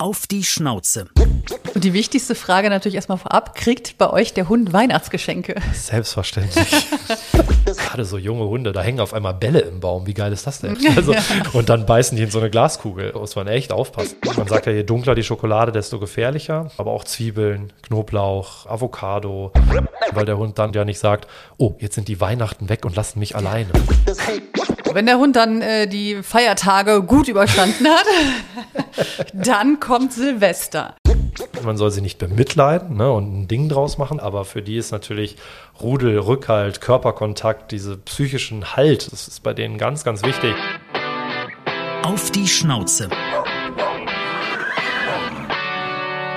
Auf 0.00 0.26
die 0.26 0.44
Schnauze. 0.44 1.08
Und 1.74 1.84
die 1.84 1.92
wichtigste 1.92 2.34
Frage 2.34 2.70
natürlich 2.70 2.94
erstmal 2.94 3.18
vorab, 3.18 3.54
kriegt 3.54 3.98
bei 3.98 4.08
euch 4.08 4.32
der 4.32 4.48
Hund 4.48 4.72
Weihnachtsgeschenke? 4.72 5.56
Selbstverständlich. 5.74 6.86
Gerade 7.66 8.06
so 8.06 8.16
junge 8.16 8.46
Hunde, 8.48 8.72
da 8.72 8.80
hängen 8.80 9.00
auf 9.00 9.12
einmal 9.12 9.34
Bälle 9.34 9.60
im 9.60 9.80
Baum. 9.80 10.06
Wie 10.06 10.14
geil 10.14 10.32
ist 10.32 10.46
das 10.46 10.60
denn? 10.60 10.74
Also, 10.96 11.12
ja. 11.12 11.20
Und 11.52 11.68
dann 11.68 11.84
beißen 11.84 12.16
die 12.16 12.22
in 12.22 12.30
so 12.30 12.38
eine 12.38 12.48
Glaskugel. 12.48 13.12
Muss 13.12 13.36
man 13.36 13.46
echt 13.46 13.72
aufpassen. 13.72 14.16
Man 14.38 14.48
sagt 14.48 14.64
ja, 14.64 14.72
je 14.72 14.84
dunkler 14.84 15.14
die 15.14 15.22
Schokolade, 15.22 15.70
desto 15.70 15.98
gefährlicher. 16.00 16.70
Aber 16.78 16.92
auch 16.92 17.04
Zwiebeln, 17.04 17.70
Knoblauch, 17.82 18.64
Avocado. 18.64 19.52
Weil 20.12 20.24
der 20.24 20.38
Hund 20.38 20.58
dann 20.58 20.72
ja 20.72 20.86
nicht 20.86 20.98
sagt, 20.98 21.28
oh, 21.58 21.74
jetzt 21.78 21.94
sind 21.94 22.08
die 22.08 22.22
Weihnachten 22.22 22.70
weg 22.70 22.86
und 22.86 22.96
lassen 22.96 23.18
mich 23.18 23.36
alleine. 23.36 23.68
Wenn 24.92 25.06
der 25.06 25.18
Hund 25.18 25.36
dann 25.36 25.62
äh, 25.62 25.86
die 25.86 26.22
Feiertage 26.22 27.02
gut 27.02 27.28
überstanden 27.28 27.86
hat, 27.86 28.06
dann 29.32 29.78
kommt 29.78 30.12
Silvester. 30.12 30.96
Man 31.62 31.76
soll 31.76 31.90
sie 31.90 32.00
nicht 32.00 32.18
bemitleiden 32.18 32.96
ne, 32.96 33.10
und 33.12 33.42
ein 33.42 33.48
Ding 33.48 33.68
draus 33.68 33.98
machen, 33.98 34.18
aber 34.18 34.44
für 34.44 34.62
die 34.62 34.76
ist 34.76 34.90
natürlich 34.90 35.36
Rudel, 35.80 36.18
Rückhalt, 36.18 36.80
Körperkontakt, 36.80 37.70
diese 37.70 37.96
psychischen 37.96 38.76
Halt, 38.76 39.12
das 39.12 39.28
ist 39.28 39.42
bei 39.42 39.54
denen 39.54 39.78
ganz, 39.78 40.02
ganz 40.02 40.24
wichtig. 40.24 40.54
Auf 42.02 42.30
die 42.32 42.48
Schnauze. 42.48 43.08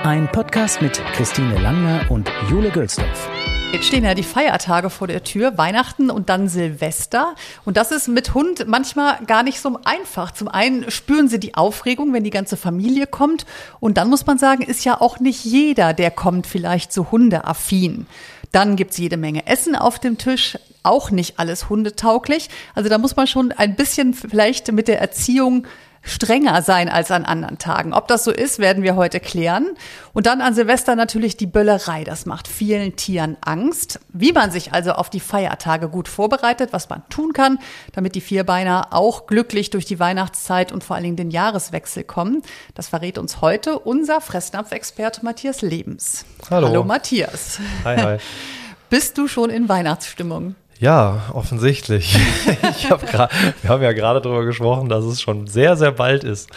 Ein 0.04 0.28
Podcast 0.30 0.80
mit 0.80 1.02
Christine 1.14 1.58
Langner 1.58 2.06
und 2.10 2.30
Jule 2.50 2.70
Gölsdorf. 2.70 3.28
Jetzt 3.72 3.86
stehen 3.86 4.04
ja 4.04 4.14
die 4.14 4.22
Feiertage 4.22 4.88
vor 4.88 5.08
der 5.08 5.24
Tür, 5.24 5.58
Weihnachten 5.58 6.10
und 6.10 6.28
dann 6.28 6.48
Silvester. 6.48 7.34
Und 7.64 7.76
das 7.76 7.90
ist 7.90 8.06
mit 8.08 8.32
Hund 8.32 8.66
manchmal 8.68 9.18
gar 9.26 9.42
nicht 9.42 9.60
so 9.60 9.80
einfach. 9.84 10.30
Zum 10.30 10.48
einen 10.48 10.90
spüren 10.90 11.28
sie 11.28 11.40
die 11.40 11.54
Aufregung, 11.54 12.12
wenn 12.12 12.22
die 12.22 12.30
ganze 12.30 12.56
Familie 12.56 13.06
kommt. 13.06 13.46
Und 13.80 13.98
dann 13.98 14.08
muss 14.08 14.26
man 14.26 14.38
sagen, 14.38 14.62
ist 14.62 14.84
ja 14.84 15.00
auch 15.00 15.18
nicht 15.18 15.44
jeder, 15.44 15.92
der 15.92 16.10
kommt, 16.10 16.46
vielleicht 16.46 16.92
so 16.92 17.10
hundeaffin. 17.10 18.06
Dann 18.52 18.76
gibt's 18.76 18.98
jede 18.98 19.16
Menge 19.16 19.46
Essen 19.48 19.74
auf 19.74 19.98
dem 19.98 20.18
Tisch, 20.18 20.56
auch 20.84 21.10
nicht 21.10 21.40
alles 21.40 21.68
hundetauglich. 21.68 22.50
Also 22.76 22.88
da 22.88 22.98
muss 22.98 23.16
man 23.16 23.26
schon 23.26 23.50
ein 23.50 23.74
bisschen 23.74 24.14
vielleicht 24.14 24.70
mit 24.70 24.86
der 24.86 25.00
Erziehung 25.00 25.66
strenger 26.04 26.62
sein 26.62 26.88
als 26.88 27.10
an 27.10 27.24
anderen 27.24 27.58
Tagen. 27.58 27.92
Ob 27.94 28.08
das 28.08 28.24
so 28.24 28.30
ist, 28.30 28.58
werden 28.58 28.82
wir 28.82 28.94
heute 28.94 29.20
klären. 29.20 29.70
Und 30.12 30.26
dann 30.26 30.40
an 30.40 30.54
Silvester 30.54 30.94
natürlich 30.96 31.36
die 31.36 31.46
Böllerei. 31.46 32.04
Das 32.04 32.26
macht 32.26 32.46
vielen 32.46 32.94
Tieren 32.96 33.36
Angst. 33.40 34.00
Wie 34.10 34.32
man 34.32 34.50
sich 34.50 34.72
also 34.72 34.92
auf 34.92 35.10
die 35.10 35.20
Feiertage 35.20 35.88
gut 35.88 36.08
vorbereitet, 36.08 36.72
was 36.72 36.88
man 36.88 37.02
tun 37.08 37.32
kann, 37.32 37.58
damit 37.92 38.14
die 38.14 38.20
Vierbeiner 38.20 38.88
auch 38.90 39.26
glücklich 39.26 39.70
durch 39.70 39.86
die 39.86 39.98
Weihnachtszeit 39.98 40.72
und 40.72 40.84
vor 40.84 40.96
allen 40.96 41.04
Dingen 41.04 41.16
den 41.16 41.30
Jahreswechsel 41.30 42.04
kommen, 42.04 42.42
das 42.74 42.88
verrät 42.88 43.18
uns 43.18 43.40
heute 43.40 43.78
unser 43.78 44.20
Fressnapf-Experte 44.20 45.24
Matthias 45.24 45.62
Lebens. 45.62 46.26
Hallo. 46.50 46.68
Hallo 46.68 46.84
Matthias. 46.84 47.58
Hi, 47.84 47.96
hi. 47.96 48.18
Bist 48.90 49.18
du 49.18 49.26
schon 49.26 49.50
in 49.50 49.68
Weihnachtsstimmung? 49.68 50.54
Ja, 50.84 51.22
offensichtlich. 51.32 52.14
hab 52.90 53.06
grad, 53.06 53.30
wir 53.62 53.70
haben 53.70 53.82
ja 53.82 53.92
gerade 53.92 54.20
darüber 54.20 54.44
gesprochen, 54.44 54.90
dass 54.90 55.02
es 55.06 55.22
schon 55.22 55.46
sehr, 55.46 55.78
sehr 55.78 55.92
bald 55.92 56.24
ist. 56.24 56.50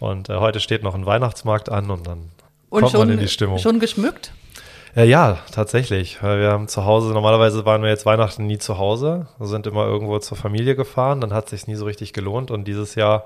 Und 0.00 0.30
äh, 0.30 0.36
heute 0.36 0.58
steht 0.58 0.82
noch 0.82 0.94
ein 0.94 1.04
Weihnachtsmarkt 1.04 1.68
an 1.68 1.90
und 1.90 2.06
dann 2.06 2.30
und 2.70 2.80
kommt 2.80 2.92
schon, 2.92 3.00
man 3.00 3.10
in 3.10 3.18
die 3.18 3.28
Stimmung. 3.28 3.58
Schon 3.58 3.80
geschmückt? 3.80 4.32
Äh, 4.96 5.04
ja, 5.04 5.36
tatsächlich. 5.52 6.22
Wir 6.22 6.50
haben 6.50 6.66
zu 6.66 6.86
Hause, 6.86 7.12
normalerweise 7.12 7.66
waren 7.66 7.82
wir 7.82 7.90
jetzt 7.90 8.06
Weihnachten 8.06 8.46
nie 8.46 8.56
zu 8.56 8.78
Hause, 8.78 9.26
sind 9.40 9.66
immer 9.66 9.84
irgendwo 9.84 10.18
zur 10.18 10.38
Familie 10.38 10.76
gefahren, 10.76 11.20
dann 11.20 11.34
hat 11.34 11.44
es 11.44 11.50
sich 11.50 11.66
nie 11.66 11.74
so 11.74 11.84
richtig 11.84 12.14
gelohnt 12.14 12.50
und 12.50 12.66
dieses 12.66 12.94
Jahr 12.94 13.24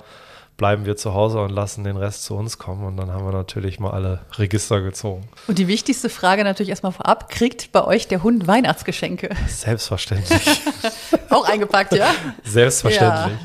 bleiben 0.58 0.84
wir 0.84 0.96
zu 0.96 1.14
Hause 1.14 1.40
und 1.40 1.50
lassen 1.50 1.84
den 1.84 1.96
Rest 1.96 2.24
zu 2.24 2.34
uns 2.34 2.58
kommen. 2.58 2.84
Und 2.84 2.96
dann 2.98 3.10
haben 3.10 3.24
wir 3.24 3.32
natürlich 3.32 3.80
mal 3.80 3.92
alle 3.92 4.20
Register 4.36 4.82
gezogen. 4.82 5.26
Und 5.46 5.58
die 5.58 5.68
wichtigste 5.68 6.10
Frage 6.10 6.44
natürlich 6.44 6.68
erstmal 6.68 6.92
vorab, 6.92 7.30
kriegt 7.30 7.72
bei 7.72 7.84
euch 7.84 8.08
der 8.08 8.22
Hund 8.22 8.46
Weihnachtsgeschenke? 8.46 9.30
Selbstverständlich. 9.46 10.42
Auch 11.30 11.48
eingepackt, 11.48 11.94
ja? 11.94 12.10
Selbstverständlich. 12.44 13.38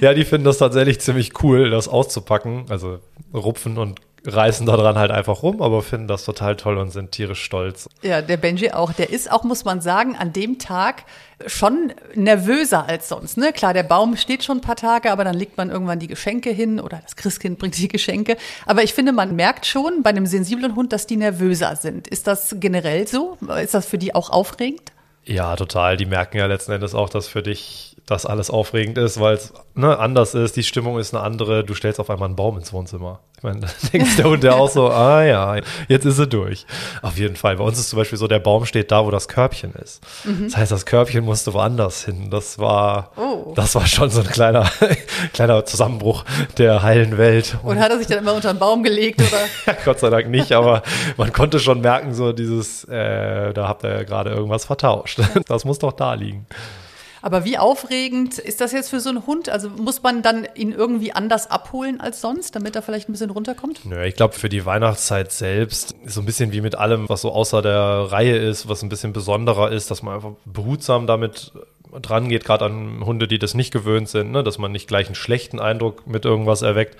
Ja. 0.00 0.10
ja, 0.10 0.14
die 0.14 0.24
finden 0.24 0.44
das 0.44 0.58
tatsächlich 0.58 1.00
ziemlich 1.00 1.42
cool, 1.42 1.70
das 1.70 1.88
auszupacken. 1.88 2.66
Also 2.68 3.00
rupfen 3.32 3.78
und 3.78 4.00
reißen 4.24 4.66
daran 4.66 4.96
halt 4.96 5.10
einfach 5.10 5.42
rum, 5.42 5.62
aber 5.62 5.82
finden 5.82 6.06
das 6.06 6.24
total 6.24 6.56
toll 6.56 6.78
und 6.78 6.90
sind 6.90 7.12
tierisch 7.12 7.42
stolz. 7.42 7.88
Ja, 8.02 8.22
der 8.22 8.36
Benji 8.36 8.70
auch. 8.70 8.92
Der 8.92 9.10
ist 9.10 9.30
auch, 9.30 9.42
muss 9.42 9.64
man 9.64 9.80
sagen, 9.80 10.16
an 10.16 10.32
dem 10.32 10.58
Tag 10.58 11.04
schon 11.46 11.92
nervöser 12.14 12.88
als 12.88 13.08
sonst. 13.08 13.36
Ne? 13.36 13.52
Klar, 13.52 13.74
der 13.74 13.82
Baum 13.82 14.16
steht 14.16 14.44
schon 14.44 14.58
ein 14.58 14.60
paar 14.60 14.76
Tage, 14.76 15.10
aber 15.10 15.24
dann 15.24 15.34
legt 15.34 15.56
man 15.56 15.70
irgendwann 15.70 15.98
die 15.98 16.06
Geschenke 16.06 16.50
hin 16.50 16.78
oder 16.78 17.00
das 17.02 17.16
Christkind 17.16 17.58
bringt 17.58 17.76
die 17.78 17.88
Geschenke. 17.88 18.36
Aber 18.66 18.82
ich 18.82 18.94
finde, 18.94 19.12
man 19.12 19.34
merkt 19.34 19.66
schon 19.66 20.02
bei 20.02 20.10
einem 20.10 20.26
sensiblen 20.26 20.76
Hund, 20.76 20.92
dass 20.92 21.06
die 21.06 21.16
nervöser 21.16 21.74
sind. 21.76 22.06
Ist 22.06 22.26
das 22.26 22.56
generell 22.58 23.08
so? 23.08 23.38
Ist 23.60 23.74
das 23.74 23.86
für 23.86 23.98
die 23.98 24.14
auch 24.14 24.30
aufregend? 24.30 24.92
Ja, 25.24 25.56
total. 25.56 25.96
Die 25.96 26.06
merken 26.06 26.36
ja 26.36 26.46
letzten 26.46 26.72
Endes 26.72 26.94
auch, 26.94 27.08
dass 27.08 27.28
für 27.28 27.42
dich 27.42 27.96
das 28.12 28.26
alles 28.26 28.50
aufregend 28.50 28.98
ist, 28.98 29.18
weil 29.18 29.34
es 29.34 29.52
ne, 29.74 29.98
anders 29.98 30.34
ist, 30.34 30.56
die 30.56 30.62
Stimmung 30.62 30.98
ist 30.98 31.14
eine 31.14 31.22
andere, 31.22 31.64
du 31.64 31.74
stellst 31.74 31.98
auf 32.00 32.10
einmal 32.10 32.26
einen 32.26 32.36
Baum 32.36 32.58
ins 32.58 32.72
Wohnzimmer. 32.72 33.20
Ich 33.36 33.42
meine, 33.42 33.60
da 33.60 33.68
denkt 33.92 34.18
der 34.18 34.26
Hund 34.26 34.44
ja 34.44 34.52
auch 34.52 34.70
so, 34.70 34.88
ah 34.88 35.24
ja, 35.24 35.56
jetzt 35.88 36.04
ist 36.04 36.18
er 36.18 36.26
durch. 36.26 36.64
Auf 37.02 37.18
jeden 37.18 37.36
Fall. 37.36 37.56
Bei 37.56 37.64
uns 37.64 37.78
ist 37.78 37.88
zum 37.88 37.98
Beispiel 37.98 38.18
so, 38.18 38.28
der 38.28 38.38
Baum 38.38 38.66
steht 38.66 38.92
da, 38.92 39.04
wo 39.04 39.10
das 39.10 39.26
Körbchen 39.26 39.72
ist. 39.74 40.00
Mhm. 40.24 40.44
Das 40.44 40.56
heißt, 40.56 40.72
das 40.72 40.86
Körbchen 40.86 41.24
musste 41.24 41.52
woanders 41.52 42.04
hin. 42.04 42.30
Das 42.30 42.58
war, 42.58 43.10
oh. 43.16 43.52
das 43.56 43.74
war 43.74 43.86
schon 43.86 44.10
so 44.10 44.20
ein 44.20 44.28
kleiner, 44.28 44.70
kleiner 45.32 45.64
Zusammenbruch 45.64 46.24
der 46.58 46.82
heilen 46.82 47.18
Welt. 47.18 47.56
Und, 47.62 47.70
Und 47.70 47.80
hat 47.80 47.90
er 47.90 47.98
sich 47.98 48.06
dann 48.06 48.18
immer 48.18 48.34
unter 48.34 48.52
den 48.52 48.58
Baum 48.58 48.82
gelegt, 48.82 49.20
oder? 49.20 49.74
Gott 49.84 49.98
sei 49.98 50.10
Dank 50.10 50.28
nicht, 50.28 50.52
aber 50.52 50.82
man 51.16 51.32
konnte 51.32 51.58
schon 51.58 51.80
merken, 51.80 52.14
so 52.14 52.32
dieses, 52.32 52.84
äh, 52.84 53.52
da 53.52 53.66
habt 53.66 53.84
ihr 53.84 53.90
ja 53.90 54.02
gerade 54.04 54.30
irgendwas 54.30 54.64
vertauscht. 54.64 55.20
Das 55.48 55.64
muss 55.64 55.78
doch 55.78 55.92
da 55.92 56.14
liegen. 56.14 56.46
Aber 57.22 57.44
wie 57.44 57.56
aufregend 57.56 58.38
ist 58.38 58.60
das 58.60 58.72
jetzt 58.72 58.90
für 58.90 58.98
so 58.98 59.08
einen 59.08 59.26
Hund? 59.26 59.48
Also 59.48 59.70
muss 59.70 60.02
man 60.02 60.22
dann 60.22 60.46
ihn 60.56 60.72
irgendwie 60.72 61.12
anders 61.12 61.50
abholen 61.50 62.00
als 62.00 62.20
sonst, 62.20 62.56
damit 62.56 62.74
er 62.74 62.82
vielleicht 62.82 63.08
ein 63.08 63.12
bisschen 63.12 63.30
runterkommt? 63.30 63.84
Nö, 63.84 64.04
ich 64.04 64.16
glaube, 64.16 64.34
für 64.34 64.48
die 64.48 64.66
Weihnachtszeit 64.66 65.30
selbst 65.30 65.94
so 66.04 66.20
ein 66.20 66.26
bisschen 66.26 66.52
wie 66.52 66.60
mit 66.60 66.74
allem, 66.74 67.08
was 67.08 67.22
so 67.22 67.30
außer 67.30 67.62
der 67.62 68.10
Reihe 68.10 68.36
ist, 68.36 68.68
was 68.68 68.82
ein 68.82 68.88
bisschen 68.88 69.12
besonderer 69.12 69.70
ist, 69.70 69.90
dass 69.90 70.02
man 70.02 70.16
einfach 70.16 70.32
behutsam 70.44 71.06
damit 71.06 71.52
dran 72.00 72.28
geht, 72.28 72.44
gerade 72.44 72.64
an 72.64 73.04
Hunde, 73.04 73.28
die 73.28 73.38
das 73.38 73.54
nicht 73.54 73.72
gewöhnt 73.72 74.08
sind, 74.08 74.32
ne? 74.32 74.42
dass 74.42 74.58
man 74.58 74.72
nicht 74.72 74.88
gleich 74.88 75.06
einen 75.06 75.14
schlechten 75.14 75.60
Eindruck 75.60 76.06
mit 76.06 76.24
irgendwas 76.24 76.62
erweckt. 76.62 76.96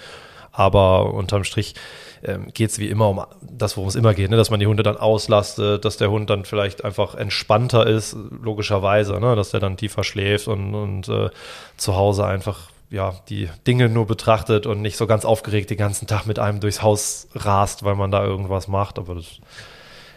Aber 0.53 1.15
unterm 1.15 1.45
Strich 1.45 1.75
ähm, 2.23 2.49
geht 2.53 2.71
es 2.71 2.79
wie 2.79 2.89
immer 2.89 3.09
um 3.09 3.25
das, 3.41 3.77
worum 3.77 3.89
es 3.89 3.95
immer 3.95 4.15
geht, 4.15 4.31
ne? 4.31 4.37
dass 4.37 4.51
man 4.51 4.61
die 4.61 4.67
Hunde 4.67 4.83
dann 4.83 4.97
auslastet, 4.97 5.85
dass 5.85 5.97
der 5.97 6.11
Hund 6.11 6.31
dann 6.31 6.45
vielleicht 6.45 6.85
einfach 6.85 7.15
entspannter 7.15 7.87
ist, 7.87 8.17
logischerweise, 8.43 9.19
ne? 9.21 9.37
dass 9.37 9.51
der 9.51 9.61
dann 9.61 9.77
tiefer 9.77 10.05
schläft 10.05 10.49
und, 10.49 10.75
und 10.75 11.09
äh, 11.09 11.31
zu 11.77 11.97
Hause 11.97 12.27
einfach 12.27 12.71
ja, 12.91 13.15
die 13.31 13.49
Dinge 13.67 13.89
nur 13.89 14.07
betrachtet 14.07 14.67
und 14.67 14.83
nicht 14.83 14.99
so 14.99 15.07
ganz 15.07 15.25
aufgeregt 15.25 15.71
den 15.71 15.79
ganzen 15.79 16.07
Tag 16.07 16.27
mit 16.27 16.39
einem 16.39 16.61
durchs 16.61 16.83
Haus 16.83 17.27
rast, 17.35 17.85
weil 17.85 17.95
man 17.95 18.11
da 18.11 18.23
irgendwas 18.23 18.69
macht. 18.69 18.99
Aber 18.99 19.15
das 19.15 19.41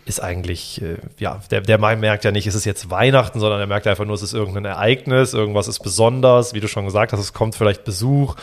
ist 0.06 0.22
eigentlich, 0.22 0.82
äh, 0.82 0.98
ja, 1.18 1.42
der, 1.50 1.62
der 1.62 1.78
merkt 1.78 2.24
ja 2.24 2.32
nicht, 2.32 2.46
es 2.46 2.54
ist 2.54 2.66
jetzt 2.66 2.92
Weihnachten, 2.92 3.40
sondern 3.40 3.60
er 3.60 3.68
merkt 3.68 3.88
einfach 3.88 4.06
nur, 4.06 4.16
es 4.16 4.22
ist 4.22 4.34
irgendein 4.34 4.66
Ereignis, 4.66 5.34
irgendwas 5.34 5.68
ist 5.68 5.80
besonders, 5.80 6.54
wie 6.54 6.60
du 6.60 6.68
schon 6.68 6.86
gesagt 6.86 7.12
hast, 7.12 7.20
es 7.20 7.34
kommt 7.34 7.56
vielleicht 7.56 7.84
Besuch, 7.84 8.36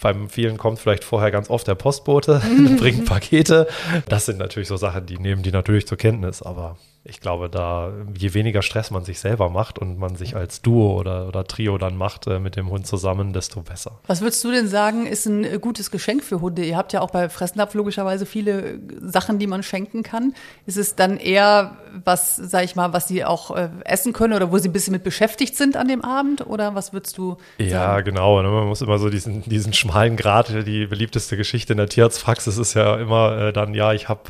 bei 0.00 0.14
vielen 0.28 0.56
kommt 0.56 0.78
vielleicht 0.78 1.04
vorher 1.04 1.30
ganz 1.30 1.50
oft 1.50 1.68
der 1.68 1.74
Postbote, 1.74 2.40
bringt 2.78 3.04
Pakete. 3.04 3.68
Das 4.08 4.26
sind 4.26 4.38
natürlich 4.38 4.68
so 4.68 4.76
Sachen, 4.76 5.06
die 5.06 5.18
nehmen 5.18 5.42
die 5.42 5.52
natürlich 5.52 5.86
zur 5.86 5.98
Kenntnis, 5.98 6.42
aber 6.42 6.76
ich 7.02 7.20
glaube, 7.20 7.48
da 7.48 7.92
je 8.14 8.34
weniger 8.34 8.60
Stress 8.60 8.90
man 8.90 9.04
sich 9.04 9.20
selber 9.20 9.48
macht 9.48 9.78
und 9.78 9.98
man 9.98 10.16
sich 10.16 10.36
als 10.36 10.60
Duo 10.60 10.98
oder, 10.98 11.28
oder 11.28 11.44
Trio 11.44 11.78
dann 11.78 11.96
macht 11.96 12.26
äh, 12.26 12.38
mit 12.38 12.56
dem 12.56 12.68
Hund 12.68 12.86
zusammen, 12.86 13.32
desto 13.32 13.62
besser. 13.62 14.00
Was 14.06 14.20
würdest 14.20 14.44
du 14.44 14.50
denn 14.50 14.68
sagen, 14.68 15.06
ist 15.06 15.24
ein 15.24 15.44
äh, 15.44 15.58
gutes 15.58 15.90
Geschenk 15.90 16.22
für 16.22 16.42
Hunde? 16.42 16.62
Ihr 16.62 16.76
habt 16.76 16.92
ja 16.92 17.00
auch 17.00 17.10
bei 17.10 17.30
Fressnapf 17.30 17.72
logischerweise 17.72 18.26
viele 18.26 18.72
äh, 18.72 18.78
Sachen, 19.00 19.38
die 19.38 19.46
man 19.46 19.62
schenken 19.62 20.02
kann. 20.02 20.34
Ist 20.66 20.76
es 20.76 20.94
dann 20.94 21.16
eher 21.16 21.78
was, 22.04 22.36
sag 22.36 22.64
ich 22.64 22.76
mal, 22.76 22.92
was 22.92 23.08
sie 23.08 23.24
auch 23.24 23.56
äh, 23.56 23.70
essen 23.86 24.12
können 24.12 24.34
oder 24.34 24.52
wo 24.52 24.58
sie 24.58 24.68
ein 24.68 24.72
bisschen 24.72 24.92
mit 24.92 25.02
beschäftigt 25.02 25.56
sind 25.56 25.78
an 25.78 25.88
dem 25.88 26.04
Abend? 26.04 26.46
Oder 26.46 26.74
was 26.74 26.92
würdest 26.92 27.16
du 27.16 27.38
sagen? 27.58 27.70
Ja, 27.70 28.00
genau. 28.02 28.42
Ne? 28.42 28.50
Man 28.50 28.66
muss 28.66 28.82
immer 28.82 28.98
so 28.98 29.08
diesen, 29.08 29.42
diesen 29.44 29.72
schmalen 29.72 30.16
Grad, 30.16 30.50
die 30.66 30.86
beliebteste 30.86 31.38
Geschichte 31.38 31.72
in 31.72 31.78
der 31.78 31.88
Tierarztpraxis 31.88 32.58
ist 32.58 32.74
ja 32.74 32.96
immer 32.96 33.38
äh, 33.38 33.52
dann, 33.54 33.72
ja, 33.72 33.94
ich 33.94 34.10
habe 34.10 34.20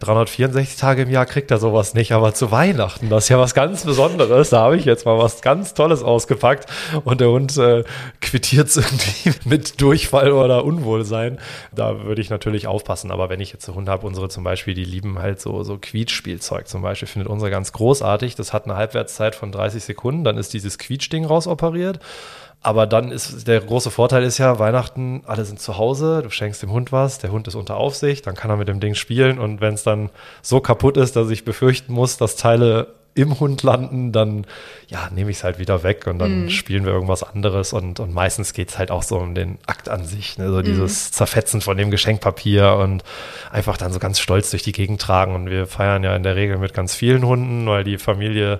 364 0.00 0.76
Tage 0.76 1.02
im 1.02 1.10
Jahr, 1.10 1.24
kriegt 1.24 1.52
er 1.52 1.58
sowas 1.58 1.94
nicht 1.94 2.15
aber 2.16 2.32
zu 2.32 2.50
Weihnachten, 2.50 3.10
das 3.10 3.24
ist 3.24 3.28
ja 3.28 3.38
was 3.38 3.54
ganz 3.54 3.84
Besonderes. 3.84 4.50
Da 4.50 4.60
habe 4.60 4.76
ich 4.76 4.84
jetzt 4.84 5.04
mal 5.04 5.18
was 5.18 5.42
ganz 5.42 5.74
Tolles 5.74 6.02
ausgepackt 6.02 6.66
und 7.04 7.20
der 7.20 7.28
Hund 7.28 7.56
äh, 7.58 7.84
quittiert 8.20 8.68
es 8.68 8.76
irgendwie 8.78 9.32
mit 9.44 9.80
Durchfall 9.80 10.32
oder 10.32 10.64
Unwohlsein. 10.64 11.38
Da 11.74 12.04
würde 12.04 12.22
ich 12.22 12.30
natürlich 12.30 12.66
aufpassen. 12.66 13.10
Aber 13.10 13.28
wenn 13.28 13.40
ich 13.40 13.52
jetzt 13.52 13.68
einen 13.68 13.76
Hund 13.76 13.88
habe, 13.88 14.06
unsere 14.06 14.28
zum 14.28 14.44
Beispiel, 14.44 14.74
die 14.74 14.84
lieben 14.84 15.18
halt 15.18 15.40
so, 15.40 15.62
so 15.62 15.76
Quietschspielzeug 15.78 16.66
zum 16.66 16.82
Beispiel 16.82 17.06
findet 17.06 17.28
unsere 17.28 17.50
ganz 17.50 17.72
großartig. 17.72 18.34
Das 18.34 18.52
hat 18.52 18.64
eine 18.64 18.76
Halbwertszeit 18.76 19.34
von 19.34 19.52
30 19.52 19.84
Sekunden, 19.84 20.24
dann 20.24 20.38
ist 20.38 20.54
dieses 20.54 20.78
Quietschding 20.78 21.26
rausoperiert. 21.26 22.00
Aber 22.66 22.88
dann 22.88 23.12
ist 23.12 23.46
der 23.46 23.60
große 23.60 23.92
Vorteil 23.92 24.24
ist 24.24 24.38
ja, 24.38 24.58
Weihnachten, 24.58 25.22
alle 25.24 25.44
sind 25.44 25.60
zu 25.60 25.78
Hause, 25.78 26.22
du 26.24 26.30
schenkst 26.30 26.64
dem 26.64 26.72
Hund 26.72 26.90
was, 26.90 27.18
der 27.18 27.30
Hund 27.30 27.46
ist 27.46 27.54
unter 27.54 27.76
Aufsicht, 27.76 28.26
dann 28.26 28.34
kann 28.34 28.50
er 28.50 28.56
mit 28.56 28.66
dem 28.66 28.80
Ding 28.80 28.96
spielen 28.96 29.38
und 29.38 29.60
wenn 29.60 29.74
es 29.74 29.84
dann 29.84 30.10
so 30.42 30.58
kaputt 30.58 30.96
ist, 30.96 31.14
dass 31.14 31.30
ich 31.30 31.44
befürchten 31.44 31.92
muss, 31.92 32.16
dass 32.16 32.34
Teile 32.34 32.88
im 33.14 33.38
Hund 33.38 33.62
landen, 33.62 34.10
dann 34.10 34.48
ja, 34.88 35.08
nehme 35.14 35.30
ich 35.30 35.36
es 35.36 35.44
halt 35.44 35.60
wieder 35.60 35.84
weg 35.84 36.08
und 36.08 36.18
dann 36.18 36.46
mm. 36.46 36.50
spielen 36.50 36.84
wir 36.84 36.92
irgendwas 36.92 37.22
anderes 37.22 37.72
und, 37.72 38.00
und 38.00 38.12
meistens 38.12 38.52
geht 38.52 38.70
es 38.70 38.78
halt 38.78 38.90
auch 38.90 39.04
so 39.04 39.16
um 39.16 39.36
den 39.36 39.58
Akt 39.66 39.88
an 39.88 40.04
sich, 40.04 40.36
ne? 40.36 40.50
so 40.50 40.58
mm. 40.58 40.64
dieses 40.64 41.12
Zerfetzen 41.12 41.60
von 41.60 41.76
dem 41.76 41.92
Geschenkpapier 41.92 42.72
und 42.72 43.04
einfach 43.52 43.76
dann 43.76 43.92
so 43.92 44.00
ganz 44.00 44.18
stolz 44.18 44.50
durch 44.50 44.64
die 44.64 44.72
Gegend 44.72 45.00
tragen 45.00 45.36
und 45.36 45.50
wir 45.50 45.68
feiern 45.68 46.02
ja 46.02 46.16
in 46.16 46.24
der 46.24 46.34
Regel 46.34 46.58
mit 46.58 46.74
ganz 46.74 46.96
vielen 46.96 47.24
Hunden, 47.24 47.64
weil 47.68 47.84
die 47.84 47.96
Familie 47.96 48.58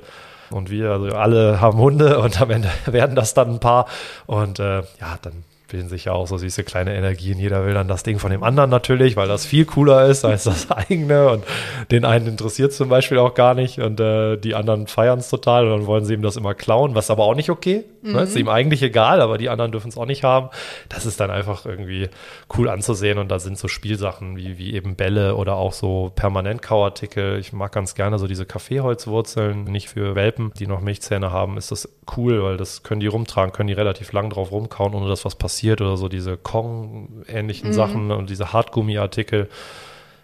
und 0.50 0.70
wir, 0.70 0.90
also 0.90 1.08
alle 1.08 1.60
haben 1.60 1.78
Hunde 1.78 2.18
und 2.18 2.40
am 2.40 2.50
Ende 2.50 2.70
werden 2.86 3.16
das 3.16 3.34
dann 3.34 3.54
ein 3.54 3.60
paar. 3.60 3.86
Und 4.26 4.58
äh, 4.58 4.78
ja, 4.78 5.18
dann 5.22 5.44
bilden 5.68 5.88
sich 5.88 6.06
ja 6.06 6.12
auch 6.12 6.26
so 6.26 6.38
süße 6.38 6.62
kleine 6.64 6.94
Energien. 6.94 7.38
Jeder 7.38 7.64
will 7.66 7.74
dann 7.74 7.88
das 7.88 8.02
Ding 8.02 8.18
von 8.18 8.30
dem 8.30 8.42
anderen 8.42 8.70
natürlich, 8.70 9.16
weil 9.16 9.28
das 9.28 9.44
viel 9.44 9.64
cooler 9.64 10.06
ist 10.06 10.24
als 10.24 10.44
das 10.44 10.70
eigene. 10.70 11.30
Und 11.30 11.44
den 11.90 12.04
einen 12.04 12.26
interessiert 12.28 12.72
zum 12.72 12.88
Beispiel 12.88 13.18
auch 13.18 13.34
gar 13.34 13.54
nicht. 13.54 13.80
Und 13.80 13.98
äh, 14.00 14.36
die 14.36 14.54
anderen 14.54 14.86
feiern 14.86 15.18
es 15.18 15.28
total 15.28 15.66
und 15.66 15.78
dann 15.78 15.86
wollen 15.86 16.04
sie 16.04 16.14
ihm 16.14 16.22
das 16.22 16.36
immer 16.36 16.54
klauen, 16.54 16.94
was 16.94 17.10
aber 17.10 17.24
auch 17.24 17.34
nicht 17.34 17.50
okay. 17.50 17.84
Mhm. 18.02 18.12
Ne? 18.12 18.22
Ist 18.22 18.36
ihm 18.36 18.48
eigentlich 18.48 18.82
egal, 18.82 19.20
aber 19.20 19.38
die 19.38 19.48
anderen 19.48 19.72
dürfen 19.72 19.88
es 19.88 19.98
auch 19.98 20.06
nicht 20.06 20.22
haben. 20.22 20.50
Das 20.88 21.04
ist 21.04 21.18
dann 21.18 21.30
einfach 21.30 21.66
irgendwie 21.66 22.08
cool 22.56 22.68
anzusehen. 22.68 23.18
Und 23.18 23.28
da 23.28 23.38
sind 23.40 23.58
so 23.58 23.66
Spielsachen 23.66 24.36
wie, 24.36 24.58
wie 24.58 24.74
eben 24.74 24.94
Bälle 24.94 25.34
oder 25.34 25.56
auch 25.56 25.72
so 25.72 26.12
Permanentkauartikel. 26.14 27.38
Ich 27.40 27.52
mag 27.52 27.72
ganz 27.72 27.94
gerne 27.94 28.18
so 28.18 28.28
diese 28.28 28.46
Kaffeeholzwurzeln, 28.46 29.64
nicht 29.64 29.88
für 29.88 30.14
Welpen, 30.14 30.52
die 30.58 30.68
noch 30.68 30.80
Milchzähne 30.80 31.32
haben, 31.32 31.56
ist 31.56 31.72
das 31.72 31.88
cool, 32.16 32.42
weil 32.42 32.56
das 32.56 32.84
können 32.84 33.00
die 33.00 33.08
rumtragen, 33.08 33.52
können 33.52 33.66
die 33.66 33.72
relativ 33.72 34.12
lang 34.12 34.30
drauf 34.30 34.52
rumkauen, 34.52 34.94
ohne 34.94 35.08
dass 35.08 35.24
was 35.24 35.34
passiert 35.34 35.55
passiert 35.56 35.80
oder 35.80 35.96
so 35.96 36.08
diese 36.08 36.36
Kong-ähnlichen 36.36 37.68
mhm. 37.68 37.72
Sachen 37.72 38.10
und 38.10 38.28
diese 38.28 38.52
Hartgummi-Artikel. 38.52 39.48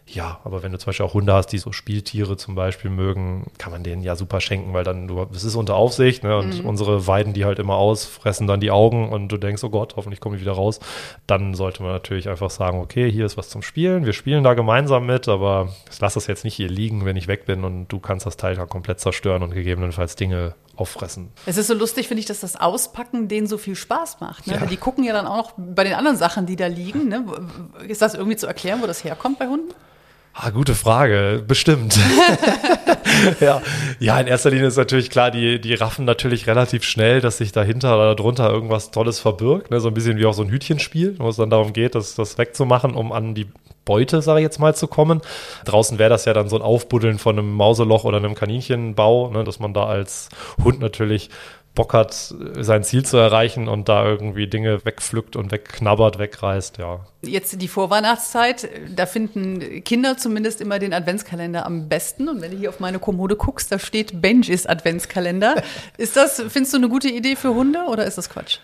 Ja, 0.05 0.41
aber 0.45 0.63
wenn 0.63 0.73
du 0.73 0.79
zum 0.79 0.87
Beispiel 0.87 1.07
auch 1.07 1.15
Hunde 1.15 1.33
hast, 1.33 1.47
die 1.47 1.59
so 1.59 1.73
Spieltiere 1.73 2.37
zum 2.37 2.55
Beispiel 2.55 2.91
mögen, 2.91 3.47
kann 3.57 3.73
man 3.73 3.83
denen 3.83 4.03
ja 4.03 4.15
super 4.15 4.43
schenken, 4.43 4.75
weil 4.75 4.85
dann 4.85 5.09
du, 5.09 5.27
es 5.33 5.45
ist 5.45 5.55
unter 5.55 5.77
Aufsicht, 5.77 6.23
ne? 6.23 6.37
Und 6.37 6.61
mhm. 6.61 6.69
unsere 6.69 7.07
weiden 7.07 7.33
die 7.33 7.47
halt 7.47 7.59
immer 7.59 7.77
aus, 7.77 8.05
fressen 8.05 8.47
dann 8.47 8.61
die 8.61 8.73
Augen 8.73 9.09
und 9.11 9.29
du 9.29 9.39
denkst, 9.39 9.65
oh 9.65 9.71
Gott, 9.71 9.95
hoffentlich 9.97 10.21
komme 10.21 10.37
ich 10.37 10.43
wieder 10.43 10.53
raus. 10.53 10.81
Dann 11.27 11.55
sollte 11.55 11.83
man 11.83 11.93
natürlich 11.93 12.29
einfach 12.29 12.51
sagen, 12.51 12.81
okay, 12.81 13.11
hier 13.11 13.25
ist 13.25 13.39
was 13.39 13.49
zum 13.49 13.63
Spielen, 13.63 14.05
wir 14.05 14.13
spielen 14.13 14.45
da 14.45 14.53
gemeinsam 14.53 15.07
mit, 15.07 15.29
aber 15.29 15.73
ich 15.91 16.01
lasse 16.01 16.17
das 16.17 16.27
jetzt 16.27 16.45
nicht 16.45 16.57
hier 16.57 16.69
liegen, 16.69 17.07
wenn 17.07 17.17
ich 17.17 17.29
weg 17.29 17.47
bin 17.47 17.65
und 17.65 17.87
du 17.89 17.99
kannst 17.99 18.27
das 18.27 18.37
Teil 18.37 18.57
dann 18.57 18.69
komplett 18.69 19.01
zerstören 19.01 19.43
und 19.43 19.55
gegebenenfalls 19.55 20.17
Dinge 20.17 20.55
auffressen. 20.77 21.31
Es 21.47 21.57
ist 21.57 21.67
so 21.67 21.75
lustig, 21.75 22.09
finde 22.09 22.21
ich, 22.21 22.27
dass 22.27 22.41
das 22.41 22.57
Auspacken 22.57 23.29
denen 23.29 23.47
so 23.47 23.59
viel 23.59 23.77
Spaß 23.77 24.21
macht. 24.21 24.47
Ne? 24.47 24.55
Ja. 24.55 24.67
Die 24.67 24.77
gucken 24.77 25.05
ja 25.05 25.13
dann 25.13 25.27
auch 25.27 25.37
noch 25.37 25.53
bei 25.57 25.85
den 25.85 25.95
anderen 25.95 26.17
Sachen, 26.17 26.47
die 26.47 26.57
da 26.57 26.67
liegen. 26.67 27.09
Ne? 27.09 27.25
Ist 27.87 28.03
das 28.03 28.15
irgendwie 28.15 28.37
zu 28.37 28.47
erklären, 28.47 28.81
wo 28.83 28.87
das 28.87 29.05
herkommt 29.05 29.39
bei 29.39 29.47
Hunden? 29.47 29.73
Ah, 30.35 30.49
gute 30.49 30.75
Frage, 30.75 31.45
bestimmt. 31.47 31.99
ja. 33.41 33.61
ja, 34.01 34.19
in 34.19 34.27
erster 34.27 34.51
Linie 34.51 34.69
ist 34.69 34.79
natürlich 34.79 35.11
klar, 35.11 35.31
die, 35.31 35.61
die 35.61 35.75
raffen 35.75 36.07
natürlich 36.07 36.47
relativ 36.47 36.85
schnell, 36.85 37.21
dass 37.21 37.37
sich 37.39 37.53
dahinter 37.53 37.97
oder 37.97 38.15
darunter 38.15 38.51
irgendwas 38.51 38.91
Tolles 38.91 39.21
verbirgt. 39.21 39.71
Ne? 39.71 39.79
So 39.81 39.89
ein 39.89 39.95
bisschen 39.95 40.17
wie 40.17 40.25
auch 40.25 40.33
so 40.33 40.43
ein 40.43 40.51
Hütchenspiel, 40.51 41.17
wo 41.19 41.29
es 41.29 41.37
dann 41.37 41.51
darum 41.51 41.75
geht, 41.75 41.95
das, 41.95 42.15
das 42.15 42.39
wegzumachen, 42.39 42.95
um 42.95 43.13
an 43.13 43.35
die 43.35 43.47
Beute, 43.85 44.23
sage 44.23 44.41
ich 44.41 44.45
jetzt 44.45 44.59
mal, 44.59 44.75
zu 44.75 44.87
kommen. 44.87 45.21
Draußen 45.67 45.99
wäre 45.99 46.11
das 46.11 46.25
ja 46.25 46.33
dann 46.33 46.49
so 46.49 46.57
ein 46.57 46.63
Aufbuddeln 46.63 47.19
von 47.19 47.39
einem 47.39 47.53
Mauseloch 47.53 48.05
oder 48.05 48.17
einem 48.17 48.35
Kaninchenbau, 48.35 49.31
ne? 49.31 49.45
dass 49.45 49.59
man 49.59 49.75
da 49.75 49.85
als 49.85 50.31
Hund 50.65 50.81
natürlich 50.81 51.29
Bock 51.75 51.95
hat, 51.95 52.13
sein 52.13 52.85
Ziel 52.85 53.05
zu 53.05 53.17
erreichen 53.17 53.67
und 53.67 53.89
da 53.89 54.05
irgendwie 54.05 54.47
Dinge 54.47 54.85
wegpflückt 54.85 55.37
und 55.37 55.53
wegknabbert, 55.53 56.19
wegreißt, 56.19 56.77
ja. 56.77 57.01
Jetzt 57.23 57.63
die 57.63 57.69
Vorweihnachtszeit, 57.69 58.69
da 58.95 59.07
finden 59.07 59.83
Kinder 59.83 60.19
zumindest 60.19 60.61
immer 60.61 60.79
den 60.79 60.93
Adventskalender 60.93 61.65
am 61.65 61.89
besten. 61.89 62.29
Und 62.29 62.43
wenn 62.43 62.51
du 62.51 62.59
hier 62.59 62.69
auf 62.69 62.81
meine 62.81 62.99
Kommode 62.99 63.37
guckst, 63.37 63.73
da 63.73 63.79
steht 63.79 64.21
Benjis 64.21 64.67
Adventskalender. 64.67 65.63
ist 65.97 66.17
das, 66.17 66.43
findest 66.49 66.75
du 66.75 66.79
eine 66.79 66.91
gute 66.91 67.09
Idee 67.09 67.37
für 67.37 67.55
Hunde 67.55 67.85
oder 67.89 68.05
ist 68.05 68.19
das 68.19 68.29
Quatsch? 68.29 68.59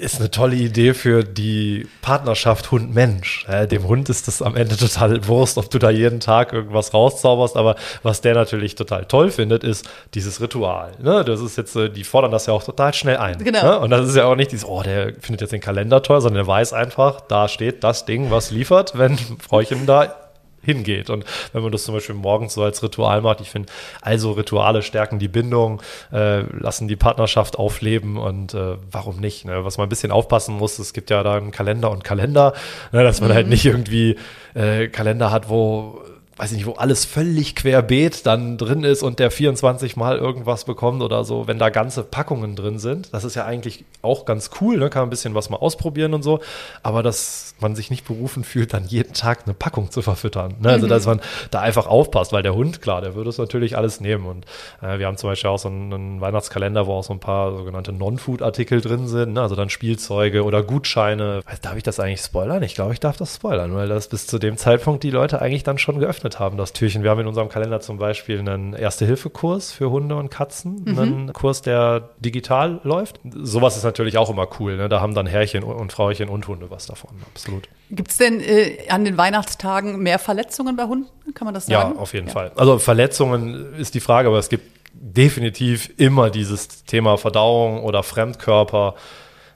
Ist 0.00 0.18
eine 0.18 0.30
tolle 0.30 0.56
Idee 0.56 0.94
für 0.94 1.22
die 1.22 1.86
Partnerschaft 2.02 2.70
Hund-Mensch. 2.70 3.46
Dem 3.70 3.86
Hund 3.86 4.08
ist 4.08 4.26
das 4.28 4.40
am 4.42 4.56
Ende 4.56 4.76
total 4.76 5.26
Wurst, 5.28 5.58
ob 5.58 5.70
du 5.70 5.78
da 5.78 5.90
jeden 5.90 6.20
Tag 6.20 6.52
irgendwas 6.52 6.94
rauszauberst, 6.94 7.56
aber 7.56 7.76
was 8.02 8.20
der 8.20 8.34
natürlich 8.34 8.74
total 8.74 9.04
toll 9.04 9.30
findet, 9.30 9.62
ist 9.62 9.88
dieses 10.14 10.40
Ritual. 10.40 10.92
Ne? 11.00 11.24
Das 11.24 11.40
ist 11.40 11.56
jetzt, 11.56 11.76
äh, 11.76 11.90
die 11.90 12.04
fordern 12.04 12.30
das 12.30 12.46
ja 12.46 12.54
auch 12.54 12.62
total 12.62 12.94
schnell 12.94 13.18
ein. 13.18 13.38
Genau. 13.38 13.62
Ne? 13.62 13.78
Und 13.80 13.90
das 13.90 14.08
ist 14.08 14.16
ja 14.16 14.24
auch 14.24 14.36
nicht 14.36 14.52
dieses, 14.52 14.66
oh, 14.66 14.82
der 14.82 15.12
findet 15.20 15.42
jetzt 15.42 15.52
den 15.52 15.60
Kalender 15.60 16.02
toll, 16.02 16.20
sondern 16.20 16.44
der 16.44 16.46
weiß 16.46 16.72
einfach, 16.72 17.20
da 17.20 17.48
steht 17.48 17.84
das 17.84 18.06
Ding, 18.06 18.30
was 18.30 18.50
liefert, 18.50 18.96
wenn 18.96 19.18
Fräuchen 19.18 19.86
da 19.86 20.29
hingeht. 20.62 21.10
Und 21.10 21.24
wenn 21.52 21.62
man 21.62 21.72
das 21.72 21.84
zum 21.84 21.94
Beispiel 21.94 22.14
morgens 22.14 22.54
so 22.54 22.62
als 22.62 22.82
Ritual 22.82 23.22
macht, 23.22 23.40
ich 23.40 23.50
finde, 23.50 23.70
also 24.00 24.32
Rituale 24.32 24.82
stärken 24.82 25.18
die 25.18 25.28
Bindung, 25.28 25.82
äh, 26.12 26.40
lassen 26.40 26.88
die 26.88 26.96
Partnerschaft 26.96 27.58
aufleben 27.58 28.16
und 28.16 28.54
äh, 28.54 28.76
warum 28.90 29.16
nicht? 29.16 29.44
Ne? 29.44 29.64
Was 29.64 29.78
man 29.78 29.86
ein 29.86 29.90
bisschen 29.90 30.12
aufpassen 30.12 30.56
muss, 30.56 30.78
es 30.78 30.92
gibt 30.92 31.10
ja 31.10 31.22
da 31.22 31.34
einen 31.34 31.50
Kalender 31.50 31.90
und 31.90 32.04
Kalender, 32.04 32.54
ne, 32.92 33.02
dass 33.02 33.20
man 33.20 33.30
halt 33.30 33.40
mhm. 33.40 33.40
halt 33.40 33.48
nicht 33.48 33.64
irgendwie 33.64 34.16
äh, 34.54 34.88
Kalender 34.88 35.30
hat, 35.30 35.48
wo 35.48 36.02
weiß 36.40 36.52
ich 36.52 36.56
nicht, 36.56 36.66
wo 36.66 36.72
alles 36.72 37.04
völlig 37.04 37.54
querbeet 37.54 38.24
dann 38.24 38.56
drin 38.56 38.82
ist 38.82 39.02
und 39.02 39.18
der 39.18 39.30
24 39.30 39.96
Mal 39.96 40.16
irgendwas 40.16 40.64
bekommt 40.64 41.02
oder 41.02 41.22
so, 41.22 41.46
wenn 41.46 41.58
da 41.58 41.68
ganze 41.68 42.02
Packungen 42.02 42.56
drin 42.56 42.78
sind. 42.78 43.12
Das 43.12 43.24
ist 43.24 43.34
ja 43.34 43.44
eigentlich 43.44 43.84
auch 44.00 44.24
ganz 44.24 44.48
cool, 44.58 44.78
ne? 44.78 44.88
kann 44.88 45.02
man 45.02 45.08
ein 45.08 45.10
bisschen 45.10 45.34
was 45.34 45.50
mal 45.50 45.58
ausprobieren 45.58 46.14
und 46.14 46.22
so, 46.22 46.40
aber 46.82 47.02
dass 47.02 47.54
man 47.60 47.76
sich 47.76 47.90
nicht 47.90 48.06
berufen 48.06 48.42
fühlt, 48.42 48.72
dann 48.72 48.86
jeden 48.86 49.12
Tag 49.12 49.40
eine 49.44 49.52
Packung 49.52 49.90
zu 49.90 50.00
verfüttern. 50.00 50.54
Ne? 50.60 50.70
Also, 50.70 50.86
mhm. 50.86 50.90
dass 50.90 51.04
man 51.04 51.20
da 51.50 51.60
einfach 51.60 51.86
aufpasst, 51.86 52.32
weil 52.32 52.42
der 52.42 52.54
Hund, 52.54 52.80
klar, 52.80 53.02
der 53.02 53.14
würde 53.14 53.28
es 53.28 53.36
natürlich 53.36 53.76
alles 53.76 54.00
nehmen 54.00 54.24
und 54.24 54.46
äh, 54.80 54.98
wir 54.98 55.08
haben 55.08 55.18
zum 55.18 55.28
Beispiel 55.28 55.50
auch 55.50 55.58
so 55.58 55.68
einen, 55.68 55.92
einen, 55.92 56.20
Weihnachtskalender, 56.22 56.86
wo 56.86 56.94
auch 56.94 57.04
so 57.04 57.12
ein 57.12 57.20
paar 57.20 57.54
sogenannte 57.54 57.92
Non-Food-Artikel 57.92 58.80
drin 58.80 59.08
sind, 59.08 59.34
ne? 59.34 59.42
also 59.42 59.56
dann 59.56 59.68
Spielzeuge 59.68 60.44
oder 60.44 60.62
Gutscheine. 60.62 61.42
Darf 61.60 61.76
ich 61.76 61.82
das 61.82 62.00
eigentlich 62.00 62.22
spoilern? 62.22 62.62
Ich 62.62 62.74
glaube, 62.74 62.94
ich 62.94 63.00
darf 63.00 63.18
das 63.18 63.34
spoilern, 63.34 63.74
weil 63.74 63.88
das 63.88 64.08
bis 64.08 64.26
zu 64.26 64.38
dem 64.38 64.56
Zeitpunkt 64.56 65.02
die 65.02 65.10
Leute 65.10 65.42
eigentlich 65.42 65.64
dann 65.64 65.76
schon 65.76 66.00
geöffnet 66.00 66.29
geöffnet 66.30 66.38
haben, 66.38 66.56
das 66.56 66.72
Türchen. 66.72 67.02
Wir 67.02 67.10
haben 67.10 67.20
in 67.20 67.26
unserem 67.26 67.48
Kalender 67.48 67.80
zum 67.80 67.98
Beispiel 67.98 68.38
einen 68.38 68.74
Erste-Hilfe-Kurs 68.74 69.72
für 69.72 69.90
Hunde 69.90 70.16
und 70.16 70.30
Katzen, 70.30 70.84
mhm. 70.84 70.98
einen 70.98 71.32
Kurs, 71.32 71.62
der 71.62 72.10
digital 72.18 72.80
läuft. 72.84 73.20
Sowas 73.24 73.76
ist 73.76 73.84
natürlich 73.84 74.16
auch 74.18 74.30
immer 74.30 74.46
cool. 74.58 74.76
Ne? 74.76 74.88
Da 74.88 75.00
haben 75.00 75.14
dann 75.14 75.26
Herrchen 75.26 75.64
und 75.64 75.92
Frauchen 75.92 76.28
und 76.28 76.46
Hunde 76.48 76.70
was 76.70 76.86
davon, 76.86 77.10
absolut. 77.32 77.68
Gibt 77.90 78.10
es 78.10 78.18
denn 78.18 78.40
äh, 78.40 78.88
an 78.88 79.04
den 79.04 79.16
Weihnachtstagen 79.18 79.98
mehr 79.98 80.18
Verletzungen 80.18 80.76
bei 80.76 80.84
Hunden? 80.84 81.08
Kann 81.34 81.44
man 81.46 81.54
das 81.54 81.66
sagen? 81.66 81.94
Ja, 81.94 82.00
auf 82.00 82.14
jeden 82.14 82.28
ja. 82.28 82.32
Fall. 82.32 82.52
Also 82.56 82.78
Verletzungen 82.78 83.74
ist 83.74 83.94
die 83.94 84.00
Frage, 84.00 84.28
aber 84.28 84.38
es 84.38 84.48
gibt 84.48 84.64
definitiv 84.92 85.90
immer 85.96 86.30
dieses 86.30 86.84
Thema 86.84 87.16
Verdauung 87.16 87.82
oder 87.82 88.02
Fremdkörper. 88.02 88.94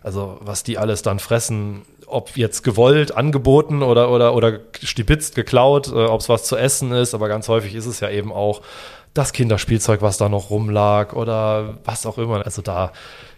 Also 0.02 0.38
was 0.40 0.62
die 0.62 0.78
alles 0.78 1.02
dann 1.02 1.18
fressen, 1.18 1.82
ob 2.06 2.36
jetzt 2.36 2.62
gewollt, 2.62 3.16
angeboten 3.16 3.82
oder, 3.82 4.10
oder, 4.10 4.34
oder 4.34 4.60
stibitzt, 4.82 5.34
geklaut, 5.34 5.88
äh, 5.88 6.04
ob 6.04 6.20
es 6.20 6.28
was 6.28 6.44
zu 6.44 6.56
essen 6.56 6.92
ist, 6.92 7.14
aber 7.14 7.28
ganz 7.28 7.48
häufig 7.48 7.74
ist 7.74 7.86
es 7.86 8.00
ja 8.00 8.10
eben 8.10 8.32
auch 8.32 8.62
das 9.14 9.32
Kinderspielzeug, 9.32 10.02
was 10.02 10.16
da 10.16 10.28
noch 10.28 10.50
rumlag 10.50 11.12
oder 11.12 11.78
was 11.84 12.04
auch 12.04 12.18
immer. 12.18 12.44
Also 12.44 12.62
da 12.62 12.92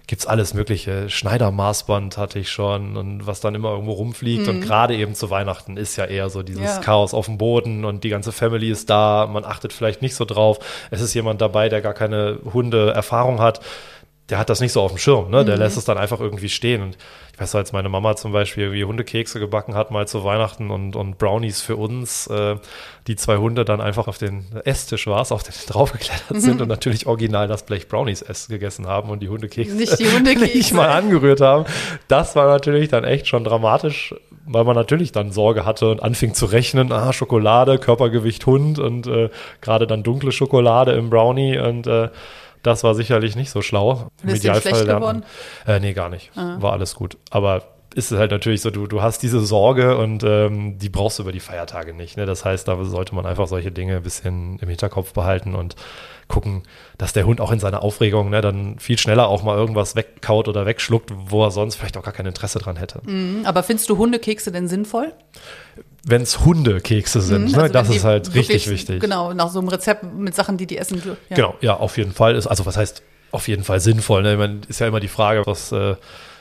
gibt 0.06 0.20
es 0.20 0.26
alles 0.26 0.54
mögliche. 0.54 1.10
Schneidermaßband 1.10 2.16
hatte 2.16 2.38
ich 2.38 2.50
schon 2.50 2.96
und 2.96 3.26
was 3.26 3.40
dann 3.40 3.54
immer 3.54 3.70
irgendwo 3.70 3.92
rumfliegt. 3.92 4.46
Mhm. 4.46 4.48
Und 4.48 4.60
gerade 4.60 4.96
eben 4.96 5.14
zu 5.14 5.30
Weihnachten 5.30 5.76
ist 5.76 5.96
ja 5.96 6.04
eher 6.04 6.30
so 6.30 6.42
dieses 6.42 6.76
ja. 6.76 6.78
Chaos 6.78 7.12
auf 7.12 7.26
dem 7.26 7.38
Boden 7.38 7.84
und 7.84 8.04
die 8.04 8.08
ganze 8.08 8.32
Family 8.32 8.70
ist 8.70 8.88
da. 8.88 9.28
Man 9.30 9.44
achtet 9.44 9.72
vielleicht 9.72 10.02
nicht 10.02 10.14
so 10.14 10.24
drauf. 10.24 10.58
Es 10.90 11.00
ist 11.00 11.12
jemand 11.14 11.40
dabei, 11.40 11.68
der 11.68 11.80
gar 11.80 11.94
keine 11.94 12.38
Hunde-Erfahrung 12.52 13.40
hat. 13.40 13.60
Der 14.28 14.38
hat 14.38 14.50
das 14.50 14.60
nicht 14.60 14.72
so 14.72 14.80
auf 14.80 14.90
dem 14.90 14.98
Schirm, 14.98 15.30
ne? 15.30 15.44
Der 15.44 15.54
mhm. 15.54 15.62
lässt 15.62 15.76
es 15.76 15.84
dann 15.84 15.98
einfach 15.98 16.18
irgendwie 16.18 16.48
stehen. 16.48 16.82
Und 16.82 16.98
ich 17.32 17.40
weiß, 17.40 17.54
als 17.54 17.72
meine 17.72 17.88
Mama 17.88 18.16
zum 18.16 18.32
Beispiel 18.32 18.64
irgendwie 18.64 18.84
Hundekekse 18.84 19.38
gebacken 19.38 19.74
hat, 19.74 19.90
mal 19.90 20.08
zu 20.08 20.24
Weihnachten 20.24 20.70
und, 20.70 20.96
und 20.96 21.18
Brownies 21.18 21.60
für 21.60 21.76
uns, 21.76 22.26
äh, 22.28 22.56
die 23.06 23.14
zwei 23.16 23.36
Hunde 23.36 23.64
dann 23.64 23.80
einfach 23.80 24.08
auf 24.08 24.18
den 24.18 24.46
Esstisch 24.64 25.06
war, 25.06 25.20
auf 25.30 25.42
den 25.42 25.52
draufgeklettert 25.68 26.40
sind 26.40 26.60
und 26.60 26.68
natürlich 26.68 27.06
original 27.06 27.46
das 27.46 27.64
Blech 27.64 27.88
Brownies 27.88 28.22
ess 28.22 28.48
gegessen 28.48 28.86
haben 28.86 29.10
und 29.10 29.20
die 29.20 29.28
Hundekekse 29.28 29.76
nicht, 29.76 29.98
die 29.98 30.08
Hundekekse. 30.10 30.44
nicht 30.56 30.72
mal 30.72 30.88
angerührt 30.88 31.40
haben. 31.40 31.66
Das 32.08 32.34
war 32.34 32.46
natürlich 32.46 32.88
dann 32.88 33.04
echt 33.04 33.28
schon 33.28 33.44
dramatisch, 33.44 34.14
weil 34.46 34.64
man 34.64 34.74
natürlich 34.74 35.12
dann 35.12 35.30
Sorge 35.30 35.64
hatte 35.64 35.90
und 35.90 36.02
anfing 36.02 36.34
zu 36.34 36.46
rechnen, 36.46 36.90
ah, 36.90 37.12
Schokolade, 37.12 37.78
Körpergewicht 37.78 38.46
Hund 38.46 38.78
und 38.78 39.06
äh, 39.06 39.28
gerade 39.60 39.86
dann 39.86 40.02
dunkle 40.02 40.32
Schokolade 40.32 40.92
im 40.92 41.10
Brownie 41.10 41.58
und 41.58 41.86
äh, 41.86 42.08
das 42.66 42.84
war 42.84 42.94
sicherlich 42.94 43.36
nicht 43.36 43.50
so 43.50 43.62
schlau. 43.62 44.10
Im 44.22 44.30
Idealfall 44.30 44.74
schlecht 44.74 44.86
geworden? 44.86 45.24
Äh, 45.66 45.80
nee, 45.80 45.92
gar 45.92 46.08
nicht. 46.08 46.30
Ah. 46.36 46.56
War 46.60 46.72
alles 46.72 46.94
gut. 46.94 47.16
Aber 47.30 47.62
ist 47.94 48.12
es 48.12 48.18
halt 48.18 48.30
natürlich 48.30 48.60
so, 48.60 48.70
du, 48.70 48.86
du 48.86 49.00
hast 49.00 49.22
diese 49.22 49.40
Sorge 49.40 49.96
und 49.96 50.22
ähm, 50.22 50.78
die 50.78 50.90
brauchst 50.90 51.18
du 51.18 51.22
über 51.22 51.32
die 51.32 51.40
Feiertage 51.40 51.94
nicht. 51.94 52.18
Ne? 52.18 52.26
Das 52.26 52.44
heißt, 52.44 52.68
da 52.68 52.84
sollte 52.84 53.14
man 53.14 53.24
einfach 53.24 53.46
solche 53.46 53.72
Dinge 53.72 53.96
ein 53.96 54.02
bisschen 54.02 54.58
im 54.58 54.68
Hinterkopf 54.68 55.14
behalten 55.14 55.54
und 55.54 55.76
gucken, 56.28 56.64
dass 56.98 57.14
der 57.14 57.24
Hund 57.24 57.40
auch 57.40 57.52
in 57.52 57.58
seiner 57.58 57.82
Aufregung 57.82 58.28
ne, 58.28 58.42
dann 58.42 58.78
viel 58.78 58.98
schneller 58.98 59.28
auch 59.28 59.42
mal 59.42 59.56
irgendwas 59.56 59.96
wegkaut 59.96 60.46
oder 60.46 60.66
wegschluckt, 60.66 61.10
wo 61.14 61.42
er 61.42 61.50
sonst 61.50 61.76
vielleicht 61.76 61.96
auch 61.96 62.02
gar 62.02 62.12
kein 62.12 62.26
Interesse 62.26 62.58
dran 62.58 62.76
hätte. 62.76 63.00
Mhm, 63.06 63.46
aber 63.46 63.62
findest 63.62 63.88
du 63.88 63.96
Hundekekse 63.96 64.52
denn 64.52 64.68
sinnvoll? 64.68 65.14
Wenn 66.08 66.22
es 66.22 66.44
Hundekekse 66.44 67.20
sind, 67.20 67.42
mhm, 67.42 67.46
also 67.48 67.60
ne, 67.62 67.70
das 67.70 67.90
ist 67.90 68.04
halt 68.04 68.32
richtig 68.34 68.70
wichtig. 68.70 69.00
Genau, 69.00 69.32
nach 69.32 69.50
so 69.50 69.58
einem 69.58 69.68
Rezept 69.68 70.04
mit 70.04 70.36
Sachen, 70.36 70.56
die 70.56 70.66
die 70.66 70.78
essen. 70.78 71.02
Ja. 71.28 71.36
Genau, 71.36 71.54
ja, 71.60 71.76
auf 71.76 71.96
jeden 71.98 72.12
Fall. 72.12 72.36
Ist, 72.36 72.46
also 72.46 72.64
was 72.64 72.76
heißt 72.76 73.02
auf 73.32 73.48
jeden 73.48 73.64
Fall 73.64 73.80
sinnvoll? 73.80 74.22
Ne? 74.22 74.32
Ich 74.32 74.38
meine, 74.38 74.60
ist 74.68 74.78
ja 74.78 74.86
immer 74.86 75.00
die 75.00 75.08
Frage, 75.08 75.44
was 75.46 75.72
äh, 75.72 75.96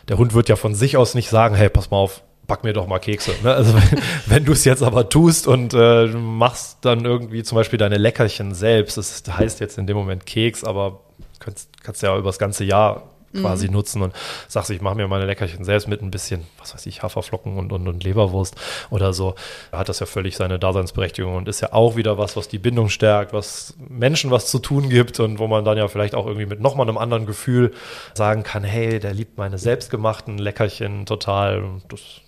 der 0.08 0.18
Hund 0.20 0.34
wird 0.36 0.50
ja 0.50 0.56
von 0.56 0.76
sich 0.76 0.98
aus 0.98 1.16
nicht 1.16 1.30
sagen, 1.30 1.56
hey, 1.56 1.70
pass 1.70 1.90
mal 1.90 1.98
auf, 1.98 2.22
back 2.46 2.64
mir 2.64 2.74
doch 2.74 2.86
mal 2.86 3.00
Kekse. 3.00 3.32
Ne? 3.44 3.54
Also 3.54 3.74
wenn, 3.92 4.02
wenn 4.28 4.46
du 4.46 4.52
es 4.52 4.66
jetzt 4.66 4.84
aber 4.84 5.10
tust 5.10 5.48
und 5.48 5.74
äh, 5.74 6.08
machst 6.08 6.80
dann 6.82 7.04
irgendwie 7.04 7.42
zum 7.42 7.56
Beispiel 7.56 7.80
deine 7.80 7.98
Leckerchen 7.98 8.54
selbst, 8.54 8.98
das 8.98 9.24
heißt 9.28 9.60
jetzt 9.62 9.80
in 9.80 9.88
dem 9.88 9.98
Moment 9.98 10.28
Keks, 10.28 10.64
aber 10.64 11.02
kannst, 11.40 11.70
kannst 11.84 12.04
ja 12.04 12.16
über 12.16 12.30
das 12.30 12.38
ganze 12.38 12.64
Jahr 12.64 13.15
quasi 13.42 13.68
mhm. 13.68 13.74
nutzen 13.74 14.02
und 14.02 14.14
sagst, 14.48 14.70
ich 14.72 14.82
mache 14.82 14.96
mir 14.96 15.08
meine 15.08 15.26
Leckerchen 15.26 15.64
selbst 15.64 15.88
mit 15.88 16.02
ein 16.02 16.12
bisschen, 16.12 16.46
was 16.60 16.74
weiß 16.74 16.86
ich, 16.86 17.04
Haferflocken 17.04 17.58
und, 17.58 17.72
und, 17.72 17.88
und 17.88 18.04
Leberwurst 18.04 18.56
oder 18.90 19.14
so, 19.14 19.36
da 19.72 19.80
hat 19.80 19.90
das 19.90 20.00
ja 20.00 20.06
völlig 20.06 20.36
seine 20.38 20.60
Daseinsberechtigung 20.60 21.36
und 21.36 21.48
ist 21.48 21.62
ja 21.62 21.74
auch 21.74 21.96
wieder 21.96 22.18
was, 22.18 22.36
was 22.36 22.48
die 22.48 22.60
Bindung 22.60 22.90
stärkt, 22.90 23.34
was 23.34 23.76
Menschen 23.78 24.32
was 24.32 24.48
zu 24.48 24.60
tun 24.60 24.90
gibt 24.90 25.20
und 25.20 25.40
wo 25.40 25.48
man 25.48 25.66
dann 25.66 25.78
ja 25.78 25.88
vielleicht 25.88 26.16
auch 26.16 26.26
irgendwie 26.26 26.46
mit 26.46 26.60
nochmal 26.60 26.88
einem 26.88 26.98
anderen 26.98 27.26
Gefühl 27.26 27.72
sagen 28.14 28.44
kann, 28.44 28.64
hey, 28.64 29.00
der 29.00 29.14
liebt 29.14 29.38
meine 29.38 29.58
selbstgemachten 29.58 30.38
Leckerchen 30.38 31.06
total 31.06 31.64
und 31.64 31.84
das 31.90 32.22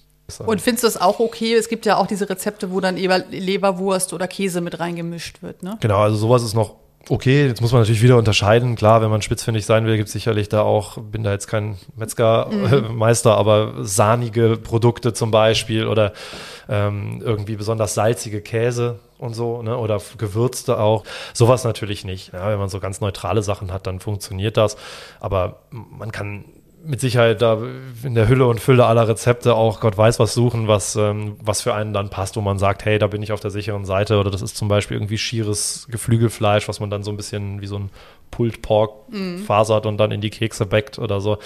und 0.46 0.62
findest 0.62 0.84
du 0.84 0.88
das 0.88 1.00
auch 1.00 1.20
okay? 1.20 1.54
Es 1.54 1.70
gibt 1.70 1.86
ja 1.86 1.96
auch 1.96 2.06
diese 2.06 2.30
Rezepte, 2.30 2.72
wo 2.72 2.82
dann 2.82 2.98
Leberwurst 2.98 4.12
oder 4.12 4.28
Käse 4.28 4.60
mit 4.60 4.80
reingemischt 4.80 5.42
wird, 5.42 5.64
ne? 5.64 5.78
Genau, 5.80 6.00
also 6.00 6.18
sowas 6.18 6.44
ist 6.44 6.54
noch 6.54 6.76
okay, 7.10 7.48
jetzt 7.48 7.62
muss 7.62 7.72
man 7.72 7.82
natürlich 7.82 8.02
wieder 8.02 8.18
unterscheiden. 8.18 8.76
Klar, 8.76 9.02
wenn 9.02 9.10
man 9.10 9.22
spitzfindig 9.22 9.66
sein 9.66 9.86
will, 9.86 9.98
gibt 9.98 10.08
es 10.08 10.14
sicherlich 10.14 10.50
da 10.50 10.62
auch, 10.62 10.98
bin 10.98 11.24
da 11.24 11.32
jetzt 11.32 11.48
kein 11.48 11.78
Metzgermeister, 11.96 13.34
mhm. 13.34 13.40
aber 13.40 13.74
sahnige 13.82 14.58
Produkte 14.58 15.14
zum 15.14 15.32
Beispiel 15.32 15.88
oder 15.88 16.14
ähm, 16.70 17.22
irgendwie 17.24 17.56
besonders 17.56 17.94
salzige 17.94 18.42
Käse 18.42 19.00
und 19.18 19.34
so, 19.34 19.62
ne? 19.62 19.78
oder 19.78 20.02
gewürzte 20.18 20.80
auch. 20.80 21.04
Sowas 21.34 21.64
natürlich 21.64 22.06
nicht. 22.06 22.34
Ja, 22.34 22.50
wenn 22.50 22.60
man 22.60 22.70
so 22.70 22.80
ganz 22.80 23.02
neutrale 23.02 23.42
Sachen 23.42 23.72
hat, 23.72 23.88
dann 23.88 24.00
funktioniert 24.00 24.58
das. 24.58 24.78
Aber 25.20 25.62
man 25.72 26.12
kann 26.12 26.46
mit 26.88 27.02
Sicherheit 27.02 27.42
da 27.42 27.62
in 28.04 28.16
der 28.16 28.30
Hülle 28.30 28.48
und 28.48 28.62
Fülle 28.62 28.86
aller 28.86 29.08
Rezepte 29.08 29.56
auch 29.56 29.82
Gott 29.82 29.98
weiß 29.98 30.20
was 30.20 30.34
suchen, 30.34 30.68
was, 30.68 30.96
ähm, 30.96 31.36
was 31.42 31.62
für 31.62 31.74
einen 31.74 31.94
dann 31.94 32.10
passt, 32.10 32.38
wo 32.38 32.42
man 32.42 32.58
sagt, 32.58 32.86
hey, 32.86 32.98
da 32.98 33.08
bin 33.08 33.22
ich 33.22 33.34
auf 33.34 33.42
der 33.42 33.52
sicheren 33.52 33.84
Seite 33.84 34.18
oder 34.20 34.32
das 34.32 34.42
ist 34.42 34.56
zum 34.56 34.70
Beispiel 34.70 34.96
irgendwie 34.96 35.18
schieres 35.18 35.88
Geflügelfleisch, 35.92 36.68
was 36.70 36.80
man 36.80 36.90
dann 36.90 37.04
so 37.04 37.12
ein 37.12 37.18
bisschen 37.18 37.62
wie 37.62 37.68
so 37.68 37.78
ein 37.78 37.90
Pulled 38.32 38.62
Pork 38.62 39.10
mm. 39.10 39.40
fasert 39.40 39.86
und 39.86 39.98
dann 39.98 40.12
in 40.12 40.22
die 40.22 40.30
Kekse 40.30 40.66
backt 40.66 40.98
oder 40.98 41.20
so 41.20 41.38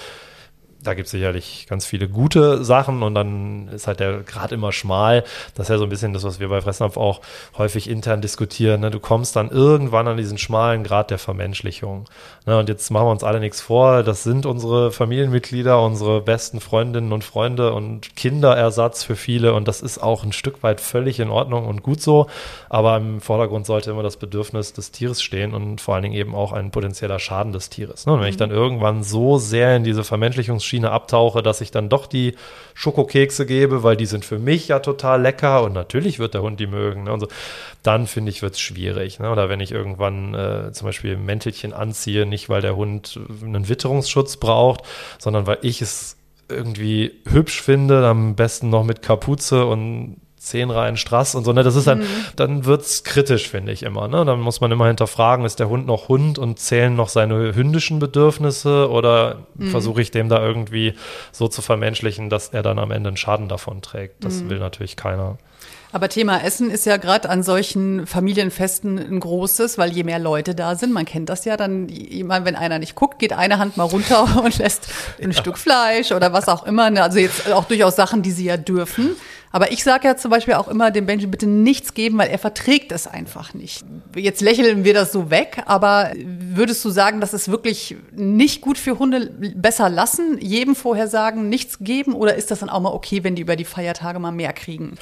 da 0.82 0.94
gibt 0.94 1.06
es 1.06 1.12
sicherlich 1.12 1.66
ganz 1.68 1.86
viele 1.86 2.08
gute 2.08 2.64
Sachen 2.64 3.02
und 3.02 3.14
dann 3.14 3.68
ist 3.68 3.86
halt 3.86 4.00
der 4.00 4.22
Grad 4.22 4.52
immer 4.52 4.72
schmal. 4.72 5.22
Das 5.54 5.66
ist 5.66 5.70
ja 5.70 5.78
so 5.78 5.84
ein 5.84 5.90
bisschen 5.90 6.12
das, 6.12 6.24
was 6.24 6.40
wir 6.40 6.48
bei 6.48 6.60
Fressnapf 6.60 6.96
auch 6.96 7.20
häufig 7.56 7.88
intern 7.88 8.20
diskutieren. 8.20 8.80
Ne? 8.80 8.90
Du 8.90 8.98
kommst 8.98 9.36
dann 9.36 9.50
irgendwann 9.50 10.08
an 10.08 10.16
diesen 10.16 10.38
schmalen 10.38 10.82
Grad 10.82 11.10
der 11.10 11.18
Vermenschlichung. 11.18 12.06
Ne? 12.46 12.58
Und 12.58 12.68
jetzt 12.68 12.90
machen 12.90 13.06
wir 13.06 13.12
uns 13.12 13.22
alle 13.22 13.38
nichts 13.38 13.60
vor. 13.60 14.02
Das 14.02 14.24
sind 14.24 14.44
unsere 14.44 14.90
Familienmitglieder, 14.90 15.80
unsere 15.80 16.20
besten 16.20 16.60
Freundinnen 16.60 17.12
und 17.12 17.22
Freunde 17.22 17.72
und 17.72 18.16
Kinderersatz 18.16 19.04
für 19.04 19.16
viele. 19.16 19.54
Und 19.54 19.68
das 19.68 19.82
ist 19.82 20.02
auch 20.02 20.24
ein 20.24 20.32
Stück 20.32 20.62
weit 20.62 20.80
völlig 20.80 21.20
in 21.20 21.30
Ordnung 21.30 21.66
und 21.66 21.82
gut 21.82 22.00
so. 22.00 22.26
Aber 22.68 22.96
im 22.96 23.20
Vordergrund 23.20 23.66
sollte 23.66 23.92
immer 23.92 24.02
das 24.02 24.16
Bedürfnis 24.16 24.72
des 24.72 24.90
Tieres 24.90 25.22
stehen 25.22 25.54
und 25.54 25.80
vor 25.80 25.94
allen 25.94 26.02
Dingen 26.02 26.16
eben 26.16 26.34
auch 26.34 26.52
ein 26.52 26.72
potenzieller 26.72 27.20
Schaden 27.20 27.52
des 27.52 27.70
Tieres. 27.70 28.06
Ne? 28.06 28.14
Und 28.14 28.20
wenn 28.20 28.28
ich 28.28 28.36
mhm. 28.36 28.40
dann 28.40 28.50
irgendwann 28.50 29.02
so 29.04 29.38
sehr 29.38 29.76
in 29.76 29.84
diese 29.84 30.02
Vermenschlichungs 30.02 30.64
Schiene 30.72 30.90
abtauche, 30.90 31.42
dass 31.42 31.60
ich 31.60 31.70
dann 31.70 31.90
doch 31.90 32.06
die 32.06 32.34
Schokokekse 32.72 33.44
gebe, 33.44 33.82
weil 33.82 33.94
die 33.94 34.06
sind 34.06 34.24
für 34.24 34.38
mich 34.38 34.68
ja 34.68 34.78
total 34.78 35.20
lecker 35.20 35.62
und 35.64 35.74
natürlich 35.74 36.18
wird 36.18 36.32
der 36.32 36.40
Hund 36.40 36.58
die 36.60 36.66
mögen. 36.66 37.04
Ne? 37.04 37.12
Und 37.12 37.20
so. 37.20 37.28
Dann 37.82 38.06
finde 38.06 38.30
ich, 38.30 38.40
wird 38.40 38.54
es 38.54 38.60
schwierig. 38.60 39.18
Ne? 39.18 39.30
Oder 39.30 39.50
wenn 39.50 39.60
ich 39.60 39.70
irgendwann 39.70 40.34
äh, 40.34 40.72
zum 40.72 40.86
Beispiel 40.86 41.18
Mäntelchen 41.18 41.74
anziehe, 41.74 42.24
nicht 42.24 42.48
weil 42.48 42.62
der 42.62 42.74
Hund 42.74 43.20
einen 43.42 43.68
Witterungsschutz 43.68 44.38
braucht, 44.38 44.82
sondern 45.18 45.46
weil 45.46 45.58
ich 45.60 45.82
es 45.82 46.16
irgendwie 46.48 47.20
hübsch 47.28 47.60
finde, 47.60 48.06
am 48.06 48.34
besten 48.34 48.70
noch 48.70 48.84
mit 48.84 49.02
Kapuze 49.02 49.66
und 49.66 50.16
zehn 50.42 50.70
Reihen 50.70 50.96
Strass 50.96 51.34
und 51.34 51.44
so. 51.44 51.52
Ne? 51.52 51.62
Das 51.62 51.76
ist 51.76 51.86
dann, 51.86 52.00
mhm. 52.00 52.06
dann 52.34 52.64
wird's 52.64 53.04
kritisch, 53.04 53.48
finde 53.48 53.70
ich 53.70 53.84
immer. 53.84 54.08
Ne? 54.08 54.24
Dann 54.24 54.40
muss 54.40 54.60
man 54.60 54.72
immer 54.72 54.88
hinterfragen, 54.88 55.44
ist 55.44 55.60
der 55.60 55.68
Hund 55.68 55.86
noch 55.86 56.08
Hund 56.08 56.38
und 56.38 56.58
zählen 56.58 56.94
noch 56.96 57.08
seine 57.08 57.54
hündischen 57.54 58.00
Bedürfnisse 58.00 58.90
oder 58.90 59.46
mhm. 59.54 59.68
versuche 59.68 60.02
ich 60.02 60.10
dem 60.10 60.28
da 60.28 60.44
irgendwie 60.44 60.94
so 61.30 61.46
zu 61.46 61.62
vermenschlichen, 61.62 62.28
dass 62.28 62.48
er 62.48 62.62
dann 62.62 62.80
am 62.80 62.90
Ende 62.90 63.08
einen 63.08 63.16
Schaden 63.16 63.48
davon 63.48 63.82
trägt. 63.82 64.24
Das 64.24 64.42
mhm. 64.42 64.50
will 64.50 64.58
natürlich 64.58 64.96
keiner. 64.96 65.38
Aber 65.92 66.08
Thema 66.08 66.42
Essen 66.42 66.70
ist 66.70 66.86
ja 66.86 66.96
gerade 66.96 67.28
an 67.28 67.42
solchen 67.42 68.06
Familienfesten 68.06 68.98
ein 68.98 69.20
großes, 69.20 69.76
weil 69.76 69.92
je 69.92 70.04
mehr 70.04 70.18
Leute 70.18 70.54
da 70.54 70.74
sind, 70.74 70.92
man 70.92 71.04
kennt 71.04 71.28
das 71.28 71.44
ja, 71.44 71.58
dann, 71.58 71.88
wenn 71.88 72.56
einer 72.56 72.78
nicht 72.78 72.94
guckt, 72.94 73.18
geht 73.18 73.34
eine 73.34 73.58
Hand 73.58 73.76
mal 73.76 73.84
runter 73.84 74.40
und 74.42 74.56
lässt 74.58 74.88
ein 75.22 75.32
ja. 75.32 75.36
Stück 75.38 75.58
Fleisch 75.58 76.10
oder 76.10 76.32
was 76.32 76.48
auch 76.48 76.64
immer. 76.66 76.88
Ne? 76.88 77.02
Also 77.02 77.18
jetzt 77.18 77.52
auch 77.52 77.66
durchaus 77.66 77.94
Sachen, 77.94 78.22
die 78.22 78.32
sie 78.32 78.46
ja 78.46 78.56
dürfen. 78.56 79.16
Aber 79.52 79.70
ich 79.70 79.84
sage 79.84 80.08
ja 80.08 80.16
zum 80.16 80.30
Beispiel 80.30 80.54
auch 80.54 80.68
immer 80.68 80.90
dem 80.90 81.06
Benji 81.06 81.26
bitte 81.26 81.46
nichts 81.46 81.94
geben, 81.94 82.18
weil 82.18 82.30
er 82.30 82.38
verträgt 82.38 82.90
es 82.90 83.06
einfach 83.06 83.52
nicht. 83.52 83.84
Jetzt 84.16 84.40
lächeln 84.40 84.84
wir 84.84 84.94
das 84.94 85.12
so 85.12 85.30
weg, 85.30 85.62
aber 85.66 86.12
würdest 86.16 86.84
du 86.84 86.90
sagen, 86.90 87.20
das 87.20 87.34
ist 87.34 87.50
wirklich 87.50 87.96
nicht 88.12 88.62
gut 88.62 88.78
für 88.78 88.98
Hunde? 88.98 89.30
Besser 89.54 89.90
lassen, 89.90 90.38
jedem 90.40 90.74
vorher 90.74 91.06
sagen, 91.06 91.48
nichts 91.48 91.78
geben 91.80 92.14
oder 92.14 92.34
ist 92.34 92.50
das 92.50 92.60
dann 92.60 92.70
auch 92.70 92.80
mal 92.80 92.92
okay, 92.92 93.22
wenn 93.22 93.36
die 93.36 93.42
über 93.42 93.56
die 93.56 93.64
Feiertage 93.64 94.18
mal 94.18 94.32
mehr 94.32 94.54
kriegen? 94.54 94.94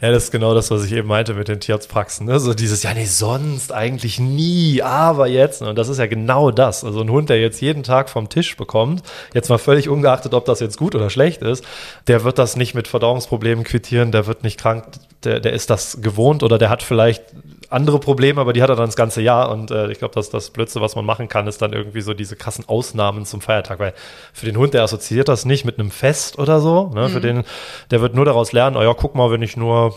Ja, 0.00 0.12
das 0.12 0.24
ist 0.24 0.30
genau 0.30 0.54
das, 0.54 0.70
was 0.70 0.84
ich 0.84 0.92
eben 0.92 1.08
meinte 1.08 1.34
mit 1.34 1.48
den 1.48 1.58
Tierarztpraxen. 1.58 2.26
Ne? 2.26 2.38
So 2.38 2.54
dieses, 2.54 2.84
ja, 2.84 2.94
nee, 2.94 3.04
sonst 3.04 3.72
eigentlich 3.72 4.20
nie, 4.20 4.80
aber 4.80 5.26
jetzt. 5.26 5.60
Und 5.60 5.76
das 5.76 5.88
ist 5.88 5.98
ja 5.98 6.06
genau 6.06 6.52
das. 6.52 6.84
Also 6.84 7.00
ein 7.00 7.10
Hund, 7.10 7.30
der 7.30 7.40
jetzt 7.40 7.60
jeden 7.60 7.82
Tag 7.82 8.08
vom 8.08 8.28
Tisch 8.28 8.56
bekommt, 8.56 9.02
jetzt 9.34 9.48
mal 9.48 9.58
völlig 9.58 9.88
ungeachtet, 9.88 10.34
ob 10.34 10.44
das 10.44 10.60
jetzt 10.60 10.78
gut 10.78 10.94
oder 10.94 11.10
schlecht 11.10 11.42
ist, 11.42 11.64
der 12.06 12.22
wird 12.22 12.38
das 12.38 12.54
nicht 12.54 12.74
mit 12.74 12.86
Verdauungsproblemen 12.86 13.64
quittieren, 13.64 14.12
der 14.12 14.28
wird 14.28 14.44
nicht 14.44 14.60
krank, 14.60 14.84
der, 15.24 15.40
der 15.40 15.52
ist 15.52 15.68
das 15.68 16.00
gewohnt 16.00 16.44
oder 16.44 16.58
der 16.58 16.70
hat 16.70 16.84
vielleicht 16.84 17.24
andere 17.70 17.98
Probleme, 17.98 18.40
aber 18.40 18.52
die 18.52 18.62
hat 18.62 18.70
er 18.70 18.76
dann 18.76 18.86
das 18.86 18.96
ganze 18.96 19.20
Jahr. 19.20 19.50
Und 19.50 19.70
äh, 19.70 19.90
ich 19.90 19.98
glaube, 19.98 20.14
dass 20.14 20.30
das 20.30 20.50
Blödste, 20.50 20.80
was 20.80 20.96
man 20.96 21.04
machen 21.04 21.28
kann, 21.28 21.46
ist 21.46 21.60
dann 21.60 21.72
irgendwie 21.72 22.00
so 22.00 22.14
diese 22.14 22.36
krassen 22.36 22.68
Ausnahmen 22.68 23.24
zum 23.24 23.40
Feiertag. 23.40 23.78
Weil 23.78 23.94
für 24.32 24.46
den 24.46 24.56
Hund, 24.56 24.74
der 24.74 24.82
assoziiert 24.82 25.28
das 25.28 25.44
nicht 25.44 25.64
mit 25.64 25.78
einem 25.78 25.90
Fest 25.90 26.38
oder 26.38 26.60
so. 26.60 26.90
Ne? 26.94 27.08
Mhm. 27.08 27.12
Für 27.12 27.20
den, 27.20 27.44
der 27.90 28.00
wird 28.00 28.14
nur 28.14 28.24
daraus 28.24 28.52
lernen, 28.52 28.76
oh 28.76 28.82
ja, 28.82 28.94
guck 28.94 29.14
mal, 29.14 29.30
wenn 29.30 29.42
ich 29.42 29.56
nur 29.56 29.94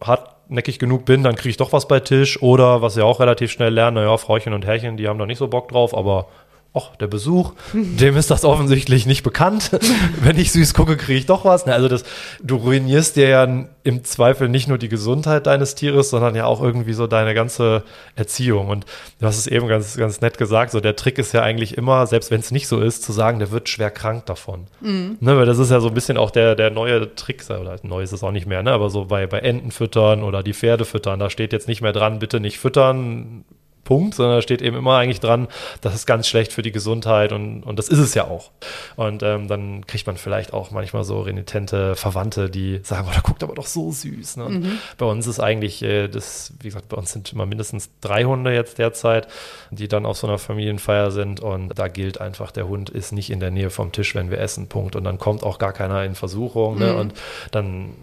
hartnäckig 0.00 0.78
genug 0.78 1.04
bin, 1.04 1.22
dann 1.22 1.36
kriege 1.36 1.50
ich 1.50 1.56
doch 1.56 1.72
was 1.72 1.88
bei 1.88 2.00
Tisch. 2.00 2.40
Oder 2.42 2.82
was 2.82 2.94
sie 2.94 3.04
auch 3.04 3.20
relativ 3.20 3.50
schnell 3.50 3.72
lernen, 3.72 3.96
naja, 3.96 4.16
Frauchen 4.16 4.54
und 4.54 4.64
Herrchen, 4.64 4.96
die 4.96 5.08
haben 5.08 5.18
da 5.18 5.26
nicht 5.26 5.38
so 5.38 5.48
Bock 5.48 5.68
drauf, 5.68 5.94
aber 5.96 6.26
ach, 6.72 6.94
der 6.96 7.08
Besuch, 7.08 7.54
dem 7.72 8.16
ist 8.16 8.30
das 8.30 8.44
offensichtlich 8.44 9.04
nicht 9.04 9.24
bekannt. 9.24 9.70
Wenn 10.22 10.38
ich 10.38 10.52
süß 10.52 10.72
gucke, 10.72 10.96
kriege 10.96 11.18
ich 11.18 11.26
doch 11.26 11.44
was. 11.44 11.66
Also 11.66 11.88
das, 11.88 12.04
du 12.42 12.56
ruinierst 12.56 13.16
dir 13.16 13.28
ja 13.28 13.64
im 13.82 14.04
Zweifel 14.04 14.48
nicht 14.48 14.68
nur 14.68 14.78
die 14.78 14.88
Gesundheit 14.88 15.46
deines 15.46 15.74
Tieres, 15.74 16.10
sondern 16.10 16.36
ja 16.36 16.46
auch 16.46 16.62
irgendwie 16.62 16.92
so 16.92 17.08
deine 17.08 17.34
ganze 17.34 17.82
Erziehung. 18.14 18.68
Und 18.68 18.86
du 19.18 19.26
hast 19.26 19.38
es 19.38 19.48
eben 19.48 19.66
ganz, 19.66 19.96
ganz 19.96 20.20
nett 20.20 20.38
gesagt, 20.38 20.70
so 20.70 20.80
der 20.80 20.94
Trick 20.94 21.18
ist 21.18 21.32
ja 21.32 21.42
eigentlich 21.42 21.76
immer, 21.76 22.06
selbst 22.06 22.30
wenn 22.30 22.40
es 22.40 22.52
nicht 22.52 22.68
so 22.68 22.80
ist, 22.80 23.02
zu 23.02 23.12
sagen, 23.12 23.40
der 23.40 23.50
wird 23.50 23.68
schwer 23.68 23.90
krank 23.90 24.26
davon. 24.26 24.66
Mhm. 24.80 25.16
Ne, 25.20 25.36
weil 25.36 25.46
das 25.46 25.58
ist 25.58 25.70
ja 25.72 25.80
so 25.80 25.88
ein 25.88 25.94
bisschen 25.94 26.18
auch 26.18 26.30
der, 26.30 26.54
der 26.54 26.70
neue 26.70 27.14
Trick, 27.16 27.42
oder 27.48 27.78
neu 27.82 28.02
ist 28.02 28.12
es 28.12 28.22
auch 28.22 28.32
nicht 28.32 28.46
mehr, 28.46 28.62
ne? 28.62 28.70
aber 28.70 28.90
so 28.90 29.06
bei, 29.06 29.26
bei 29.26 29.38
Enten 29.38 29.70
füttern 29.70 30.22
oder 30.22 30.42
die 30.42 30.52
Pferde 30.52 30.84
füttern, 30.84 31.18
da 31.18 31.30
steht 31.30 31.52
jetzt 31.52 31.68
nicht 31.68 31.80
mehr 31.80 31.92
dran, 31.92 32.18
bitte 32.18 32.38
nicht 32.38 32.58
füttern, 32.58 33.44
Punkt, 33.90 34.14
sondern 34.14 34.36
da 34.36 34.42
steht 34.42 34.62
eben 34.62 34.76
immer 34.76 34.98
eigentlich 34.98 35.18
dran, 35.18 35.48
das 35.80 35.96
ist 35.96 36.06
ganz 36.06 36.28
schlecht 36.28 36.52
für 36.52 36.62
die 36.62 36.70
Gesundheit 36.70 37.32
und, 37.32 37.64
und 37.64 37.76
das 37.76 37.88
ist 37.88 37.98
es 37.98 38.14
ja 38.14 38.28
auch. 38.28 38.52
Und 38.94 39.24
ähm, 39.24 39.48
dann 39.48 39.84
kriegt 39.84 40.06
man 40.06 40.16
vielleicht 40.16 40.52
auch 40.52 40.70
manchmal 40.70 41.02
so 41.02 41.22
renitente 41.22 41.96
Verwandte, 41.96 42.50
die 42.50 42.78
sagen, 42.84 43.08
oh, 43.10 43.12
der 43.12 43.22
guckt 43.22 43.42
aber 43.42 43.56
doch 43.56 43.66
so 43.66 43.90
süß. 43.90 44.36
Ne? 44.36 44.48
Mhm. 44.48 44.78
Bei 44.96 45.06
uns 45.06 45.26
ist 45.26 45.40
eigentlich 45.40 45.82
äh, 45.82 46.06
das, 46.06 46.52
wie 46.60 46.68
gesagt, 46.68 46.88
bei 46.88 46.96
uns 46.96 47.10
sind 47.10 47.32
immer 47.32 47.46
mindestens 47.46 47.90
drei 48.00 48.22
Hunde 48.22 48.54
jetzt 48.54 48.78
derzeit, 48.78 49.26
die 49.72 49.88
dann 49.88 50.06
auf 50.06 50.18
so 50.18 50.28
einer 50.28 50.38
Familienfeier 50.38 51.10
sind 51.10 51.40
und 51.40 51.76
da 51.76 51.88
gilt 51.88 52.20
einfach, 52.20 52.52
der 52.52 52.68
Hund 52.68 52.90
ist 52.90 53.10
nicht 53.10 53.28
in 53.28 53.40
der 53.40 53.50
Nähe 53.50 53.70
vom 53.70 53.90
Tisch, 53.90 54.14
wenn 54.14 54.30
wir 54.30 54.38
essen, 54.38 54.68
Punkt. 54.68 54.94
Und 54.94 55.02
dann 55.02 55.18
kommt 55.18 55.42
auch 55.42 55.58
gar 55.58 55.72
keiner 55.72 56.04
in 56.04 56.14
Versuchung 56.14 56.78
ne? 56.78 56.92
mhm. 56.92 56.98
und 57.00 57.14
dann 57.50 57.94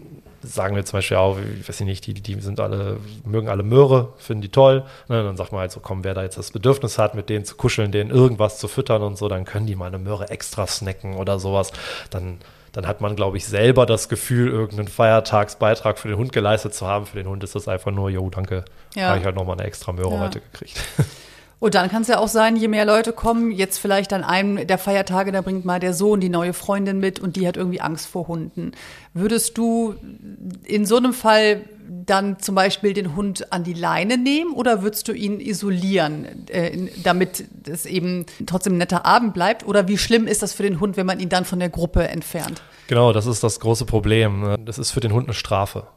sagen 0.42 0.76
wir 0.76 0.84
zum 0.84 0.98
Beispiel 0.98 1.16
auch, 1.16 1.36
ich 1.60 1.68
weiß 1.68 1.80
nicht, 1.80 2.06
die, 2.06 2.14
die 2.14 2.40
sind 2.40 2.60
alle, 2.60 2.98
mögen 3.24 3.48
alle 3.48 3.62
Möhre, 3.62 4.12
finden 4.18 4.42
die 4.42 4.50
toll. 4.50 4.84
Ne? 5.08 5.22
Dann 5.22 5.36
sagt 5.36 5.52
man 5.52 5.60
halt 5.62 5.72
so, 5.72 5.80
komm, 5.80 6.04
wer 6.04 6.14
da 6.14 6.22
jetzt 6.22 6.38
das 6.38 6.50
Bedürfnis 6.52 6.98
hat, 6.98 7.14
mit 7.14 7.28
denen 7.28 7.44
zu 7.44 7.56
kuscheln, 7.56 7.90
denen 7.92 8.10
irgendwas 8.10 8.58
zu 8.58 8.68
füttern 8.68 9.02
und 9.02 9.18
so, 9.18 9.28
dann 9.28 9.44
können 9.44 9.66
die 9.66 9.74
mal 9.76 9.86
eine 9.86 9.98
Möhre 9.98 10.30
extra 10.30 10.66
snacken 10.66 11.14
oder 11.16 11.38
sowas. 11.38 11.72
Dann 12.10 12.38
dann 12.72 12.86
hat 12.86 13.00
man, 13.00 13.16
glaube 13.16 13.38
ich, 13.38 13.46
selber 13.46 13.86
das 13.86 14.10
Gefühl, 14.10 14.50
irgendeinen 14.50 14.88
Feiertagsbeitrag 14.88 15.98
für 15.98 16.08
den 16.08 16.18
Hund 16.18 16.32
geleistet 16.32 16.74
zu 16.74 16.86
haben. 16.86 17.06
Für 17.06 17.16
den 17.16 17.26
Hund 17.26 17.42
ist 17.42 17.54
das 17.54 17.66
einfach 17.66 17.90
nur, 17.90 18.10
jo, 18.10 18.28
danke, 18.30 18.64
Ja. 18.94 19.08
habe 19.08 19.18
ich 19.18 19.24
halt 19.24 19.34
nochmal 19.36 19.56
eine 19.58 19.66
extra 19.66 19.90
Möhre 19.92 20.12
Ja. 20.14 20.20
heute 20.20 20.40
gekriegt. 20.40 20.78
Und 21.60 21.74
dann 21.74 21.90
kann 21.90 22.02
es 22.02 22.08
ja 22.08 22.18
auch 22.18 22.28
sein, 22.28 22.56
je 22.56 22.68
mehr 22.68 22.84
Leute 22.84 23.12
kommen, 23.12 23.50
jetzt 23.50 23.78
vielleicht 23.78 24.12
an 24.12 24.22
einem 24.22 24.66
der 24.66 24.78
Feiertage, 24.78 25.32
da 25.32 25.40
bringt 25.40 25.64
mal 25.64 25.80
der 25.80 25.92
Sohn 25.92 26.20
die 26.20 26.28
neue 26.28 26.52
Freundin 26.52 26.98
mit 27.00 27.18
und 27.18 27.34
die 27.34 27.48
hat 27.48 27.56
irgendwie 27.56 27.80
Angst 27.80 28.06
vor 28.06 28.28
Hunden. 28.28 28.72
Würdest 29.12 29.58
du 29.58 29.96
in 30.64 30.86
so 30.86 30.96
einem 30.96 31.12
Fall 31.12 31.62
dann 31.88 32.38
zum 32.38 32.54
Beispiel 32.54 32.92
den 32.92 33.16
Hund 33.16 33.52
an 33.52 33.64
die 33.64 33.72
Leine 33.72 34.18
nehmen 34.18 34.52
oder 34.52 34.82
würdest 34.82 35.08
du 35.08 35.12
ihn 35.12 35.40
isolieren, 35.40 36.46
äh, 36.48 36.88
damit 37.02 37.44
es 37.68 37.86
eben 37.86 38.26
trotzdem 38.46 38.74
ein 38.74 38.78
netter 38.78 39.04
Abend 39.04 39.34
bleibt? 39.34 39.66
Oder 39.66 39.88
wie 39.88 39.98
schlimm 39.98 40.26
ist 40.26 40.42
das 40.42 40.52
für 40.52 40.62
den 40.62 40.80
Hund, 40.80 40.96
wenn 40.96 41.06
man 41.06 41.18
ihn 41.18 41.28
dann 41.28 41.44
von 41.44 41.58
der 41.58 41.70
Gruppe 41.70 42.06
entfernt? 42.06 42.62
Genau, 42.86 43.12
das 43.12 43.26
ist 43.26 43.42
das 43.42 43.58
große 43.60 43.84
Problem. 43.84 44.56
Das 44.64 44.78
ist 44.78 44.92
für 44.92 45.00
den 45.00 45.12
Hund 45.12 45.26
eine 45.26 45.34
Strafe. 45.34 45.88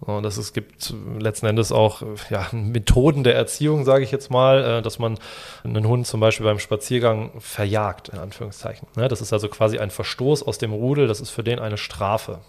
Und 0.00 0.22
das 0.24 0.36
es 0.36 0.52
gibt 0.52 0.94
letzten 1.18 1.46
Endes 1.46 1.72
auch 1.72 2.02
ja, 2.30 2.46
Methoden 2.52 3.24
der 3.24 3.34
Erziehung, 3.34 3.84
sage 3.84 4.04
ich 4.04 4.10
jetzt 4.10 4.30
mal, 4.30 4.78
äh, 4.78 4.82
dass 4.82 4.98
man 4.98 5.18
einen 5.64 5.86
Hund 5.86 6.06
zum 6.06 6.20
Beispiel 6.20 6.44
beim 6.44 6.58
Spaziergang 6.58 7.30
verjagt, 7.38 8.10
in 8.10 8.18
Anführungszeichen. 8.18 8.88
Ne, 8.96 9.08
Das 9.08 9.20
ist 9.20 9.32
also 9.32 9.48
quasi 9.48 9.78
ein 9.78 9.90
Verstoß 9.90 10.42
aus 10.42 10.58
dem 10.58 10.72
Rudel, 10.72 11.06
das 11.06 11.20
ist 11.20 11.30
für 11.30 11.42
den 11.42 11.58
eine 11.58 11.78
Strafe. 11.78 12.40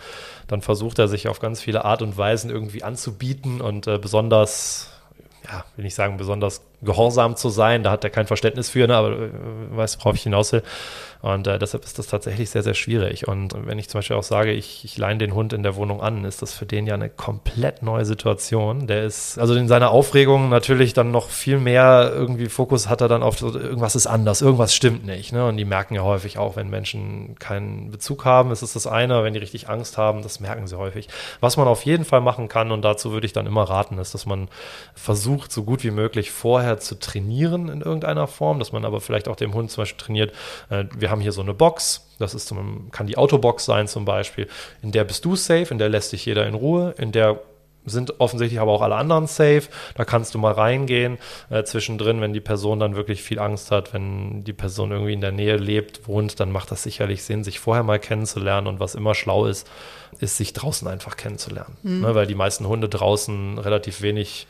Dann 0.48 0.62
versucht 0.62 1.00
er 1.00 1.08
sich 1.08 1.28
auf 1.28 1.40
ganz 1.40 1.62
viele 1.62 1.86
Art 1.86 2.02
und 2.02 2.18
Weisen 2.18 2.50
irgendwie 2.50 2.84
anzubieten 2.84 3.62
und 3.62 3.88
äh, 3.88 3.98
besonders 3.98 4.90
ja, 5.46 5.64
will 5.76 5.86
nicht 5.86 5.96
sagen, 5.96 6.18
besonders 6.18 6.62
gehorsam 6.82 7.36
zu 7.36 7.50
sein. 7.50 7.84
Da 7.84 7.92
hat 7.92 8.04
er 8.04 8.10
kein 8.10 8.28
Verständnis 8.28 8.70
für, 8.70 8.88
ne, 8.88 8.96
aber 8.96 9.12
äh, 9.12 9.30
weiß, 9.72 9.98
worauf 10.00 10.16
ich 10.16 10.24
hinaus 10.24 10.54
will. 10.54 10.64
Und 11.22 11.48
äh, 11.48 11.58
deshalb 11.58 11.84
ist 11.84 11.98
das 11.98 12.08
tatsächlich 12.08 12.50
sehr, 12.52 12.62
sehr 12.62 12.76
schwierig. 12.76 13.28
Und 13.28 13.56
wenn 13.66 13.80
ich 13.80 13.90
zum 13.90 14.00
Beispiel 14.00 14.16
auch 14.16 14.24
sage, 14.24 14.52
ich, 14.52 14.86
ich 14.86 14.98
leine 14.98 15.18
den 15.18 15.34
Hund 15.34 15.52
in 15.52 15.64
der 15.64 15.76
Wohnung 15.76 16.02
an, 16.02 16.24
ist 16.26 16.42
das 16.42 16.54
für 16.54 16.66
den 16.66 16.86
ja 16.86 16.94
eine 16.94 17.10
komplett 17.10 17.82
neue 17.82 18.06
Situation. 18.06 18.86
Der 18.86 19.04
ist, 19.04 19.40
also 19.40 19.56
in 19.56 19.68
seiner 19.68 19.90
Aufregung 19.90 20.50
natürlich 20.50 20.94
dann 20.94 21.10
noch 21.10 21.30
viel 21.30 21.58
mehr 21.58 22.12
irgendwie 22.14 22.50
Fokus 22.50 22.88
hat 22.88 23.02
er 23.02 23.08
dann 23.08 23.24
auf 23.24 23.42
irgendwas 23.42 23.96
ist 23.96 24.08
anders, 24.08 24.42
irgendwas 24.42 24.76
stimmt 24.76 25.06
nicht. 25.06 25.34
Ne? 25.34 25.48
Und 25.48 25.58
die 25.58 25.66
merken 25.66 25.96
ja 25.96 26.04
häufig 26.04 26.38
auch, 26.38 26.56
wenn 26.56 26.70
Menschen 26.70 27.36
keinen 27.40 27.90
Bezug 27.90 28.26
haben, 28.26 28.52
ist 28.52 28.62
es 28.62 28.74
das 28.74 28.86
eine, 28.86 29.24
wenn 29.24 29.34
die 29.34 29.40
richtig 29.40 29.70
Angst 29.70 29.98
haben, 29.98 30.22
das 30.22 30.40
merken 30.40 30.68
sie 30.68 30.78
häufig. 30.78 31.10
Was 31.40 31.58
man 31.58 31.68
auf 31.68 31.84
jeden 31.84 32.06
Fall 32.06 32.22
machen 32.22 32.48
kann, 32.48 32.72
und 32.72 32.84
dazu 32.84 33.12
würde 33.12 33.26
ich 33.26 33.34
dann 33.34 33.48
immer 33.48 33.64
raten, 33.64 33.98
ist, 33.98 34.14
dass 34.14 34.26
man 34.28 34.50
versucht, 34.94 35.52
so 35.52 35.64
gut 35.64 35.84
wie 35.84 35.92
möglich 35.92 36.32
vorher 36.32 36.67
zu 36.76 37.00
trainieren 37.00 37.70
in 37.70 37.82
irgendeiner 37.82 38.28
Form, 38.28 38.60
dass 38.60 38.72
man 38.72 38.86
aber 38.86 39.02
vielleicht 39.02 39.28
auch 39.28 39.36
dem 39.36 39.54
Hund 39.54 39.72
zum 39.72 39.84
Beispiel 39.84 40.04
trainiert, 40.04 40.34
äh, 40.70 40.86
wir 40.98 41.10
haben 41.10 41.22
hier 41.22 41.32
so 41.32 41.42
eine 41.42 41.54
Box, 41.54 42.08
das 42.20 42.34
ist 42.34 42.48
zum, 42.48 42.92
kann 42.92 43.08
die 43.08 43.18
Autobox 43.18 43.66
sein 43.66 43.88
zum 43.88 44.06
Beispiel, 44.06 44.48
in 44.82 44.92
der 44.92 45.04
bist 45.04 45.26
du 45.26 45.36
safe, 45.36 45.68
in 45.72 45.78
der 45.78 45.90
lässt 45.90 46.12
dich 46.12 46.26
jeder 46.26 46.46
in 46.46 46.54
Ruhe, 46.54 46.94
in 46.98 47.12
der 47.12 47.40
sind 47.88 48.20
offensichtlich 48.20 48.60
aber 48.60 48.72
auch 48.72 48.82
alle 48.82 48.96
anderen 48.96 49.28
safe. 49.28 49.64
Da 49.96 50.06
kannst 50.06 50.36
du 50.36 50.40
mal 50.40 50.52
reingehen 50.52 51.18
äh, 51.50 51.64
zwischendrin, 51.64 52.22
wenn 52.22 52.34
die 52.34 52.42
Person 52.42 52.80
dann 52.80 52.96
wirklich 52.96 53.24
viel 53.24 53.40
Angst 53.40 53.72
hat, 53.72 53.94
wenn 53.94 54.44
die 54.44 54.54
Person 54.54 54.92
irgendwie 54.92 55.14
in 55.14 55.22
der 55.22 55.32
Nähe 55.32 55.58
lebt, 55.58 56.08
wohnt, 56.08 56.40
dann 56.40 56.52
macht 56.52 56.70
das 56.72 56.84
sicherlich 56.84 57.24
Sinn, 57.24 57.44
sich 57.44 57.60
vorher 57.60 57.84
mal 57.84 58.00
kennenzulernen. 58.00 58.68
Und 58.68 58.80
was 58.80 58.94
immer 58.94 59.16
schlau 59.16 59.46
ist, 59.46 59.68
ist, 60.20 60.38
sich 60.38 60.54
draußen 60.54 60.88
einfach 60.88 61.16
kennenzulernen. 61.16 61.78
Ne, 62.02 62.16
weil 62.16 62.28
die 62.28 62.36
meisten 62.36 62.68
Hunde 62.68 62.90
draußen 62.90 63.58
relativ 63.58 64.02
wenig 64.02 64.48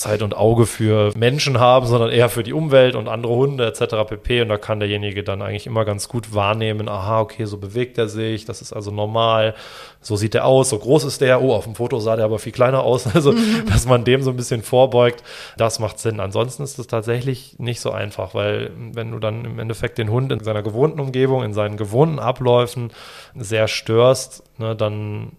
Zeit 0.00 0.22
und 0.22 0.36
Auge 0.36 0.66
für 0.66 1.12
Menschen 1.16 1.60
haben, 1.60 1.86
sondern 1.86 2.10
eher 2.10 2.28
für 2.28 2.42
die 2.42 2.52
Umwelt 2.52 2.94
und 2.94 3.06
andere 3.06 3.34
Hunde 3.34 3.66
etc. 3.66 4.08
pp. 4.08 4.42
Und 4.42 4.48
da 4.48 4.56
kann 4.56 4.80
derjenige 4.80 5.22
dann 5.22 5.42
eigentlich 5.42 5.66
immer 5.66 5.84
ganz 5.84 6.08
gut 6.08 6.34
wahrnehmen, 6.34 6.88
aha, 6.88 7.20
okay, 7.20 7.44
so 7.44 7.58
bewegt 7.58 7.98
er 7.98 8.08
sich, 8.08 8.44
das 8.44 8.62
ist 8.62 8.72
also 8.72 8.90
normal, 8.90 9.54
so 10.00 10.16
sieht 10.16 10.34
er 10.34 10.46
aus, 10.46 10.70
so 10.70 10.78
groß 10.78 11.04
ist 11.04 11.20
der, 11.20 11.42
oh, 11.42 11.52
auf 11.54 11.64
dem 11.64 11.74
Foto 11.74 12.00
sah 12.00 12.16
der 12.16 12.24
aber 12.24 12.38
viel 12.38 12.52
kleiner 12.52 12.82
aus, 12.82 13.06
also 13.14 13.34
dass 13.68 13.86
man 13.86 14.04
dem 14.04 14.22
so 14.22 14.30
ein 14.30 14.36
bisschen 14.36 14.62
vorbeugt, 14.62 15.22
das 15.56 15.78
macht 15.78 15.98
Sinn. 15.98 16.18
Ansonsten 16.18 16.62
ist 16.62 16.78
es 16.78 16.86
tatsächlich 16.86 17.56
nicht 17.58 17.80
so 17.80 17.90
einfach, 17.90 18.34
weil 18.34 18.70
wenn 18.76 19.10
du 19.12 19.18
dann 19.18 19.44
im 19.44 19.58
Endeffekt 19.58 19.98
den 19.98 20.10
Hund 20.10 20.32
in 20.32 20.42
seiner 20.42 20.62
gewohnten 20.62 21.00
Umgebung, 21.00 21.44
in 21.44 21.52
seinen 21.52 21.76
gewohnten 21.76 22.18
Abläufen 22.18 22.90
sehr 23.34 23.68
störst, 23.68 24.42
ne, 24.58 24.74
dann 24.74 25.32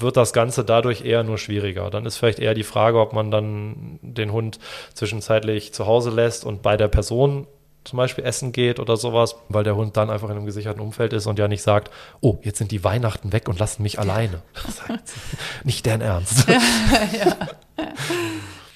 wird 0.00 0.16
das 0.16 0.32
Ganze 0.32 0.64
dadurch 0.64 1.04
eher 1.04 1.22
nur 1.22 1.38
schwieriger. 1.38 1.90
Dann 1.90 2.06
ist 2.06 2.16
vielleicht 2.16 2.38
eher 2.38 2.54
die 2.54 2.64
Frage, 2.64 3.00
ob 3.00 3.12
man 3.12 3.30
dann 3.30 3.98
den 4.02 4.32
Hund 4.32 4.58
zwischenzeitlich 4.94 5.72
zu 5.72 5.86
Hause 5.86 6.10
lässt 6.10 6.44
und 6.44 6.62
bei 6.62 6.76
der 6.76 6.88
Person 6.88 7.46
zum 7.84 7.96
Beispiel 7.98 8.24
essen 8.24 8.52
geht 8.52 8.80
oder 8.80 8.96
sowas, 8.96 9.36
weil 9.48 9.64
der 9.64 9.76
Hund 9.76 9.96
dann 9.96 10.10
einfach 10.10 10.28
in 10.28 10.36
einem 10.36 10.46
gesicherten 10.46 10.82
Umfeld 10.82 11.12
ist 11.12 11.26
und 11.26 11.38
ja 11.38 11.46
nicht 11.48 11.62
sagt, 11.62 11.90
oh, 12.20 12.38
jetzt 12.42 12.58
sind 12.58 12.72
die 12.72 12.82
Weihnachten 12.84 13.32
weg 13.32 13.48
und 13.48 13.58
lassen 13.58 13.82
mich 13.82 13.98
alleine. 13.98 14.42
Nicht 15.64 15.86
deren 15.86 16.00
Ernst. 16.00 16.46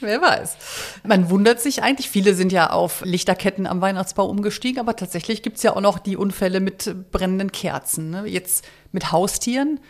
Wer 0.00 0.22
weiß. 0.22 0.56
Man 1.04 1.28
wundert 1.28 1.60
sich 1.60 1.82
eigentlich, 1.82 2.08
viele 2.08 2.34
sind 2.34 2.52
ja 2.52 2.70
auf 2.70 3.02
Lichterketten 3.04 3.66
am 3.66 3.82
Weihnachtsbau 3.82 4.26
umgestiegen, 4.26 4.80
aber 4.80 4.96
tatsächlich 4.96 5.42
gibt's 5.42 5.62
ja 5.62 5.76
auch 5.76 5.80
noch 5.80 5.98
die 5.98 6.16
Unfälle 6.16 6.60
mit 6.60 6.94
brennenden 7.10 7.52
Kerzen. 7.52 8.10
Ne? 8.10 8.26
Jetzt 8.26 8.64
mit 8.92 9.12
Haustieren, 9.12 9.80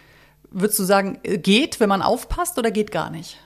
würdest 0.51 0.79
du 0.79 0.85
sagen, 0.85 1.19
äh, 1.23 1.39
geht, 1.39 1.81
wenn 1.81 1.89
man 1.89 2.03
aufpasst 2.03 2.59
oder 2.59 2.71
geht 2.71 2.91
gar 2.91 3.11
nicht? 3.11 3.39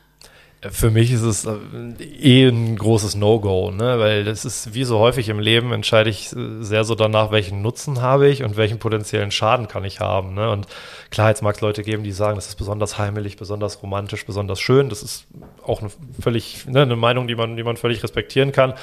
Für 0.70 0.90
mich 0.90 1.12
ist 1.12 1.22
es 1.22 1.44
äh, 1.44 1.56
eh 2.00 2.48
ein 2.48 2.76
großes 2.76 3.16
No-Go, 3.16 3.70
ne? 3.70 3.98
weil 3.98 4.24
das 4.24 4.44
ist 4.44 4.74
wie 4.74 4.84
so 4.84 4.98
häufig 4.98 5.28
im 5.28 5.38
Leben, 5.38 5.72
entscheide 5.72 6.08
ich 6.08 6.32
äh, 6.32 6.62
sehr 6.62 6.84
so 6.84 6.94
danach, 6.94 7.30
welchen 7.30 7.60
Nutzen 7.60 8.00
habe 8.00 8.28
ich 8.28 8.42
und 8.42 8.56
welchen 8.56 8.78
potenziellen 8.78 9.30
Schaden 9.30 9.68
kann 9.68 9.84
ich 9.84 10.00
haben. 10.00 10.34
Ne? 10.34 10.50
Und 10.50 10.66
klar, 11.10 11.28
jetzt 11.28 11.42
mag 11.42 11.56
es 11.56 11.60
Leute 11.60 11.82
geben, 11.82 12.02
die 12.02 12.12
sagen, 12.12 12.36
das 12.36 12.48
ist 12.48 12.56
besonders 12.56 12.98
heimelig, 12.98 13.36
besonders 13.36 13.82
romantisch, 13.82 14.24
besonders 14.24 14.60
schön. 14.60 14.88
Das 14.88 15.02
ist 15.02 15.26
auch 15.62 15.80
eine 15.80 15.90
völlig, 16.20 16.66
ne, 16.66 16.82
eine 16.82 16.96
Meinung, 16.96 17.26
die 17.26 17.34
man, 17.34 17.56
die 17.56 17.62
man 17.62 17.76
völlig 17.76 18.02
respektieren 18.02 18.52
kann. 18.52 18.74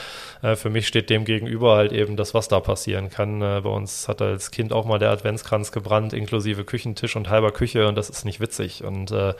Äh, 0.41 0.55
für 0.55 0.69
mich 0.69 0.87
steht 0.87 1.09
dem 1.09 1.25
gegenüber 1.25 1.75
halt 1.75 1.93
eben 1.93 2.15
das, 2.15 2.33
was 2.33 2.47
da 2.47 2.59
passieren 2.59 3.09
kann. 3.09 3.41
Äh, 3.41 3.61
bei 3.63 3.69
uns 3.69 4.07
hat 4.07 4.21
als 4.21 4.51
Kind 4.51 4.71
auch 4.71 4.85
mal 4.85 4.99
der 4.99 5.09
Adventskranz 5.09 5.71
gebrannt, 5.71 6.13
inklusive 6.13 6.63
Küchentisch 6.63 7.15
und 7.15 7.29
halber 7.29 7.51
Küche 7.51 7.87
und 7.87 7.95
das 7.95 8.09
ist 8.09 8.25
nicht 8.25 8.39
witzig. 8.39 8.83
Und 8.83 9.11
äh, 9.11 9.33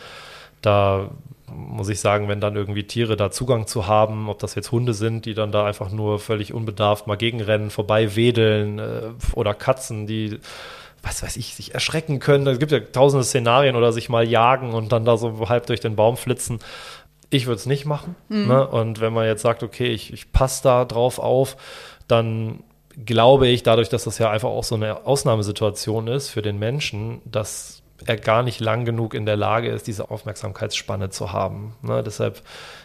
da 0.61 1.09
muss 1.55 1.89
ich 1.89 1.99
sagen, 1.99 2.27
wenn 2.27 2.39
dann 2.39 2.55
irgendwie 2.55 2.83
Tiere 2.83 3.15
da 3.15 3.31
Zugang 3.31 3.67
zu 3.67 3.87
haben, 3.87 4.29
ob 4.29 4.39
das 4.39 4.55
jetzt 4.55 4.71
Hunde 4.71 4.93
sind, 4.93 5.25
die 5.25 5.33
dann 5.33 5.51
da 5.51 5.65
einfach 5.65 5.91
nur 5.91 6.19
völlig 6.19 6.53
unbedarft 6.53 7.07
mal 7.07 7.17
gegenrennen, 7.17 7.69
vorbei 7.69 8.15
wedeln 8.15 8.79
äh, 8.79 9.01
oder 9.33 9.53
Katzen, 9.53 10.07
die 10.07 10.39
was 11.03 11.23
weiß 11.23 11.37
ich, 11.37 11.55
sich 11.55 11.73
erschrecken 11.73 12.19
können. 12.19 12.45
Es 12.47 12.59
gibt 12.59 12.71
ja 12.71 12.79
tausende 12.79 13.23
Szenarien 13.23 13.75
oder 13.75 13.91
sich 13.91 14.09
mal 14.09 14.27
jagen 14.27 14.73
und 14.73 14.91
dann 14.91 15.05
da 15.05 15.17
so 15.17 15.49
halb 15.49 15.65
durch 15.65 15.79
den 15.79 15.95
Baum 15.95 16.15
flitzen. 16.15 16.59
Ich 17.31 17.47
würde 17.47 17.55
es 17.55 17.65
nicht 17.65 17.85
machen. 17.85 18.15
Ne? 18.47 18.67
Und 18.67 19.01
wenn 19.01 19.13
man 19.13 19.25
jetzt 19.25 19.41
sagt, 19.41 19.63
okay, 19.63 19.87
ich, 19.87 20.13
ich 20.13 20.31
passe 20.31 20.63
da 20.63 20.85
drauf 20.85 21.17
auf, 21.17 21.57
dann 22.07 22.59
glaube 23.05 23.47
ich, 23.47 23.63
dadurch, 23.63 23.89
dass 23.89 24.03
das 24.03 24.17
ja 24.17 24.29
einfach 24.29 24.49
auch 24.49 24.63
so 24.63 24.75
eine 24.75 25.05
Ausnahmesituation 25.05 26.07
ist 26.07 26.29
für 26.29 26.41
den 26.41 26.59
Menschen, 26.59 27.21
dass 27.25 27.80
er 28.05 28.17
gar 28.17 28.43
nicht 28.43 28.59
lang 28.59 28.85
genug 28.85 29.13
in 29.13 29.25
der 29.25 29.35
Lage 29.35 29.69
ist, 29.69 29.87
diese 29.87 30.09
Aufmerksamkeitsspanne 30.11 31.09
zu 31.09 31.31
haben. 31.31 31.75
Ne? 31.81 32.03
Deshalb, 32.03 32.41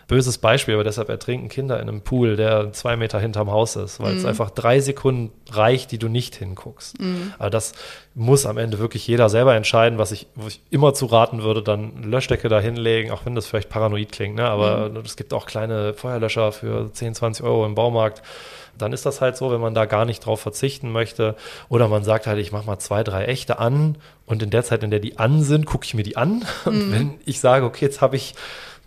böses 0.09 0.39
Beispiel, 0.39 0.75
aber 0.75 0.85
deshalb 0.85 1.09
ertrinken 1.09 1.49
Kinder 1.49 1.81
in 1.81 1.89
einem 1.89 2.01
Pool, 2.01 2.37
der 2.37 2.73
zwei 2.73 2.97
Meter 2.97 3.19
hinterm 3.19 3.51
Haus 3.51 3.77
ist, 3.77 4.01
weil 4.01 4.17
es 4.17 4.25
einfach 4.25 4.51
drei 4.51 4.81
Sekunden 4.81 5.33
reicht, 5.51 5.91
die 5.91 5.99
du 5.99 6.09
nicht 6.09 6.37
hinguckst. 6.37 6.97
Aber 7.39 7.51
das 7.51 7.73
muss 8.15 8.47
am 8.47 8.57
Ende 8.57 8.79
wirklich 8.79 9.07
jeder 9.07 9.29
selber 9.29 9.55
entscheiden, 9.55 9.99
was 9.99 10.13
ich, 10.13 10.27
wo 10.35 10.47
ich 10.47 10.61
immer 10.71 10.95
zu 10.95 11.07
raten 11.07 11.43
würde, 11.43 11.63
dann 11.63 12.03
Löschdecke 12.05 12.49
da 12.49 12.61
hinlegen, 12.61 13.11
auch 13.11 13.27
wenn 13.27 13.35
das 13.35 13.47
vielleicht 13.47 13.69
paranoid 13.69 14.13
klingt, 14.13 14.37
ne? 14.37 14.45
aber 14.45 14.91
es 15.05 15.17
gibt 15.17 15.33
auch 15.35 15.47
kleine 15.47 15.93
Feuerlöscher 15.95 16.53
für 16.53 16.93
10, 16.93 17.15
20 17.15 17.45
Euro 17.45 17.67
im 17.67 17.75
Baumarkt 17.75 18.23
dann 18.79 18.93
ist 18.93 19.07
das 19.07 19.21
halt 19.21 19.37
so, 19.37 19.51
wenn 19.51 19.61
man 19.61 19.75
da 19.75 19.85
gar 19.85 20.05
nicht 20.05 20.25
drauf 20.25 20.41
verzichten 20.41 20.91
möchte. 20.91 21.37
Oder 21.69 21.89
man 21.89 22.05
sagt 22.05 22.27
halt, 22.27 22.39
ich 22.39 22.53
mache 22.53 22.67
mal 22.67 22.79
zwei, 22.79 23.03
drei 23.05 23.27
echte 23.27 23.59
an 23.59 23.97
und 24.27 24.43
in 24.43 24.51
der 24.51 24.65
Zeit, 24.65 24.83
in 24.83 24.91
der 24.91 25.01
die 25.01 25.19
an 25.19 25.43
sind, 25.43 25.67
gucke 25.67 25.85
ich 25.85 25.95
mir 25.95 26.03
die 26.03 26.17
an. 26.17 26.45
Und 26.65 26.93
wenn 26.93 27.15
ich 27.25 27.41
sage, 27.41 27.65
okay, 27.65 27.85
jetzt 27.85 28.01
habe 28.01 28.17
ich 28.17 28.35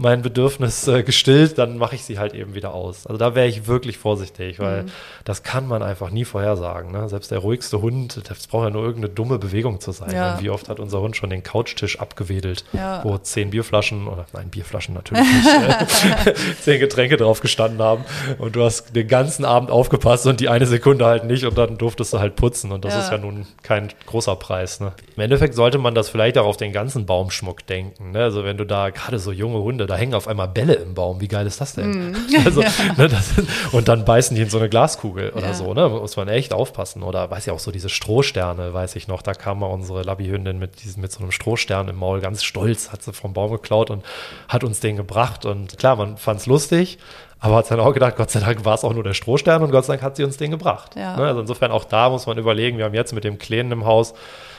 mein 0.01 0.21
Bedürfnis 0.21 0.87
äh, 0.87 1.03
gestillt, 1.03 1.57
dann 1.57 1.77
mache 1.77 1.93
ich 1.93 2.05
sie 2.05 2.17
halt 2.19 2.33
eben 2.33 2.55
wieder 2.55 2.73
aus. 2.73 3.05
Also 3.05 3.17
da 3.17 3.35
wäre 3.35 3.47
ich 3.47 3.67
wirklich 3.67 3.97
vorsichtig, 3.97 4.57
weil 4.57 4.85
das 5.25 5.43
kann 5.43 5.67
man 5.67 5.83
einfach 5.83 6.09
nie 6.09 6.23
vorhersagen. 6.23 6.93
Ne? 6.93 7.09
Selbst 7.09 7.31
der 7.31 7.39
ruhigste 7.39 7.81
Hund, 7.81 8.21
das 8.29 8.47
braucht 8.47 8.63
ja 8.63 8.69
nur 8.69 8.83
irgendeine 8.83 9.13
dumme 9.13 9.37
Bewegung 9.39 9.81
zu 9.81 9.91
sein. 9.91 10.11
Ja. 10.15 10.39
Wie 10.41 10.49
oft 10.49 10.69
hat 10.69 10.79
unser 10.79 11.01
Hund 11.01 11.17
schon 11.17 11.29
den 11.29 11.43
Couchtisch 11.43 11.99
abgewedelt, 11.99 12.63
Ja. 12.71 13.03
wo 13.03 13.17
zehn 13.17 13.49
Bierflaschen, 13.49 14.07
oder 14.07 14.25
nein, 14.31 14.49
Bierflaschen 14.49 14.95
natürlich 14.95 15.21
nicht, 15.27 16.27
äh, 16.27 16.33
zehn 16.61 16.79
Getränke 16.79 17.17
drauf 17.17 17.41
gestanden 17.41 17.81
haben 17.81 18.05
und 18.37 18.55
du 18.55 18.63
hast 18.63 18.95
den 18.95 19.07
ganzen 19.09 19.43
Abend 19.43 19.69
aufgepasst 19.69 20.25
und 20.27 20.39
die 20.39 20.47
eine 20.47 20.65
Sekunde 20.65 21.05
halt 21.05 21.25
nicht 21.25 21.43
und 21.43 21.57
dann 21.57 21.77
durftest 21.77 22.13
du 22.13 22.19
halt 22.19 22.37
putzen 22.37 22.71
und 22.71 22.85
das 22.85 22.93
Ja. 22.93 22.99
ist 23.01 23.11
ja 23.11 23.17
nun 23.17 23.45
kein 23.63 23.89
großer 24.05 24.37
Preis. 24.37 24.79
Ne? 24.79 24.93
Im 25.17 25.23
Endeffekt 25.23 25.55
sollte 25.55 25.77
man 25.77 25.93
das 25.93 26.07
vielleicht 26.07 26.37
auch 26.37 26.45
auf 26.45 26.55
den 26.55 26.71
ganzen 26.71 27.05
Baumschmuck 27.05 27.67
denken. 27.67 28.11
Ne? 28.11 28.23
Also 28.23 28.45
wenn 28.45 28.55
du 28.55 28.65
da 28.65 28.91
gerade 28.91 29.19
so 29.19 29.33
junge 29.33 29.59
Hunde, 29.59 29.88
da 29.89 29.95
hängen 29.95 30.13
auf 30.13 30.27
einmal 30.27 30.47
Bälle 30.47 30.75
im 30.75 30.93
Baum. 30.93 31.19
Wie 31.19 31.27
geil 31.27 31.45
ist 31.45 31.59
das 31.59 31.73
denn? 31.73 32.11
Mm. 32.11 32.15
Also, 32.45 32.61
ja. 32.61 32.69
ne, 32.97 33.09
das 33.09 33.33
und 33.71 33.87
dann 33.87 34.05
beißen 34.05 34.35
die 34.35 34.43
in 34.43 34.49
so 34.49 34.57
eine 34.57 34.69
Glaskugel 34.69 35.31
oder 35.31 35.47
ja. 35.47 35.53
so, 35.53 35.73
ne? 35.73 35.89
Muss 35.89 36.15
man 36.15 36.27
echt 36.29 36.53
aufpassen. 36.53 37.03
Oder 37.03 37.29
weiß 37.29 37.45
ja 37.47 37.53
auch 37.53 37.59
so 37.59 37.71
diese 37.71 37.89
Strohsterne, 37.89 38.73
weiß 38.73 38.95
ich 38.95 39.07
noch, 39.07 39.21
da 39.21 39.33
kam 39.33 39.59
mal 39.59 39.67
unsere 39.67 40.03
Labbyhündin 40.03 40.57
mit 40.57 40.83
diesem, 40.83 41.01
mit 41.01 41.11
so 41.11 41.19
einem 41.19 41.31
Strohstern 41.31 41.89
im 41.89 41.97
Maul, 41.97 42.21
ganz 42.21 42.43
stolz, 42.43 42.91
hat 42.91 43.03
sie 43.03 43.13
vom 43.13 43.33
Baum 43.33 43.51
geklaut 43.51 43.89
und 43.89 44.05
hat 44.47 44.63
uns 44.63 44.79
den 44.79 44.95
gebracht. 44.95 45.45
Und 45.45 45.77
klar, 45.77 45.95
man 45.95 46.17
fand 46.17 46.39
es 46.39 46.45
lustig, 46.45 46.99
aber 47.39 47.55
hat 47.57 47.71
dann 47.71 47.79
auch 47.79 47.93
gedacht, 47.93 48.15
Gott 48.15 48.31
sei 48.31 48.39
Dank 48.39 48.65
war 48.65 48.75
es 48.75 48.83
auch 48.83 48.93
nur 48.93 49.03
der 49.03 49.13
Strohstern 49.13 49.63
und 49.63 49.71
Gott 49.71 49.85
sei 49.85 49.93
Dank 49.93 50.03
hat 50.03 50.15
sie 50.17 50.23
uns 50.23 50.37
den 50.37 50.51
gebracht. 50.51 50.95
Ja. 50.95 51.15
Ne? 51.15 51.27
Also 51.27 51.41
insofern 51.41 51.71
auch 51.71 51.85
da 51.85 52.09
muss 52.09 52.27
man 52.27 52.37
überlegen, 52.37 52.77
wir 52.77 52.85
haben 52.85 52.93
jetzt 52.93 53.13
mit 53.13 53.23
dem 53.23 53.37
Kleinen 53.37 53.71
im 53.71 53.85
Haus, 53.85 54.13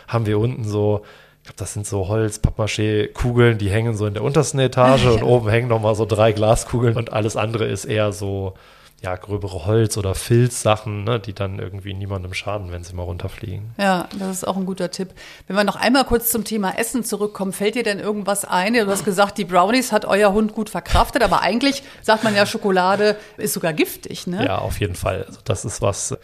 haben 0.08 0.26
wir 0.26 0.38
unten 0.38 0.64
so, 0.64 1.02
ich 1.02 1.29
glaube, 1.50 1.56
das 1.56 1.72
sind 1.72 1.86
so 1.86 2.08
Holz, 2.08 2.38
Pappmaché-Kugeln, 2.38 3.58
die 3.58 3.70
hängen 3.70 3.96
so 3.96 4.06
in 4.06 4.14
der 4.14 4.22
untersten 4.22 4.60
Etage 4.60 5.06
und 5.06 5.22
oben 5.22 5.48
hängen 5.48 5.68
nochmal 5.68 5.94
so 5.94 6.06
drei 6.06 6.32
Glaskugeln 6.32 6.96
und 6.96 7.12
alles 7.12 7.36
andere 7.36 7.66
ist 7.66 7.84
eher 7.84 8.12
so 8.12 8.54
ja, 9.02 9.16
gröbere 9.16 9.64
Holz- 9.64 9.96
oder 9.96 10.14
Filzsachen, 10.14 11.04
ne, 11.04 11.18
die 11.18 11.32
dann 11.32 11.58
irgendwie 11.58 11.94
niemandem 11.94 12.34
schaden, 12.34 12.70
wenn 12.70 12.84
sie 12.84 12.94
mal 12.94 13.04
runterfliegen. 13.04 13.70
Ja, 13.78 14.06
das 14.18 14.36
ist 14.36 14.46
auch 14.46 14.58
ein 14.58 14.66
guter 14.66 14.90
Tipp. 14.90 15.14
Wenn 15.46 15.56
wir 15.56 15.64
noch 15.64 15.76
einmal 15.76 16.04
kurz 16.04 16.30
zum 16.30 16.44
Thema 16.44 16.78
Essen 16.78 17.02
zurückkommen, 17.02 17.54
fällt 17.54 17.76
dir 17.76 17.82
denn 17.82 17.98
irgendwas 17.98 18.44
ein? 18.44 18.74
Du 18.74 18.86
hast 18.88 19.06
gesagt, 19.06 19.38
die 19.38 19.46
Brownies 19.46 19.90
hat 19.90 20.04
euer 20.04 20.34
Hund 20.34 20.52
gut 20.52 20.68
verkraftet, 20.68 21.22
aber 21.22 21.40
eigentlich 21.40 21.82
sagt 22.02 22.24
man 22.24 22.36
ja, 22.36 22.44
Schokolade 22.44 23.16
ist 23.38 23.54
sogar 23.54 23.72
giftig, 23.72 24.26
ne? 24.26 24.44
Ja, 24.44 24.58
auf 24.58 24.78
jeden 24.80 24.94
Fall. 24.94 25.24
Also 25.26 25.40
das 25.44 25.64
ist 25.64 25.80
was, 25.80 26.14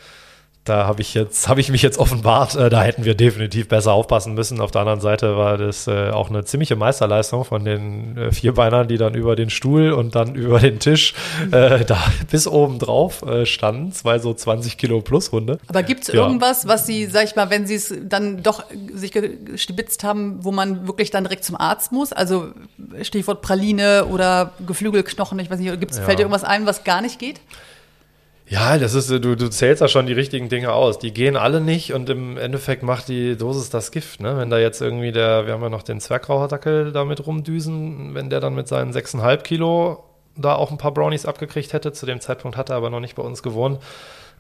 da 0.67 0.87
habe 0.87 1.01
ich 1.01 1.15
jetzt, 1.15 1.49
habe 1.49 1.61
ich 1.61 1.71
mich 1.71 1.83
jetzt 1.83 1.99
offenbart, 1.99 2.57
äh, 2.57 2.69
da 2.69 2.83
hätten 2.83 3.05
wir 3.05 3.15
definitiv 3.15 3.69
besser 3.69 3.93
aufpassen 3.93 4.35
müssen. 4.35 4.61
Auf 4.61 4.73
der 4.73 4.83
anderen 4.83 5.01
Seite 5.01 5.37
war 5.37 5.57
das 5.57 5.87
äh, 5.87 6.11
auch 6.11 6.29
eine 6.29 6.45
ziemliche 6.45 6.77
Meisterleistung 6.77 7.45
von 7.45 7.65
den 7.65 8.17
äh, 8.17 8.33
Vierbeinern, 8.33 8.89
die 8.89 8.99
dann 8.99 9.15
über 9.15 9.37
den 9.37 9.49
Stuhl 9.49 9.93
und 9.93 10.15
dann 10.15 10.35
über 10.35 10.59
den 10.59 10.79
Tisch 10.79 11.15
äh, 11.53 11.85
da 11.85 11.99
bis 12.31 12.49
oben 12.49 12.79
drauf 12.79 13.23
äh, 13.23 13.47
standen. 13.47 13.93
Zwei 13.93 14.19
so 14.19 14.35
20 14.35 14.77
Kilo 14.77 15.01
plus 15.01 15.31
Hunde. 15.31 15.59
Aber 15.69 15.83
gibt 15.83 16.03
es 16.03 16.09
ja. 16.09 16.15
irgendwas, 16.15 16.67
was 16.67 16.87
sie, 16.87 17.07
sag 17.07 17.25
ich 17.25 17.37
mal, 17.37 17.49
wenn 17.51 17.67
sie 17.67 17.77
es 17.77 17.95
dann 18.03 18.43
doch 18.43 18.65
sich 18.93 19.13
gestibitzt 19.13 20.03
haben, 20.03 20.45
wo 20.45 20.51
man 20.51 20.87
wirklich 20.87 21.11
dann 21.11 21.25
direkt 21.25 21.45
zum 21.45 21.57
Arzt 21.57 21.93
muss? 21.93 22.13
Also 22.13 22.49
Stichwort 23.03 23.41
Praline 23.41 24.07
oder 24.07 24.53
Geflügelknochen, 24.67 25.39
ich 25.39 25.51
weiß 25.51 25.61
nicht, 25.61 25.81
gibt's, 25.81 25.99
ja. 25.99 26.05
fällt 26.05 26.19
dir 26.19 26.23
irgendwas 26.23 26.45
ein, 26.45 26.67
was 26.67 26.83
gar 26.83 27.01
nicht 27.01 27.19
geht? 27.19 27.41
Ja, 28.49 28.79
das 28.79 28.95
ist, 28.95 29.11
du, 29.11 29.19
du 29.19 29.49
zählst 29.49 29.83
da 29.83 29.89
schon 29.89 30.07
die 30.07 30.13
richtigen 30.13 30.49
Dinge 30.49 30.73
aus. 30.73 31.01
Die 31.01 31.13
gehen 31.13 31.37
alle 31.37 31.61
nicht 31.61 31.93
und 31.93 32.09
im 32.09 32.39
Endeffekt 32.39 32.85
macht 32.85 33.09
die 33.09 33.37
Dosis 33.37 33.71
das 33.71 33.91
Gift. 33.91 34.21
Ne? 34.21 34.39
Wenn 34.39 34.51
da 34.51 34.59
jetzt 34.59 34.81
irgendwie 34.81 35.11
der, 35.11 35.47
wir 35.47 35.53
haben 35.55 35.63
ja 35.63 35.69
noch 35.69 35.83
den 35.83 36.01
Zwergraucherdackel 36.01 36.93
damit 36.93 37.27
rumdüsen, 37.27 38.15
wenn 38.15 38.31
der 38.31 38.39
dann 38.41 38.55
mit 38.55 38.69
seinen 38.69 38.93
6,5 38.93 39.39
Kilo 39.39 40.05
da 40.37 40.55
auch 40.55 40.71
ein 40.71 40.79
paar 40.79 40.95
Brownies 40.95 41.27
abgekriegt 41.27 41.73
hätte, 41.73 41.93
zu 41.93 42.07
dem 42.07 42.21
Zeitpunkt 42.21 42.57
hat 42.57 42.71
er 42.71 42.77
aber 42.77 42.91
noch 42.91 43.01
nicht 43.01 43.17
bei 43.17 43.23
uns 43.23 43.43
gewohnt, 43.43 43.81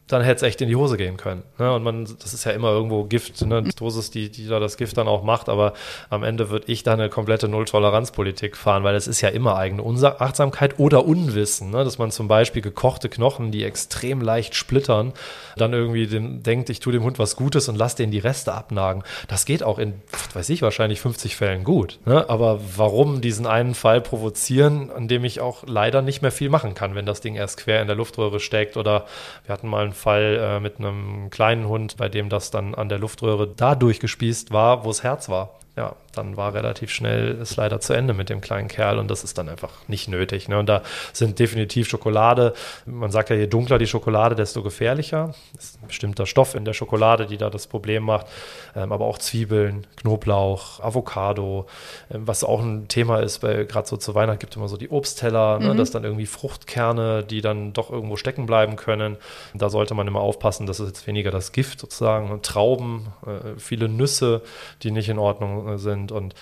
dann 0.08 0.22
hätte 0.22 0.36
es 0.36 0.42
echt 0.42 0.60
in 0.60 0.68
die 0.68 0.76
Hose 0.76 0.96
gehen 0.96 1.16
können. 1.16 1.42
Ne? 1.58 1.72
Und 1.72 1.82
man, 1.82 2.04
das 2.22 2.32
ist 2.32 2.44
ja 2.44 2.52
immer 2.52 2.70
irgendwo 2.70 3.04
Gift, 3.04 3.44
ne? 3.44 3.62
Die 3.62 3.70
Dosis, 3.74 4.10
die, 4.10 4.30
die 4.30 4.46
da 4.46 4.60
das 4.60 4.76
Gift 4.76 4.96
dann 4.96 5.08
auch 5.08 5.24
macht, 5.24 5.48
aber 5.48 5.72
am 6.10 6.22
Ende 6.22 6.48
würde 6.48 6.70
ich 6.70 6.84
da 6.84 6.92
eine 6.92 7.08
komplette 7.08 7.48
Null-Toleranz-Politik 7.48 8.56
fahren, 8.56 8.84
weil 8.84 8.94
es 8.94 9.08
ist 9.08 9.20
ja 9.20 9.30
immer 9.30 9.56
eigene 9.56 9.82
Unachtsamkeit 9.82 10.78
oder 10.78 11.04
Unwissen, 11.06 11.70
ne? 11.70 11.82
dass 11.82 11.98
man 11.98 12.12
zum 12.12 12.28
Beispiel 12.28 12.62
gekochte 12.62 13.08
Knochen, 13.08 13.50
die 13.50 13.64
extrem 13.64 14.20
leicht 14.20 14.54
splittern, 14.54 15.12
dann 15.56 15.72
irgendwie 15.72 16.06
dem, 16.06 16.42
denkt, 16.42 16.70
ich 16.70 16.78
tue 16.78 16.92
dem 16.92 17.02
Hund 17.02 17.18
was 17.18 17.34
Gutes 17.34 17.68
und 17.68 17.74
lasse 17.74 17.96
den 17.96 18.12
die 18.12 18.20
Reste 18.20 18.54
abnagen. 18.54 19.02
Das 19.26 19.44
geht 19.44 19.64
auch 19.64 19.80
in, 19.80 19.94
weiß 20.34 20.50
ich, 20.50 20.62
wahrscheinlich 20.62 21.00
50 21.00 21.34
Fällen 21.34 21.64
gut. 21.64 21.98
Ne? 22.04 22.30
Aber 22.30 22.60
warum 22.76 23.20
diesen 23.20 23.46
einen 23.46 23.74
Fall 23.74 24.00
provozieren, 24.00 24.92
an 24.92 25.08
dem 25.08 25.24
ich 25.24 25.40
auch 25.40 25.64
leider 25.66 26.00
nicht 26.00 26.22
mehr 26.22 26.30
viel 26.30 26.48
machen 26.48 26.74
kann, 26.74 26.94
wenn 26.94 27.06
das 27.06 27.20
Ding 27.20 27.34
erst 27.34 27.58
quer 27.58 27.80
in 27.80 27.88
der 27.88 27.96
Luftröhre 27.96 28.38
steckt 28.38 28.76
oder 28.76 29.06
wir 29.44 29.52
hatten 29.52 29.68
mal 29.68 29.84
einen 29.84 29.95
Fall 29.96 30.38
äh, 30.40 30.60
mit 30.60 30.78
einem 30.78 31.30
kleinen 31.30 31.66
Hund, 31.66 31.96
bei 31.96 32.08
dem 32.08 32.28
das 32.28 32.52
dann 32.52 32.74
an 32.76 32.88
der 32.88 33.00
Luftröhre 33.00 33.48
da 33.48 33.74
durchgespießt 33.74 34.52
war, 34.52 34.84
wo 34.84 34.88
das 34.88 35.02
Herz 35.02 35.28
war 35.28 35.58
ja, 35.76 35.94
dann 36.14 36.38
war 36.38 36.54
relativ 36.54 36.90
schnell 36.90 37.38
es 37.40 37.56
leider 37.56 37.80
zu 37.80 37.92
Ende 37.92 38.14
mit 38.14 38.30
dem 38.30 38.40
kleinen 38.40 38.68
Kerl 38.68 38.98
und 38.98 39.08
das 39.08 39.24
ist 39.24 39.36
dann 39.36 39.48
einfach 39.50 39.72
nicht 39.88 40.08
nötig. 40.08 40.48
Ne? 40.48 40.58
Und 40.58 40.66
da 40.66 40.82
sind 41.12 41.38
definitiv 41.38 41.86
Schokolade, 41.88 42.54
man 42.86 43.10
sagt 43.10 43.28
ja, 43.28 43.36
je 43.36 43.46
dunkler 43.46 43.76
die 43.76 43.86
Schokolade, 43.86 44.34
desto 44.34 44.62
gefährlicher. 44.62 45.34
Das 45.54 45.64
ist 45.64 45.82
ein 45.82 45.88
bestimmter 45.88 46.24
Stoff 46.24 46.54
in 46.54 46.64
der 46.64 46.72
Schokolade, 46.72 47.26
die 47.26 47.36
da 47.36 47.50
das 47.50 47.66
Problem 47.66 48.04
macht. 48.04 48.26
Ähm, 48.74 48.90
aber 48.90 49.04
auch 49.04 49.18
Zwiebeln, 49.18 49.86
Knoblauch, 49.96 50.80
Avocado, 50.80 51.66
ähm, 52.10 52.26
was 52.26 52.42
auch 52.42 52.62
ein 52.62 52.88
Thema 52.88 53.20
ist, 53.20 53.42
weil 53.42 53.66
gerade 53.66 53.86
so 53.86 53.98
zu 53.98 54.14
Weihnachten 54.14 54.38
gibt 54.38 54.54
es 54.54 54.56
immer 54.56 54.68
so 54.68 54.78
die 54.78 54.90
Obstteller, 54.90 55.58
ne? 55.58 55.66
mhm. 55.66 55.70
ne? 55.72 55.76
dass 55.76 55.90
dann 55.90 56.04
irgendwie 56.04 56.26
Fruchtkerne, 56.26 57.22
die 57.22 57.42
dann 57.42 57.74
doch 57.74 57.90
irgendwo 57.90 58.16
stecken 58.16 58.46
bleiben 58.46 58.76
können. 58.76 59.18
Da 59.52 59.68
sollte 59.68 59.92
man 59.92 60.08
immer 60.08 60.20
aufpassen, 60.20 60.66
das 60.66 60.80
ist 60.80 60.86
jetzt 60.86 61.06
weniger 61.06 61.30
das 61.30 61.52
Gift 61.52 61.80
sozusagen. 61.80 62.30
Und 62.30 62.46
Trauben, 62.46 63.08
äh, 63.26 63.58
viele 63.58 63.90
Nüsse, 63.90 64.40
die 64.82 64.90
nicht 64.90 65.10
in 65.10 65.18
Ordnung 65.18 65.65
sind 65.78 66.12
und 66.12 66.34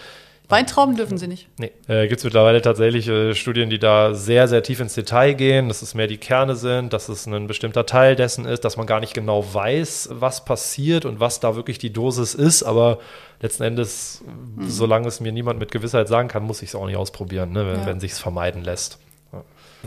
Weintrauben 0.49 0.95
dürfen 0.95 1.17
sie 1.17 1.27
nicht. 1.27 1.49
Nee. 1.59 1.73
Äh, 1.89 2.07
Gibt 2.07 2.19
es 2.19 2.25
mittlerweile 2.25 2.61
tatsächlich 2.61 3.09
äh, 3.09 3.35
Studien, 3.35 3.71
die 3.71 3.79
da 3.79 4.15
sehr, 4.15 4.47
sehr 4.47 4.63
tief 4.63 4.79
ins 4.79 4.93
Detail 4.93 5.33
gehen, 5.33 5.69
dass 5.69 5.81
es 5.81 5.95
mehr 5.95 6.07
die 6.07 6.19
Kerne 6.19 6.55
sind, 6.55 6.93
dass 6.93 7.09
es 7.09 7.27
ein 7.27 7.47
bestimmter 7.47 7.87
Teil 7.87 8.15
dessen 8.15 8.45
ist, 8.45 8.63
dass 8.63 8.77
man 8.77 8.87
gar 8.87 9.01
nicht 9.01 9.15
genau 9.15 9.55
weiß, 9.55 10.11
was 10.13 10.45
passiert 10.45 11.07
und 11.07 11.19
was 11.19 11.41
da 11.41 11.57
wirklich 11.57 11.79
die 11.79 11.95
Dosis 11.95 12.35
ist. 12.35 12.63
Aber 12.63 12.99
letzten 13.41 13.63
Endes, 13.63 14.23
mhm. 14.57 14.69
solange 14.69 15.09
es 15.09 15.19
mir 15.21 15.33
niemand 15.33 15.59
mit 15.61 15.73
Gewissheit 15.73 16.09
sagen 16.09 16.29
kann, 16.29 16.43
muss 16.43 16.61
ich 16.61 16.69
es 16.69 16.75
auch 16.75 16.87
nicht 16.87 16.97
ausprobieren, 16.97 17.53
ne, 17.53 17.67
wenn, 17.67 17.81
ja. 17.81 17.87
wenn 17.87 18.01
sich 18.01 18.13
es 18.13 18.19
vermeiden 18.19 18.63
lässt. 18.63 18.99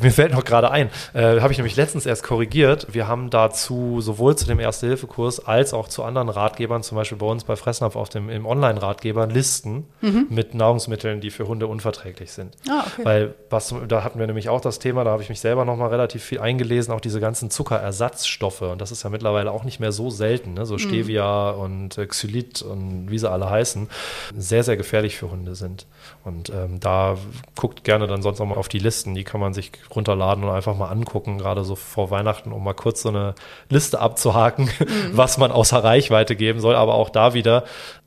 Mir 0.01 0.12
fällt 0.12 0.31
noch 0.31 0.43
gerade 0.43 0.71
ein, 0.71 0.89
äh, 1.13 1.39
habe 1.39 1.51
ich 1.51 1.57
nämlich 1.57 1.75
letztens 1.75 2.05
erst 2.05 2.23
korrigiert. 2.23 2.88
Wir 2.91 3.07
haben 3.07 3.29
dazu 3.29 4.01
sowohl 4.01 4.36
zu 4.36 4.45
dem 4.45 4.60
Erste-Hilfe-Kurs 4.60 5.45
als 5.45 5.73
auch 5.73 5.88
zu 5.88 6.03
anderen 6.03 6.29
Ratgebern, 6.29 6.83
zum 6.83 6.97
Beispiel 6.97 7.17
bei 7.17 7.25
uns 7.25 7.43
bei 7.43 7.55
Fressnapf 7.55 7.95
auf 7.95 8.10
dem 8.10 8.29
im 8.29 8.45
Online-Ratgeber, 8.45 9.27
Listen 9.27 9.86
mhm. 10.01 10.27
mit 10.29 10.53
Nahrungsmitteln, 10.53 11.21
die 11.21 11.31
für 11.31 11.47
Hunde 11.47 11.67
unverträglich 11.67 12.31
sind. 12.31 12.55
Ah, 12.69 12.83
okay. 12.86 13.05
Weil 13.05 13.36
was, 13.49 13.73
da 13.88 14.03
hatten 14.03 14.19
wir 14.19 14.27
nämlich 14.27 14.49
auch 14.49 14.62
das 14.62 14.79
Thema, 14.79 15.03
da 15.03 15.12
habe 15.12 15.23
ich 15.23 15.29
mich 15.29 15.39
selber 15.39 15.65
noch 15.65 15.77
mal 15.77 15.88
relativ 15.88 16.23
viel 16.23 16.39
eingelesen, 16.39 16.93
auch 16.93 17.01
diese 17.01 17.19
ganzen 17.19 17.49
Zuckerersatzstoffe. 17.49 18.62
Und 18.62 18.81
das 18.81 18.91
ist 18.91 19.03
ja 19.03 19.10
mittlerweile 19.10 19.51
auch 19.51 19.63
nicht 19.63 19.79
mehr 19.79 19.91
so 19.91 20.10
selten, 20.10 20.53
ne? 20.53 20.65
so 20.65 20.75
mhm. 20.75 20.79
Stevia 20.79 21.49
und 21.51 21.97
äh, 21.97 22.05
Xylit 22.05 22.62
und 22.62 23.10
wie 23.10 23.17
sie 23.17 23.29
alle 23.29 23.49
heißen, 23.49 23.89
sehr, 24.36 24.63
sehr 24.63 24.77
gefährlich 24.77 25.17
für 25.17 25.31
Hunde 25.31 25.55
sind. 25.55 25.86
Und 26.23 26.49
ähm, 26.49 26.79
da 26.79 27.17
guckt 27.55 27.83
gerne 27.83 28.07
dann 28.07 28.21
sonst 28.21 28.41
auch 28.41 28.45
mal 28.45 28.57
auf 28.57 28.69
die 28.69 28.79
Listen, 28.79 29.15
die 29.15 29.23
kann 29.23 29.39
man 29.39 29.53
sich 29.53 29.71
runterladen 29.95 30.43
und 30.43 30.50
einfach 30.50 30.76
mal 30.76 30.89
angucken, 30.89 31.38
gerade 31.38 31.63
so 31.63 31.76
vor 31.76 32.12
Weihnachten, 32.12 32.52
um 32.52 32.63
mal 32.63 32.73
kurz 32.73 33.02
so 33.02 33.10
eine 33.10 33.36
Liste 33.69 34.00
abzuhaken, 34.00 34.65
mhm. 34.65 35.12
was 35.13 35.38
man 35.38 35.52
außer 35.52 35.84
Reichweite 35.84 36.36
geben 36.36 36.60
soll. 36.60 36.76
Aber 36.76 36.95
auch 36.95 37.10
da 37.10 37.34
wieder, 37.34 37.63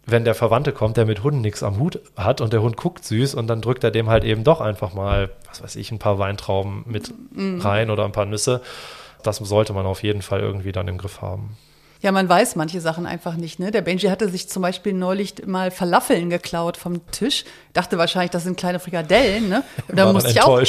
wenn 0.07 0.25
der 0.25 0.35
Verwandte 0.35 0.73
kommt, 0.73 0.97
der 0.97 1.07
mit 1.07 1.23
Hunden 1.23 1.41
nichts 1.41 1.63
am 1.63 1.79
Hut 1.79 2.01
hat 2.17 2.41
und 2.41 2.53
der 2.53 2.63
Hund 2.63 2.77
guckt 2.77 3.05
süß 3.05 3.35
und 3.35 3.47
dann 3.47 3.61
drückt 3.61 3.85
er 3.85 3.91
dem 3.91 4.09
halt 4.09 4.25
eben 4.25 4.45
doch 4.45 4.61
einfach 4.61 4.95
mal, 4.95 5.31
was 5.49 5.63
weiß 5.63 5.77
ich, 5.77 5.91
ein 5.93 5.99
paar 5.99 6.19
Weintrauben 6.19 6.85
mit 6.87 7.13
mhm. 7.33 7.61
rein 7.61 7.91
oder 7.91 8.05
ein 8.05 8.13
paar 8.13 8.27
Nüsse. 8.27 8.61
Das 9.23 9.37
sollte 9.37 9.73
man 9.73 9.87
auf 9.87 10.03
jeden 10.03 10.23
Fall 10.23 10.41
irgendwie 10.41 10.73
dann 10.73 10.89
im 10.89 10.99
Griff 10.99 11.21
haben. 11.21 11.57
Ja, 12.03 12.13
man 12.13 12.29
weiß 12.29 12.57
manche 12.57 12.81
Sachen 12.81 13.05
einfach 13.05 13.37
nicht. 13.37 13.59
Ne? 13.59 13.71
Der 13.71 13.83
Benji 13.83 14.09
hatte 14.09 14.29
sich 14.29 14.49
zum 14.49 14.63
Beispiel 14.63 14.95
neulich 14.95 15.47
mal 15.47 15.71
Falafeln 15.71 16.31
geklaut 16.31 16.79
vom 16.79 17.07
Tisch. 17.11 17.45
Dachte 17.75 17.99
wahrscheinlich, 17.99 18.31
das 18.31 18.45
sind 18.45 18.57
kleine 18.57 18.81
Frikadellen. 18.81 19.49
Ne? 19.49 19.63
Da 20.01 20.11
musste, 20.13 20.31
ich 20.31 20.43
auch, 20.43 20.63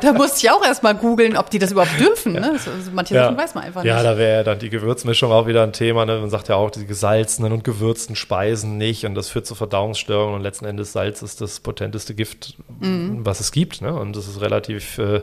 da 0.00 0.12
musste 0.12 0.38
ich 0.38 0.50
auch 0.50 0.64
erstmal 0.64 0.94
googeln, 0.94 1.36
ob 1.36 1.50
die 1.50 1.58
das 1.58 1.72
überhaupt 1.72 1.98
dürfen. 1.98 2.34
Ne? 2.34 2.52
Also 2.52 2.70
manche 2.92 3.14
ja. 3.14 3.24
Sachen 3.24 3.36
weiß 3.36 3.54
man 3.54 3.64
einfach 3.64 3.84
ja, 3.84 3.96
nicht. 3.96 4.04
Ja, 4.04 4.10
da 4.12 4.18
wäre 4.18 4.36
ja 4.38 4.42
dann 4.44 4.58
die 4.60 4.70
Gewürzmischung 4.70 5.32
auch 5.32 5.46
wieder 5.46 5.64
ein 5.64 5.72
Thema. 5.72 6.06
Ne? 6.06 6.18
Man 6.20 6.30
sagt 6.30 6.48
ja 6.48 6.54
auch, 6.54 6.70
die 6.70 6.86
gesalzenen 6.86 7.52
und 7.52 7.64
gewürzten 7.64 8.14
Speisen 8.14 8.78
nicht. 8.78 9.04
Und 9.06 9.16
das 9.16 9.28
führt 9.28 9.46
zu 9.46 9.56
Verdauungsstörungen. 9.56 10.36
Und 10.36 10.42
letzten 10.42 10.66
Endes 10.66 10.92
Salz 10.92 11.22
ist 11.22 11.40
das 11.40 11.58
potenteste 11.58 12.14
Gift, 12.14 12.54
mhm. 12.78 13.24
was 13.24 13.40
es 13.40 13.50
gibt. 13.50 13.82
Ne? 13.82 13.92
Und 13.92 14.14
das 14.14 14.28
ist 14.28 14.40
relativ... 14.40 14.98
Äh, 14.98 15.22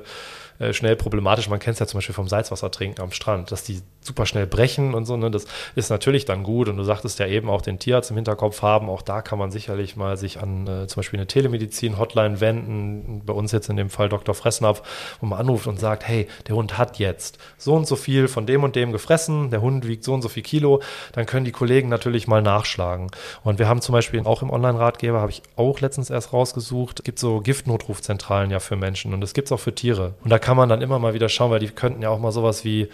äh, 0.60 0.74
schnell 0.74 0.96
problematisch. 0.96 1.50
Man 1.50 1.60
kennt 1.60 1.76
es 1.76 1.80
ja 1.80 1.88
zum 1.88 1.98
Beispiel 1.98 2.16
vom 2.16 2.28
Salzwasser 2.28 2.72
trinken 2.72 3.02
am 3.02 3.12
Strand, 3.12 3.52
dass 3.52 3.64
die 3.64 3.82
super 4.02 4.26
schnell 4.26 4.48
brechen 4.48 4.94
und 4.94 5.06
so. 5.06 5.18
Ne? 5.18 5.30
Das 5.32 5.46
ist 5.76 5.90
natürlich 5.90 6.26
dann 6.26 6.44
gut. 6.44 6.70
Und 6.70 6.78
du 6.78 6.84
sagtest 6.84 7.20
ja 7.20 7.28
eben 7.28 7.50
auch 7.50 7.62
den 7.62 7.80
Tierarzt 7.80 8.12
im 8.12 8.18
Hinterkopf 8.18 8.62
haben. 8.62 8.90
Auch 8.90 9.02
da 9.02 9.22
kann 9.22 9.40
man 9.40 9.52
sicherlich 9.52 9.96
mal 9.96 10.18
sich 10.18 10.40
an 10.40 10.68
äh, 10.68 10.88
zum 10.88 11.02
Beispiel 11.02 11.20
eine 11.20 11.28
Telemedizin-Hotline 11.28 12.42
wenden. 12.42 13.22
Bei 13.26 13.34
uns 13.34 13.52
jetzt 13.52 13.70
in 13.70 13.78
dem 13.78 13.90
Fall 13.90 14.10
Dr. 14.10 14.34
Fressnapf, 14.34 14.82
wo 15.20 15.26
man 15.26 15.40
anruft 15.40 15.68
und 15.68 15.80
sagt, 15.80 16.08
hey, 16.08 16.28
der 16.48 16.56
Hund 16.56 16.78
hat 16.78 17.00
jetzt 17.00 17.38
so 17.58 17.74
und 17.74 17.88
so 17.88 17.96
viel 17.96 18.28
von 18.28 18.46
dem 18.46 18.64
und 18.64 18.76
dem 18.76 18.92
gefressen. 18.92 19.50
Der 19.52 19.62
Hund 19.62 19.88
wiegt 19.88 20.04
so 20.04 20.14
und 20.14 20.22
so 20.22 20.30
viel 20.30 20.44
Kilo. 20.44 20.82
Dann 21.14 21.26
können 21.26 21.46
die 21.46 21.52
Kollegen 21.52 21.90
natürlich 21.90 22.28
mal 22.28 22.42
nachschlagen. 22.42 23.12
Und 23.44 23.60
wir 23.60 23.68
haben 23.68 23.82
zum 23.82 23.94
Beispiel 23.94 24.22
auch 24.26 24.42
im 24.42 24.50
Online-Ratgeber, 24.50 25.20
habe 25.22 25.32
ich 25.32 25.42
auch 25.56 25.80
letztens 25.80 26.10
erst 26.10 26.34
rausgesucht, 26.34 27.04
gibt 27.04 27.20
so 27.20 27.40
Giftnotrufzentralen 27.42 28.52
ja 28.52 28.60
für 28.60 28.76
Menschen 28.76 29.14
und 29.14 29.22
das 29.22 29.34
gibt 29.34 29.48
es 29.48 29.52
auch 29.52 29.60
für 29.60 29.74
Tiere. 29.74 30.16
Und 30.24 30.30
da 30.30 30.40
kann 30.48 30.56
man 30.56 30.70
dann 30.70 30.82
immer 30.82 30.98
mal 30.98 31.14
wieder 31.14 31.28
schauen, 31.28 31.52
weil 31.52 31.60
die 31.60 31.68
könnten 31.68 32.02
ja 32.02 32.08
auch 32.08 32.20
mal 32.20 32.32
sowas 32.32 32.64
wie 32.64 32.88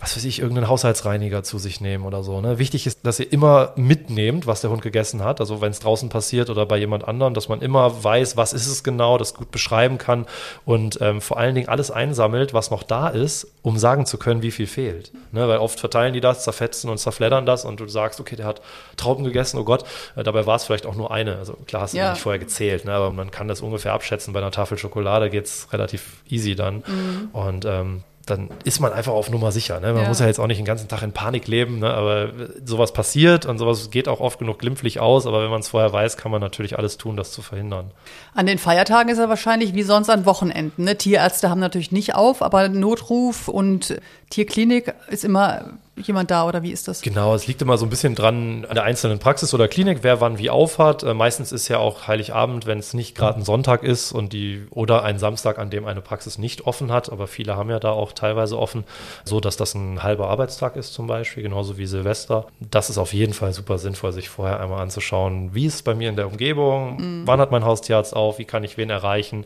was 0.00 0.16
weiß 0.16 0.24
ich, 0.24 0.40
irgendeinen 0.40 0.68
Haushaltsreiniger 0.68 1.42
zu 1.42 1.58
sich 1.58 1.82
nehmen 1.82 2.06
oder 2.06 2.22
so. 2.22 2.40
Ne? 2.40 2.58
Wichtig 2.58 2.86
ist, 2.86 3.04
dass 3.04 3.20
ihr 3.20 3.30
immer 3.30 3.72
mitnehmt, 3.76 4.46
was 4.46 4.62
der 4.62 4.70
Hund 4.70 4.80
gegessen 4.80 5.22
hat. 5.22 5.40
Also 5.40 5.60
wenn 5.60 5.72
es 5.72 5.80
draußen 5.80 6.08
passiert 6.08 6.48
oder 6.48 6.64
bei 6.64 6.78
jemand 6.78 7.06
anderem, 7.06 7.34
dass 7.34 7.50
man 7.50 7.60
immer 7.60 8.02
weiß, 8.02 8.38
was 8.38 8.54
ist 8.54 8.66
es 8.66 8.82
genau, 8.82 9.18
das 9.18 9.34
gut 9.34 9.50
beschreiben 9.50 9.98
kann 9.98 10.24
und 10.64 10.98
ähm, 11.02 11.20
vor 11.20 11.36
allen 11.36 11.54
Dingen 11.54 11.68
alles 11.68 11.90
einsammelt, 11.90 12.54
was 12.54 12.70
noch 12.70 12.82
da 12.82 13.08
ist, 13.08 13.52
um 13.60 13.76
sagen 13.76 14.06
zu 14.06 14.16
können, 14.16 14.40
wie 14.40 14.50
viel 14.50 14.66
fehlt. 14.66 15.12
Ne? 15.32 15.46
Weil 15.46 15.58
oft 15.58 15.78
verteilen 15.78 16.14
die 16.14 16.22
das, 16.22 16.44
zerfetzen 16.44 16.88
und 16.88 16.96
zerfleddern 16.96 17.44
das 17.44 17.66
und 17.66 17.78
du 17.78 17.86
sagst, 17.86 18.20
okay, 18.20 18.36
der 18.36 18.46
hat 18.46 18.62
Trauben 18.96 19.24
gegessen, 19.24 19.58
oh 19.58 19.64
Gott, 19.64 19.84
äh, 20.16 20.22
dabei 20.22 20.46
war 20.46 20.56
es 20.56 20.64
vielleicht 20.64 20.86
auch 20.86 20.96
nur 20.96 21.10
eine. 21.10 21.36
Also 21.36 21.58
klar 21.66 21.82
hast 21.82 21.92
du 21.92 21.98
ja. 21.98 22.12
nicht 22.12 22.22
vorher 22.22 22.38
gezählt, 22.38 22.86
ne? 22.86 22.92
aber 22.92 23.10
man 23.10 23.30
kann 23.30 23.48
das 23.48 23.60
ungefähr 23.60 23.92
abschätzen. 23.92 24.32
Bei 24.32 24.40
einer 24.40 24.50
Tafel 24.50 24.78
Schokolade 24.78 25.28
geht 25.28 25.44
es 25.44 25.70
relativ 25.74 26.22
easy 26.30 26.54
dann. 26.54 26.76
Mhm. 26.86 27.28
Und 27.32 27.64
ähm, 27.66 28.02
dann 28.30 28.48
ist 28.64 28.80
man 28.80 28.92
einfach 28.92 29.12
auf 29.12 29.30
Nummer 29.30 29.52
sicher. 29.52 29.80
Ne? 29.80 29.92
Man 29.92 30.02
ja. 30.02 30.08
muss 30.08 30.20
ja 30.20 30.26
jetzt 30.26 30.38
auch 30.38 30.46
nicht 30.46 30.58
den 30.58 30.64
ganzen 30.64 30.88
Tag 30.88 31.02
in 31.02 31.12
Panik 31.12 31.48
leben, 31.48 31.80
ne? 31.80 31.92
aber 31.92 32.30
sowas 32.64 32.92
passiert 32.92 33.46
und 33.46 33.58
sowas 33.58 33.90
geht 33.90 34.08
auch 34.08 34.20
oft 34.20 34.38
genug 34.38 34.58
glimpflich 34.58 35.00
aus, 35.00 35.26
aber 35.26 35.42
wenn 35.42 35.50
man 35.50 35.60
es 35.60 35.68
vorher 35.68 35.92
weiß, 35.92 36.16
kann 36.16 36.30
man 36.30 36.40
natürlich 36.40 36.78
alles 36.78 36.96
tun, 36.96 37.16
das 37.16 37.32
zu 37.32 37.42
verhindern. 37.42 37.90
An 38.34 38.46
den 38.46 38.58
Feiertagen 38.58 39.10
ist 39.10 39.18
er 39.18 39.28
wahrscheinlich 39.28 39.74
wie 39.74 39.82
sonst 39.82 40.08
an 40.08 40.24
Wochenenden. 40.26 40.84
Ne? 40.84 40.96
Tierärzte 40.96 41.50
haben 41.50 41.60
natürlich 41.60 41.92
nicht 41.92 42.14
auf, 42.14 42.42
aber 42.42 42.68
Notruf 42.68 43.48
und 43.48 44.00
Tierklinik 44.30 44.94
ist 45.08 45.24
immer 45.24 45.64
jemand 45.96 46.30
da 46.30 46.46
oder 46.46 46.62
wie 46.62 46.70
ist 46.70 46.88
das? 46.88 47.02
Genau, 47.02 47.34
es 47.34 47.46
liegt 47.46 47.60
immer 47.62 47.76
so 47.76 47.84
ein 47.84 47.90
bisschen 47.90 48.14
dran 48.14 48.64
an 48.64 48.74
der 48.74 48.84
einzelnen 48.84 49.18
Praxis 49.18 49.52
oder 49.52 49.68
Klinik, 49.68 49.98
wer 50.02 50.20
wann 50.20 50.38
wie 50.38 50.50
aufhat. 50.50 51.02
Äh, 51.02 51.14
meistens 51.14 51.52
ist 51.52 51.68
ja 51.68 51.78
auch 51.78 52.06
Heiligabend, 52.06 52.64
wenn 52.66 52.78
es 52.78 52.94
nicht 52.94 53.16
gerade 53.16 53.38
ein 53.38 53.44
Sonntag 53.44 53.82
ist 53.82 54.12
und 54.12 54.32
die 54.32 54.66
oder 54.70 55.02
ein 55.02 55.18
Samstag, 55.18 55.58
an 55.58 55.68
dem 55.68 55.84
eine 55.84 56.00
Praxis 56.00 56.38
nicht 56.38 56.66
offen 56.66 56.92
hat, 56.92 57.10
aber 57.10 57.26
viele 57.26 57.56
haben 57.56 57.70
ja 57.70 57.80
da 57.80 57.90
auch 57.90 58.12
teilweise 58.12 58.58
offen, 58.58 58.84
so 59.24 59.40
dass 59.40 59.56
das 59.56 59.74
ein 59.74 60.02
halber 60.02 60.28
Arbeitstag 60.28 60.76
ist 60.76 60.94
zum 60.94 61.06
Beispiel, 61.06 61.42
genauso 61.42 61.76
wie 61.76 61.86
Silvester. 61.86 62.46
Das 62.60 62.88
ist 62.88 62.98
auf 62.98 63.12
jeden 63.12 63.34
Fall 63.34 63.52
super 63.52 63.78
sinnvoll, 63.78 64.12
sich 64.12 64.28
vorher 64.28 64.60
einmal 64.60 64.80
anzuschauen, 64.80 65.54
wie 65.54 65.66
ist 65.66 65.74
es 65.74 65.82
bei 65.82 65.94
mir 65.94 66.08
in 66.08 66.16
der 66.16 66.28
Umgebung, 66.28 66.96
mhm. 66.96 67.22
wann 67.26 67.40
hat 67.40 67.50
mein 67.50 67.64
Haustierarzt 67.64 68.14
auf, 68.14 68.38
wie 68.38 68.44
kann 68.44 68.64
ich 68.64 68.76
wen 68.76 68.90
erreichen 68.90 69.44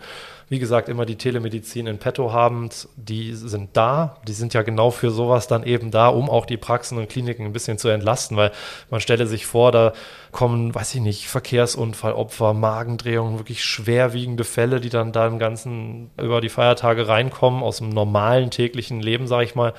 wie 0.48 0.58
gesagt, 0.58 0.88
immer 0.88 1.06
die 1.06 1.16
Telemedizin 1.16 1.86
in 1.86 1.98
petto 1.98 2.32
habend, 2.32 2.88
die 2.96 3.32
sind 3.34 3.70
da, 3.76 4.18
die 4.28 4.32
sind 4.32 4.54
ja 4.54 4.62
genau 4.74 4.90
für 4.90 5.10
sowas 5.10 5.46
dann 5.46 5.62
eben 5.62 5.92
da, 5.92 6.08
um 6.08 6.28
auch 6.28 6.46
die 6.46 6.56
Praxen 6.56 6.98
und 6.98 7.08
Kliniken 7.08 7.46
ein 7.46 7.52
bisschen 7.52 7.78
zu 7.78 7.88
entlasten, 7.88 8.36
weil 8.36 8.50
man 8.90 9.00
stelle 9.00 9.28
sich 9.28 9.46
vor, 9.46 9.70
da 9.70 9.92
kommen, 10.32 10.74
weiß 10.74 10.96
ich 10.96 11.00
nicht, 11.00 11.28
Verkehrsunfallopfer, 11.28 12.54
Magendrehungen, 12.54 13.38
wirklich 13.38 13.62
schwerwiegende 13.62 14.42
Fälle, 14.42 14.80
die 14.80 14.88
dann 14.88 15.12
da 15.12 15.28
im 15.28 15.38
Ganzen 15.38 16.10
über 16.20 16.40
die 16.40 16.48
Feiertage 16.48 17.06
reinkommen, 17.06 17.62
aus 17.62 17.78
dem 17.78 17.90
normalen 17.90 18.50
täglichen 18.50 19.00
Leben, 19.00 19.28
sag 19.28 19.44
ich 19.44 19.54
mal. 19.54 19.74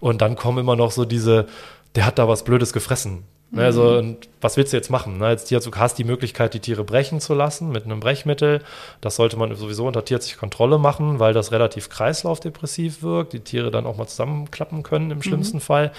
Und 0.00 0.20
dann 0.20 0.34
kommen 0.34 0.58
immer 0.58 0.74
noch 0.74 0.90
so 0.90 1.04
diese, 1.04 1.46
der 1.94 2.06
hat 2.06 2.18
da 2.18 2.26
was 2.26 2.42
Blödes 2.42 2.72
gefressen. 2.72 3.24
Ne, 3.52 3.64
also, 3.64 3.82
mhm. 3.82 3.98
und 3.98 4.28
was 4.40 4.56
willst 4.56 4.72
du 4.72 4.76
jetzt 4.76 4.90
machen? 4.90 5.18
Ne? 5.18 5.26
Als 5.26 5.44
Tierzug 5.44 5.76
hast 5.76 5.98
du 5.98 6.04
die 6.04 6.08
Möglichkeit, 6.08 6.54
die 6.54 6.60
Tiere 6.60 6.84
brechen 6.84 7.20
zu 7.20 7.34
lassen 7.34 7.70
mit 7.70 7.84
einem 7.84 7.98
Brechmittel. 7.98 8.62
Das 9.00 9.16
sollte 9.16 9.36
man 9.36 9.54
sowieso 9.56 9.86
unter 9.88 10.04
tierärztlicher 10.04 10.38
Kontrolle 10.38 10.78
machen, 10.78 11.18
weil 11.18 11.32
das 11.32 11.50
relativ 11.50 11.88
kreislaufdepressiv 11.88 13.02
wirkt, 13.02 13.32
die 13.32 13.40
Tiere 13.40 13.72
dann 13.72 13.86
auch 13.86 13.96
mal 13.96 14.06
zusammenklappen 14.06 14.84
können 14.84 15.10
im 15.10 15.22
schlimmsten 15.22 15.56
mhm. 15.56 15.62
Fall. 15.62 15.92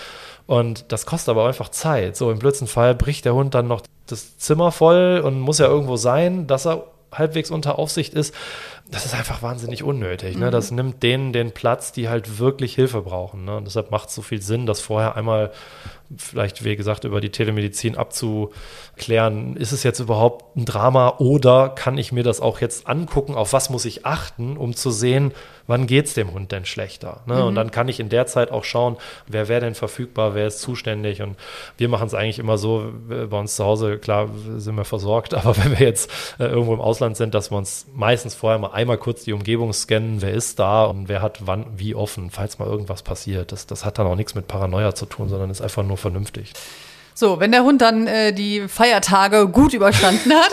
Und 0.48 0.86
das 0.94 1.06
kostet 1.06 1.30
aber 1.30 1.46
einfach 1.46 1.70
Zeit. 1.70 2.16
So 2.16 2.32
im 2.32 2.40
blödsten 2.40 2.68
Fall 2.68 2.96
bricht 2.96 3.26
der 3.26 3.34
Hund 3.34 3.54
dann 3.54 3.68
noch 3.68 3.82
das 4.08 4.38
Zimmer 4.38 4.72
voll 4.72 5.22
und 5.24 5.40
muss 5.40 5.60
ja 5.60 5.68
irgendwo 5.68 5.98
sein, 5.98 6.48
dass 6.48 6.66
er 6.66 6.86
halbwegs 7.12 7.52
unter 7.52 7.78
Aufsicht 7.78 8.14
ist. 8.14 8.34
Das 8.90 9.06
ist 9.06 9.14
einfach 9.14 9.42
wahnsinnig 9.42 9.84
unnötig. 9.84 10.38
Ne? 10.38 10.48
Mhm. 10.48 10.52
Das 10.52 10.72
nimmt 10.72 11.04
denen 11.04 11.34
den 11.34 11.52
Platz, 11.52 11.92
die 11.92 12.10
halt 12.10 12.40
wirklich 12.40 12.76
Hilfe 12.76 13.02
brauchen. 13.02 13.46
Ne? 13.46 13.58
Und 13.58 13.66
deshalb 13.66 13.92
macht 13.92 14.10
es 14.10 14.16
so 14.16 14.22
viel 14.22 14.42
Sinn, 14.42 14.66
das 14.66 14.82
vorher 14.82 15.16
einmal 15.16 15.52
vielleicht, 16.18 16.64
wie 16.64 16.76
gesagt, 16.76 17.04
über 17.04 17.22
die 17.22 17.30
Telemedizin 17.30 17.96
abzuklären, 17.96 19.56
ist 19.56 19.72
es 19.72 19.84
jetzt 19.84 20.00
überhaupt 20.00 20.56
ein 20.56 20.66
Drama 20.66 21.16
oder 21.20 21.70
kann 21.70 21.98
ich 21.98 22.12
mir 22.12 22.24
das 22.24 22.42
auch 22.42 22.62
jetzt 22.62 22.88
angucken, 22.88 23.36
auf 23.36 23.54
was 23.54 23.70
muss 23.70 23.86
ich 23.86 24.06
achten, 24.06 24.58
um 24.58 24.76
zu 24.76 24.92
sehen, 24.92 25.34
wann 25.72 25.88
geht 25.88 26.08
es 26.08 26.14
dem 26.14 26.34
Hund 26.34 26.52
denn 26.52 26.66
schlechter. 26.66 27.22
Ne? 27.26 27.36
Mhm. 27.36 27.44
Und 27.44 27.56
dann 27.56 27.72
kann 27.72 27.88
ich 27.88 28.02
in 28.02 28.10
der 28.10 28.28
Zeit 28.28 28.52
auch 28.52 28.66
schauen, 28.66 28.98
wer 29.26 29.48
wäre 29.48 29.62
denn 29.62 29.74
verfügbar, 29.74 30.36
wer 30.36 30.48
ist 30.48 30.60
zuständig. 30.60 31.22
Und 31.22 31.38
wir 31.78 31.88
machen 31.88 32.08
es 32.08 32.14
eigentlich 32.14 32.40
immer 32.40 32.58
so, 32.58 32.92
bei 33.08 33.40
uns 33.40 33.56
zu 33.56 33.64
Hause, 33.64 33.98
klar 33.98 34.30
sind 34.58 34.76
wir 34.76 34.84
versorgt, 34.84 35.34
aber 35.34 35.56
wenn 35.58 35.80
wir 35.80 35.88
jetzt 35.88 36.12
äh, 36.40 36.46
irgendwo 36.46 36.74
im 36.74 36.82
Ausland 36.82 37.16
sind, 37.16 37.34
dass 37.34 37.52
wir 37.52 37.58
uns 37.58 37.88
meistens 37.96 38.36
vorher 38.36 38.60
mal 38.60 38.72
einmal 38.72 38.98
kurz 38.98 39.24
die 39.24 39.34
Umgebung 39.34 39.72
scannen, 39.72 40.22
wer 40.22 40.34
ist 40.34 40.60
da 40.60 40.84
und 40.84 41.08
wer 41.08 41.22
hat 41.22 41.48
wann 41.48 41.66
wie 41.78 41.96
offen, 41.96 42.30
falls 42.30 42.60
mal 42.60 42.68
irgendwas 42.68 43.02
passiert. 43.02 43.54
Das, 43.54 43.66
das 43.66 43.86
hat 43.86 43.98
dann 43.98 44.08
auch 44.08 44.16
nichts 44.16 44.36
mit 44.36 44.48
Paranoia 44.48 44.94
zu 44.94 45.06
tun, 45.06 45.30
sondern 45.30 45.50
ist 45.50 45.62
einfach 45.62 45.84
nur 45.84 45.98
vernünftig. 45.98 46.54
So, 47.14 47.40
wenn 47.40 47.52
der 47.52 47.64
Hund 47.64 47.82
dann 47.82 48.08
äh, 48.08 48.34
die 48.34 48.68
Feiertage 48.68 49.48
gut 49.48 49.74
überstanden 49.74 50.34
hat, 50.34 50.52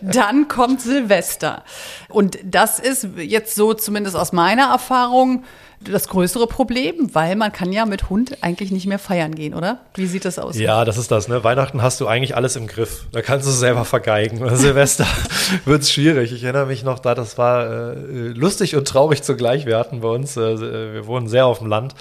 dann 0.02 0.48
kommt 0.48 0.80
Silvester. 0.80 1.64
Und 2.08 2.38
das 2.44 2.78
ist 2.78 3.08
jetzt 3.16 3.54
so 3.54 3.74
zumindest 3.74 4.16
aus 4.16 4.32
meiner 4.32 4.70
Erfahrung 4.70 5.44
das 5.92 6.08
größere 6.08 6.46
Problem, 6.46 7.14
weil 7.14 7.36
man 7.36 7.52
kann 7.52 7.72
ja 7.72 7.86
mit 7.86 8.08
Hund 8.08 8.38
eigentlich 8.40 8.70
nicht 8.70 8.86
mehr 8.86 8.98
feiern 8.98 9.34
gehen, 9.34 9.54
oder? 9.54 9.80
Wie 9.94 10.06
sieht 10.06 10.24
das 10.24 10.38
aus? 10.38 10.56
Ja, 10.56 10.84
das 10.84 10.96
ist 10.96 11.10
das. 11.10 11.28
Ne? 11.28 11.44
Weihnachten 11.44 11.82
hast 11.82 12.00
du 12.00 12.06
eigentlich 12.06 12.36
alles 12.36 12.56
im 12.56 12.66
Griff. 12.66 13.06
Da 13.12 13.22
kannst 13.22 13.46
du 13.46 13.50
selber 13.50 13.84
vergeigen. 13.84 14.42
Silvester 14.56 15.06
wird 15.64 15.82
es 15.82 15.92
schwierig. 15.92 16.32
Ich 16.32 16.42
erinnere 16.44 16.66
mich 16.66 16.84
noch 16.84 16.98
da, 16.98 17.14
das 17.14 17.38
war 17.38 17.66
äh, 17.66 17.94
lustig 18.28 18.76
und 18.76 18.88
traurig 18.88 19.22
zugleich. 19.22 19.66
Wir 19.66 19.78
hatten 19.78 20.00
bei 20.00 20.08
uns, 20.08 20.36
äh, 20.36 20.94
wir 20.94 21.06
wohnen 21.06 21.28
sehr 21.28 21.46
auf 21.46 21.58
dem 21.58 21.68
Land 21.68 21.94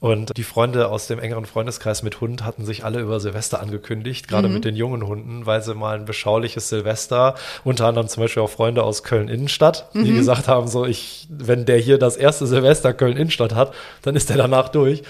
und 0.00 0.36
die 0.36 0.42
Freunde 0.42 0.88
aus 0.88 1.06
dem 1.06 1.18
engeren 1.18 1.46
Freundeskreis 1.46 2.02
mit 2.02 2.20
Hund 2.20 2.44
hatten 2.44 2.64
sich 2.64 2.84
alle 2.84 3.00
über 3.00 3.18
Silvester 3.20 3.60
angekündigt, 3.60 4.28
gerade 4.28 4.48
mhm. 4.48 4.54
mit 4.54 4.64
den 4.64 4.76
jungen 4.76 5.06
Hunden, 5.06 5.46
weil 5.46 5.62
sie 5.62 5.74
mal 5.74 5.98
ein 5.98 6.04
beschauliches 6.04 6.68
Silvester, 6.68 7.34
unter 7.64 7.86
anderem 7.86 8.08
zum 8.08 8.22
Beispiel 8.22 8.42
auch 8.42 8.50
Freunde 8.50 8.82
aus 8.82 9.04
Köln-Innenstadt, 9.04 9.88
die 9.94 10.12
mhm. 10.12 10.16
gesagt 10.16 10.48
haben, 10.48 10.68
so 10.68 10.84
ich, 10.84 11.26
wenn 11.30 11.64
der 11.64 11.78
hier 11.78 11.98
das 11.98 12.16
erste 12.16 12.46
Silvester 12.46 12.92
Köln-Innenstadt 12.92 13.54
hat, 13.54 13.74
dann 14.02 14.16
ist 14.16 14.28
der 14.28 14.36
danach 14.36 14.68
durch. 14.68 15.02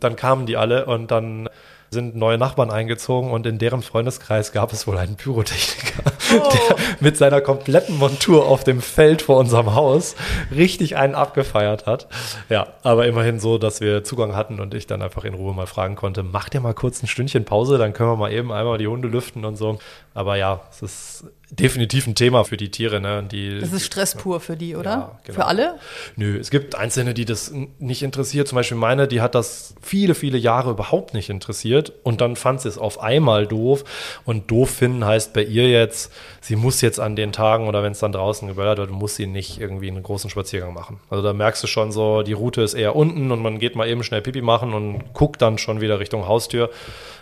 Dann 0.00 0.16
kamen 0.16 0.46
die 0.46 0.56
alle 0.56 0.86
und 0.86 1.10
dann 1.10 1.50
sind 1.92 2.14
neue 2.14 2.38
Nachbarn 2.38 2.70
eingezogen 2.70 3.32
und 3.32 3.46
in 3.46 3.58
deren 3.58 3.82
Freundeskreis 3.82 4.52
gab 4.52 4.72
es 4.72 4.86
wohl 4.86 4.96
einen 4.96 5.16
Pyrotechniker, 5.16 6.12
oh. 6.36 6.48
der 6.68 6.76
mit 7.00 7.16
seiner 7.16 7.40
kompletten 7.40 7.98
Montur 7.98 8.46
auf 8.46 8.62
dem 8.62 8.80
Feld 8.80 9.22
vor 9.22 9.38
unserem 9.38 9.74
Haus 9.74 10.14
richtig 10.54 10.96
einen 10.96 11.16
abgefeiert 11.16 11.86
hat. 11.86 12.06
Ja, 12.48 12.68
aber 12.84 13.06
immerhin 13.06 13.40
so, 13.40 13.58
dass 13.58 13.80
wir 13.80 14.04
Zugang 14.04 14.36
hatten 14.36 14.60
und 14.60 14.72
ich 14.72 14.86
dann 14.86 15.02
einfach 15.02 15.24
in 15.24 15.34
Ruhe 15.34 15.52
mal 15.52 15.66
fragen 15.66 15.96
konnte, 15.96 16.22
macht 16.22 16.54
ihr 16.54 16.60
mal 16.60 16.74
kurz 16.74 17.02
ein 17.02 17.08
Stündchen 17.08 17.44
Pause, 17.44 17.76
dann 17.76 17.92
können 17.92 18.10
wir 18.10 18.16
mal 18.16 18.32
eben 18.32 18.52
einmal 18.52 18.78
die 18.78 18.86
Hunde 18.86 19.08
lüften 19.08 19.44
und 19.44 19.56
so. 19.56 19.78
Aber 20.12 20.36
ja, 20.36 20.60
es 20.70 20.82
ist 20.82 21.24
definitiv 21.50 22.06
ein 22.06 22.14
Thema 22.14 22.44
für 22.44 22.56
die 22.56 22.70
Tiere. 22.70 23.00
Ne? 23.00 23.24
Die, 23.30 23.60
das 23.60 23.72
ist 23.72 23.84
Stress 23.84 24.14
pur 24.14 24.40
für 24.40 24.56
die, 24.56 24.76
oder? 24.76 24.90
Ja, 24.90 25.18
genau. 25.24 25.34
Für 25.34 25.46
alle? 25.46 25.78
Nö, 26.16 26.38
es 26.38 26.50
gibt 26.50 26.74
Einzelne, 26.74 27.14
die 27.14 27.24
das 27.24 27.52
nicht 27.78 28.02
interessiert. 28.02 28.48
Zum 28.48 28.56
Beispiel 28.56 28.76
meine, 28.76 29.08
die 29.08 29.20
hat 29.20 29.34
das 29.34 29.74
viele, 29.82 30.14
viele 30.14 30.38
Jahre 30.38 30.70
überhaupt 30.70 31.14
nicht 31.14 31.28
interessiert 31.28 31.92
und 32.02 32.20
dann 32.20 32.36
fand 32.36 32.60
sie 32.60 32.68
es 32.68 32.78
auf 32.78 33.00
einmal 33.00 33.46
doof. 33.46 33.84
Und 34.24 34.50
doof 34.50 34.70
finden 34.70 35.04
heißt 35.04 35.32
bei 35.32 35.42
ihr 35.42 35.68
jetzt, 35.68 36.12
sie 36.40 36.56
muss 36.56 36.80
jetzt 36.80 37.00
an 37.00 37.16
den 37.16 37.32
Tagen 37.32 37.68
oder 37.68 37.82
wenn 37.82 37.92
es 37.92 37.98
dann 37.98 38.12
draußen 38.12 38.46
geböllert 38.48 38.78
wird, 38.78 38.90
muss 38.90 39.16
sie 39.16 39.26
nicht 39.26 39.60
irgendwie 39.60 39.88
einen 39.88 40.02
großen 40.02 40.30
Spaziergang 40.30 40.72
machen. 40.72 41.00
Also 41.08 41.22
da 41.22 41.32
merkst 41.32 41.62
du 41.62 41.66
schon 41.66 41.92
so, 41.92 42.22
die 42.22 42.32
Route 42.32 42.62
ist 42.62 42.74
eher 42.74 42.96
unten 42.96 43.30
und 43.30 43.42
man 43.42 43.58
geht 43.58 43.76
mal 43.76 43.88
eben 43.88 44.04
schnell 44.04 44.22
Pipi 44.22 44.42
machen 44.42 44.72
und 44.72 45.12
guckt 45.14 45.42
dann 45.42 45.58
schon 45.58 45.80
wieder 45.80 45.98
Richtung 45.98 46.26
Haustür. 46.26 46.70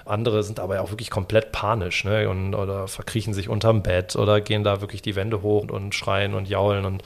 Andere 0.08 0.42
sind 0.42 0.60
aber 0.60 0.80
auch 0.80 0.90
wirklich 0.90 1.10
komplett 1.10 1.52
panisch 1.52 2.04
ne? 2.04 2.28
und, 2.28 2.54
oder 2.54 2.88
verkriechen 2.88 3.34
sich 3.34 3.48
unterm 3.48 3.82
Bett 3.82 4.16
oder 4.16 4.40
gehen 4.40 4.64
da 4.64 4.80
wirklich 4.80 5.02
die 5.02 5.16
Wände 5.16 5.42
hoch 5.42 5.68
und 5.68 5.94
schreien 5.94 6.34
und 6.34 6.48
jaulen 6.48 6.84
und 6.84 7.02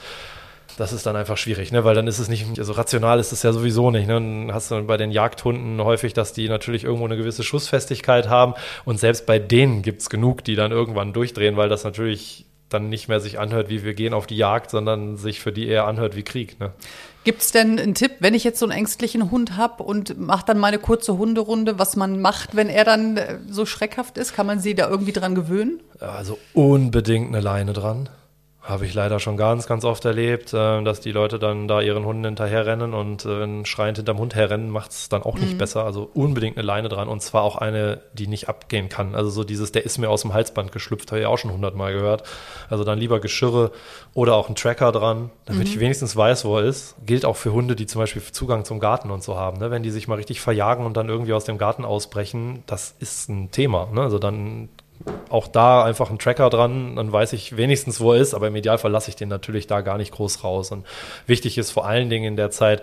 das 0.77 0.91
ist 0.91 1.05
dann 1.05 1.15
einfach 1.15 1.37
schwierig, 1.37 1.71
ne? 1.71 1.83
weil 1.83 1.95
dann 1.95 2.07
ist 2.07 2.19
es 2.19 2.29
nicht, 2.29 2.57
also 2.57 2.73
rational 2.73 3.19
ist 3.19 3.31
es 3.31 3.43
ja 3.43 3.53
sowieso 3.53 3.91
nicht. 3.91 4.07
Ne? 4.07 4.13
Dann 4.13 4.53
hast 4.53 4.71
du 4.71 4.81
bei 4.83 4.97
den 4.97 5.11
Jagdhunden 5.11 5.83
häufig, 5.83 6.13
dass 6.13 6.33
die 6.33 6.49
natürlich 6.49 6.83
irgendwo 6.83 7.05
eine 7.05 7.17
gewisse 7.17 7.43
Schussfestigkeit 7.43 8.27
haben 8.27 8.55
und 8.85 8.99
selbst 8.99 9.25
bei 9.25 9.39
denen 9.39 9.81
gibt 9.81 10.01
es 10.01 10.09
genug, 10.09 10.43
die 10.43 10.55
dann 10.55 10.71
irgendwann 10.71 11.13
durchdrehen, 11.13 11.57
weil 11.57 11.69
das 11.69 11.83
natürlich 11.83 12.45
dann 12.69 12.89
nicht 12.89 13.07
mehr 13.07 13.19
sich 13.19 13.39
anhört, 13.39 13.69
wie 13.69 13.83
wir 13.83 13.93
gehen 13.93 14.13
auf 14.13 14.25
die 14.25 14.37
Jagd, 14.37 14.71
sondern 14.71 15.17
sich 15.17 15.39
für 15.39 15.51
die 15.51 15.67
eher 15.67 15.85
anhört 15.85 16.15
wie 16.15 16.23
Krieg. 16.23 16.59
Ne? 16.59 16.71
Gibt 17.23 17.41
es 17.41 17.51
denn 17.51 17.79
einen 17.79 17.93
Tipp, 17.93 18.11
wenn 18.19 18.33
ich 18.33 18.43
jetzt 18.43 18.59
so 18.59 18.65
einen 18.65 18.77
ängstlichen 18.77 19.31
Hund 19.31 19.55
habe 19.55 19.83
und 19.83 20.19
mache 20.19 20.45
dann 20.45 20.57
meine 20.59 20.77
kurze 20.77 21.17
Hunderunde, 21.17 21.79
was 21.79 21.95
man 21.95 22.19
macht, 22.19 22.55
wenn 22.55 22.67
er 22.67 22.83
dann 22.83 23.17
äh, 23.17 23.39
so 23.49 23.65
schreckhaft 23.65 24.17
ist? 24.17 24.35
Kann 24.35 24.45
man 24.45 24.59
sie 24.59 24.75
da 24.75 24.89
irgendwie 24.89 25.13
dran 25.13 25.33
gewöhnen? 25.33 25.79
Also 25.99 26.37
unbedingt 26.53 27.29
eine 27.29 27.39
Leine 27.39 27.71
dran. 27.73 28.09
Habe 28.63 28.85
ich 28.85 28.93
leider 28.93 29.19
schon 29.19 29.35
ganz, 29.35 29.67
ganz 29.67 29.83
oft 29.83 30.05
erlebt, 30.05 30.53
äh, 30.53 30.81
dass 30.83 31.01
die 31.01 31.11
Leute 31.11 31.37
dann 31.37 31.67
da 31.67 31.81
ihren 31.81 32.05
Hunden 32.05 32.23
hinterherrennen 32.23 32.93
und 32.93 33.25
äh, 33.25 33.41
wenn 33.41 33.65
schreiend 33.65 33.97
hinterm 33.97 34.19
Hund 34.19 34.35
herrennen, 34.35 34.69
macht 34.69 34.91
es 34.91 35.09
dann 35.09 35.21
auch 35.21 35.37
nicht 35.37 35.55
mhm. 35.55 35.57
besser. 35.57 35.83
Also 35.83 36.09
unbedingt 36.13 36.55
eine 36.55 36.65
Leine 36.65 36.87
dran 36.87 37.09
und 37.09 37.21
zwar 37.21 37.43
auch 37.43 37.57
eine, 37.57 37.99
die 38.13 38.25
nicht 38.25 38.47
abgehen 38.47 38.87
kann. 38.87 39.15
Also 39.15 39.29
so 39.31 39.43
dieses, 39.43 39.73
der 39.73 39.83
ist 39.83 39.97
mir 39.97 40.09
aus 40.09 40.21
dem 40.21 40.33
Halsband 40.33 40.71
geschlüpft, 40.71 41.11
habe 41.11 41.19
ich 41.19 41.27
auch 41.27 41.37
schon 41.37 41.51
hundertmal 41.51 41.91
gehört. 41.91 42.23
Also 42.69 42.85
dann 42.85 42.99
lieber 42.99 43.19
Geschirre 43.19 43.71
oder 44.13 44.35
auch 44.35 44.47
ein 44.47 44.55
Tracker 44.55 44.93
dran, 44.93 45.29
damit 45.43 45.67
mhm. 45.67 45.73
ich 45.73 45.79
wenigstens 45.81 46.15
weiß, 46.15 46.45
wo 46.45 46.57
er 46.57 46.63
ist. 46.63 46.95
Gilt 47.05 47.25
auch 47.25 47.35
für 47.35 47.51
Hunde, 47.51 47.75
die 47.75 47.85
zum 47.85 47.99
Beispiel 47.99 48.21
Zugang 48.21 48.63
zum 48.63 48.79
Garten 48.79 49.11
und 49.11 49.23
so 49.23 49.37
haben. 49.37 49.57
Ne? 49.57 49.71
Wenn 49.71 49.83
die 49.83 49.91
sich 49.91 50.07
mal 50.07 50.15
richtig 50.15 50.39
verjagen 50.39 50.85
und 50.85 50.95
dann 50.95 51.09
irgendwie 51.09 51.33
aus 51.33 51.43
dem 51.43 51.57
Garten 51.57 51.83
ausbrechen, 51.83 52.63
das 52.65 52.95
ist 52.99 53.27
ein 53.27 53.51
Thema. 53.51 53.89
Ne? 53.91 53.99
Also 53.99 54.19
dann 54.19 54.69
auch 55.29 55.47
da 55.47 55.83
einfach 55.83 56.09
einen 56.09 56.19
Tracker 56.19 56.49
dran, 56.49 56.95
dann 56.95 57.11
weiß 57.11 57.33
ich 57.33 57.57
wenigstens, 57.57 57.99
wo 57.99 58.13
er 58.13 58.21
ist, 58.21 58.33
aber 58.33 58.47
im 58.47 58.55
Idealfall 58.55 58.91
lasse 58.91 59.09
ich 59.09 59.15
den 59.15 59.29
natürlich 59.29 59.67
da 59.67 59.81
gar 59.81 59.97
nicht 59.97 60.11
groß 60.11 60.43
raus. 60.43 60.71
Und 60.71 60.85
wichtig 61.27 61.57
ist 61.57 61.71
vor 61.71 61.85
allen 61.85 62.09
Dingen 62.09 62.25
in 62.25 62.35
der 62.35 62.51
Zeit, 62.51 62.81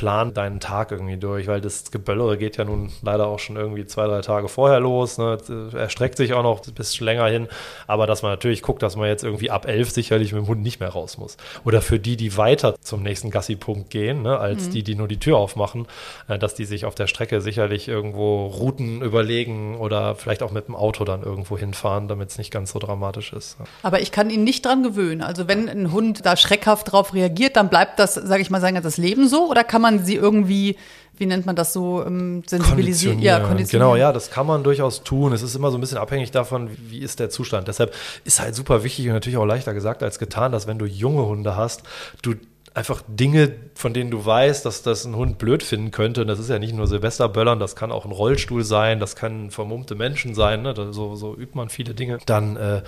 plan 0.00 0.32
deinen 0.32 0.60
Tag 0.60 0.92
irgendwie 0.92 1.18
durch, 1.18 1.46
weil 1.46 1.60
das 1.60 1.90
Geböllere 1.90 2.38
geht 2.38 2.56
ja 2.56 2.64
nun 2.64 2.90
leider 3.02 3.26
auch 3.26 3.38
schon 3.38 3.56
irgendwie 3.56 3.84
zwei, 3.84 4.06
drei 4.06 4.22
Tage 4.22 4.48
vorher 4.48 4.80
los. 4.80 5.18
Ne? 5.18 5.36
Erstreckt 5.74 6.16
sich 6.16 6.32
auch 6.32 6.42
noch 6.42 6.66
ein 6.66 6.72
bisschen 6.72 7.04
länger 7.04 7.26
hin. 7.26 7.48
Aber 7.86 8.06
dass 8.06 8.22
man 8.22 8.30
natürlich 8.30 8.62
guckt, 8.62 8.82
dass 8.82 8.96
man 8.96 9.08
jetzt 9.08 9.24
irgendwie 9.24 9.50
ab 9.50 9.68
elf 9.68 9.90
sicherlich 9.90 10.32
mit 10.32 10.42
dem 10.42 10.48
Hund 10.48 10.62
nicht 10.62 10.80
mehr 10.80 10.88
raus 10.88 11.18
muss. 11.18 11.36
Oder 11.66 11.82
für 11.82 11.98
die, 11.98 12.16
die 12.16 12.38
weiter 12.38 12.76
zum 12.80 13.02
nächsten 13.02 13.30
Gassi-Punkt 13.30 13.90
gehen, 13.90 14.22
ne? 14.22 14.38
als 14.38 14.68
mhm. 14.68 14.70
die, 14.70 14.82
die 14.84 14.94
nur 14.94 15.06
die 15.06 15.18
Tür 15.18 15.36
aufmachen, 15.36 15.86
äh, 16.28 16.38
dass 16.38 16.54
die 16.54 16.64
sich 16.64 16.86
auf 16.86 16.94
der 16.94 17.06
Strecke 17.06 17.42
sicherlich 17.42 17.86
irgendwo 17.86 18.46
Routen 18.46 19.02
überlegen 19.02 19.76
oder 19.76 20.14
vielleicht 20.14 20.42
auch 20.42 20.50
mit 20.50 20.66
dem 20.66 20.76
Auto 20.76 21.04
dann 21.04 21.22
irgendwo 21.22 21.58
hinfahren, 21.58 22.08
damit 22.08 22.30
es 22.30 22.38
nicht 22.38 22.50
ganz 22.50 22.72
so 22.72 22.78
dramatisch 22.78 23.34
ist. 23.34 23.58
Aber 23.82 24.00
ich 24.00 24.12
kann 24.12 24.30
ihn 24.30 24.44
nicht 24.44 24.64
dran 24.64 24.82
gewöhnen. 24.82 25.20
Also 25.20 25.46
wenn 25.46 25.68
ein 25.68 25.92
Hund 25.92 26.24
da 26.24 26.38
schreckhaft 26.38 26.90
drauf 26.90 27.12
reagiert, 27.12 27.56
dann 27.56 27.68
bleibt 27.68 27.98
das, 27.98 28.14
sage 28.14 28.40
ich 28.40 28.48
mal, 28.48 28.62
sein 28.62 28.72
ganzes 28.72 28.96
Leben 28.96 29.28
so? 29.28 29.50
Oder 29.50 29.62
kann 29.62 29.80
kann 29.80 29.89
man 29.90 30.04
sie 30.04 30.14
irgendwie 30.14 30.76
wie 31.20 31.26
nennt 31.26 31.44
man 31.44 31.54
das 31.54 31.74
so, 31.74 32.02
ähm, 32.04 32.42
sensibilisieren? 32.46 33.18
Ja, 33.18 33.40
konditionieren. 33.40 33.90
Genau, 33.90 33.96
ja, 33.96 34.10
das 34.10 34.30
kann 34.30 34.46
man 34.46 34.64
durchaus 34.64 35.04
tun. 35.04 35.34
Es 35.34 35.42
ist 35.42 35.54
immer 35.54 35.70
so 35.70 35.76
ein 35.76 35.80
bisschen 35.82 35.98
abhängig 35.98 36.30
davon, 36.30 36.70
wie 36.88 37.00
ist 37.00 37.20
der 37.20 37.28
Zustand. 37.28 37.68
Deshalb 37.68 37.94
ist 38.24 38.40
halt 38.40 38.54
super 38.54 38.84
wichtig 38.84 39.06
und 39.06 39.12
natürlich 39.12 39.36
auch 39.36 39.44
leichter 39.44 39.74
gesagt 39.74 40.02
als 40.02 40.18
getan, 40.18 40.50
dass 40.50 40.66
wenn 40.66 40.78
du 40.78 40.86
junge 40.86 41.26
Hunde 41.26 41.56
hast, 41.56 41.82
du 42.22 42.36
einfach 42.72 43.02
Dinge, 43.08 43.52
von 43.74 43.92
denen 43.92 44.10
du 44.10 44.24
weißt, 44.24 44.64
dass 44.64 44.82
das 44.82 45.04
ein 45.04 45.16
Hund 45.16 45.38
blöd 45.38 45.62
finden 45.62 45.90
könnte. 45.90 46.22
Und 46.22 46.28
das 46.28 46.38
ist 46.38 46.50
ja 46.50 46.58
nicht 46.58 46.74
nur 46.74 46.86
Silvesterböllern, 46.86 47.58
das 47.58 47.74
kann 47.74 47.90
auch 47.90 48.04
ein 48.04 48.12
Rollstuhl 48.12 48.62
sein, 48.62 49.00
das 49.00 49.16
können 49.16 49.50
vermummte 49.50 49.94
Menschen 49.94 50.34
sein. 50.34 50.62
Ne? 50.62 50.74
so, 50.92 51.16
so 51.16 51.34
übt 51.34 51.56
man 51.56 51.68
viele 51.68 51.94
Dinge. 51.94 52.18
Dann 52.26 52.56
äh, 52.56 52.82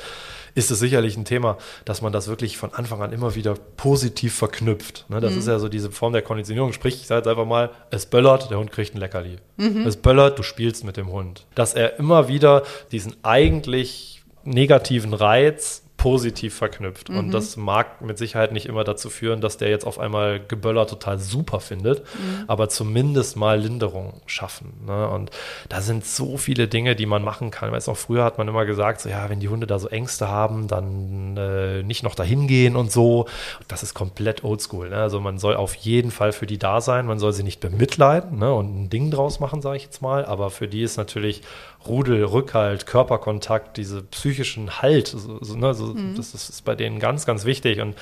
ist 0.55 0.71
es 0.71 0.79
sicherlich 0.79 1.17
ein 1.17 1.25
Thema, 1.25 1.59
dass 1.85 2.01
man 2.01 2.13
das 2.13 2.29
wirklich 2.29 2.57
von 2.57 2.73
Anfang 2.73 3.03
an 3.03 3.13
immer 3.13 3.35
wieder 3.35 3.55
positiv 3.77 4.35
verknüpft. 4.35 5.07
Ne? 5.09 5.21
Das 5.21 5.33
mhm. 5.33 5.39
ist 5.39 5.49
ja 5.49 5.59
so 5.59 5.69
diese 5.69 5.91
Form 5.91 6.13
der 6.13 6.23
Konditionierung. 6.23 6.73
Sprich, 6.73 6.97
ich 6.97 7.07
sage 7.07 7.21
jetzt 7.21 7.29
einfach 7.29 7.47
mal, 7.47 7.71
es 7.91 8.07
böllert, 8.07 8.51
der 8.51 8.59
Hund 8.59 8.71
kriegt 8.71 8.95
ein 8.95 8.99
Leckerli. 8.99 9.37
Mhm. 9.57 9.87
Es 9.87 9.97
böllert, 9.97 10.39
du 10.39 10.43
spielst 10.45 10.85
mit 10.85 10.97
dem 10.97 11.11
Hund. 11.11 11.47
Dass 11.55 11.75
er 11.75 11.99
immer 11.99 12.29
wieder 12.29 12.63
diesen 12.93 13.17
eigentlich 13.23 14.23
negativen 14.45 15.15
Reiz 15.15 15.83
positiv 16.03 16.57
verknüpft. 16.57 17.11
Mhm. 17.11 17.17
Und 17.17 17.31
das 17.31 17.57
mag 17.57 18.01
mit 18.03 18.19
Sicherheit 18.19 18.51
nicht 18.51 18.67
immer 18.67 18.83
dazu 18.83 19.09
führen, 19.09 19.41
dass 19.41 19.57
der 19.57 19.69
jetzt 19.69 19.87
auf 19.87 20.01
einmal 20.01 20.41
Geböller 20.41 20.89
total 20.89 21.21
super 21.21 21.61
findet, 21.61 22.01
mhm. 22.01 22.45
aber 22.49 22.69
zumindest 22.69 23.37
mal 23.37 23.61
Linderung 23.61 24.21
schaffen. 24.27 24.73
Ne? 24.85 25.09
Und 25.09 25.31
da 25.69 25.81
sind 25.81 26.05
so 26.05 26.39
viele 26.39 26.67
Dinge, 26.67 26.97
die 26.97 27.07
man 27.07 27.23
machen 27.23 27.53
kann. 27.53 27.69
Ich 27.69 27.75
weiß 27.77 27.87
noch, 27.87 27.97
früher 27.97 28.25
hat 28.25 28.37
man 28.37 28.49
immer 28.49 28.65
gesagt, 28.65 29.01
so 29.01 29.09
ja, 29.09 29.31
wenn 29.31 29.39
die 29.39 29.49
Hunde 29.49 29.69
da 29.69 29.79
so 29.79 29.87
Ängste 29.87 30.27
haben, 30.27 30.67
dann 30.67 31.37
äh, 31.37 31.85
nicht 31.85 32.03
noch 32.03 32.17
dahin 32.17 32.49
gehen 32.49 32.75
und 32.75 32.91
so. 32.91 33.27
Das 33.69 33.85
ist 33.85 33.95
komplett 33.95 34.43
oldschool. 34.43 34.91
Ne? 34.91 34.97
Also 34.97 35.21
man 35.21 35.39
soll 35.39 35.55
auf 35.55 35.77
jeden 35.77 36.11
Fall 36.11 36.33
für 36.33 36.47
die 36.47 36.59
da 36.59 36.81
sein, 36.81 37.07
man 37.07 37.21
soll 37.21 37.33
sie 37.33 37.45
nicht 37.45 37.61
bemitleiden 37.61 38.41
ne? 38.41 38.53
und 38.53 38.75
ein 38.75 38.91
Ding 38.91 39.13
draus 39.13 39.39
machen, 39.39 39.63
sage 39.63 39.77
ich 39.77 39.85
jetzt 39.85 40.03
mal. 40.03 40.25
Aber 40.25 40.51
für 40.51 40.67
die 40.67 40.83
ist 40.83 40.97
natürlich 40.97 41.43
Rudel, 41.87 42.25
Rückhalt, 42.25 42.87
Körperkontakt, 42.87 43.77
diese 43.77 44.03
psychischen 44.03 44.83
Halt, 44.83 45.09
so, 45.09 45.43
so, 45.43 45.57
ne, 45.57 45.75
so, 45.75 45.87
mhm. 45.87 46.15
das, 46.17 46.33
das, 46.33 46.49
ist 46.49 46.65
bei 46.65 46.75
denen 46.75 46.99
ganz, 46.99 47.27
ganz 47.27 47.45
wichtig 47.45 47.81
und 47.81 47.97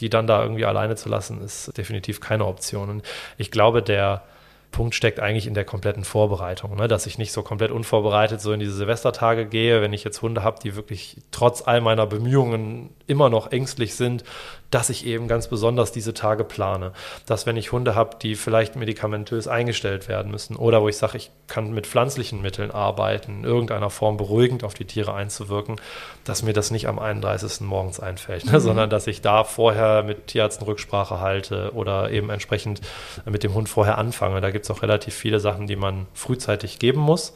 die 0.00 0.10
dann 0.10 0.26
da 0.26 0.42
irgendwie 0.42 0.64
alleine 0.64 0.96
zu 0.96 1.08
lassen, 1.08 1.42
ist 1.42 1.76
definitiv 1.76 2.20
keine 2.20 2.46
Option. 2.46 2.88
Und 2.88 3.02
ich 3.38 3.50
glaube, 3.50 3.82
der 3.82 4.22
Punkt 4.70 4.94
steckt 4.94 5.20
eigentlich 5.20 5.46
in 5.46 5.54
der 5.54 5.64
kompletten 5.64 6.04
Vorbereitung, 6.04 6.76
ne? 6.76 6.88
dass 6.88 7.06
ich 7.06 7.18
nicht 7.18 7.32
so 7.32 7.42
komplett 7.42 7.70
unvorbereitet 7.70 8.40
so 8.40 8.52
in 8.52 8.60
diese 8.60 8.72
Silvestertage 8.72 9.46
gehe, 9.46 9.82
wenn 9.82 9.92
ich 9.92 10.04
jetzt 10.04 10.22
Hunde 10.22 10.42
habe, 10.42 10.60
die 10.62 10.76
wirklich 10.76 11.16
trotz 11.30 11.66
all 11.66 11.80
meiner 11.80 12.06
Bemühungen 12.06 12.90
immer 13.06 13.30
noch 13.30 13.50
ängstlich 13.50 13.94
sind, 13.94 14.24
dass 14.70 14.88
ich 14.88 15.04
eben 15.04 15.26
ganz 15.26 15.48
besonders 15.48 15.92
diese 15.92 16.14
Tage 16.14 16.44
plane. 16.44 16.92
Dass 17.26 17.44
wenn 17.44 17.56
ich 17.56 17.72
Hunde 17.72 17.94
habe, 17.94 18.16
die 18.22 18.36
vielleicht 18.36 18.76
medikamentös 18.76 19.48
eingestellt 19.48 20.08
werden 20.08 20.30
müssen 20.30 20.56
oder 20.56 20.80
wo 20.80 20.88
ich 20.88 20.96
sage, 20.96 21.16
ich 21.16 21.30
kann 21.48 21.72
mit 21.72 21.86
pflanzlichen 21.86 22.40
Mitteln 22.40 22.70
arbeiten, 22.70 23.38
in 23.38 23.44
irgendeiner 23.44 23.90
Form 23.90 24.16
beruhigend 24.16 24.62
auf 24.62 24.74
die 24.74 24.84
Tiere 24.84 25.12
einzuwirken, 25.12 25.80
dass 26.24 26.42
mir 26.42 26.52
das 26.52 26.70
nicht 26.70 26.86
am 26.86 26.98
31. 26.98 27.62
morgens 27.62 27.98
einfällt, 27.98 28.46
ne? 28.46 28.52
mhm. 28.52 28.60
sondern 28.60 28.90
dass 28.90 29.08
ich 29.08 29.20
da 29.20 29.42
vorher 29.42 30.04
mit 30.04 30.28
Tierärzten 30.28 30.64
Rücksprache 30.64 31.20
halte 31.20 31.72
oder 31.74 32.10
eben 32.10 32.30
entsprechend 32.30 32.80
mit 33.24 33.42
dem 33.42 33.54
Hund 33.54 33.68
vorher 33.68 33.98
anfange. 33.98 34.40
Da 34.40 34.50
gibt 34.60 34.70
es 34.70 34.76
auch 34.76 34.82
relativ 34.82 35.14
viele 35.14 35.40
Sachen, 35.40 35.66
die 35.66 35.76
man 35.76 36.06
frühzeitig 36.14 36.78
geben 36.78 37.00
muss 37.00 37.34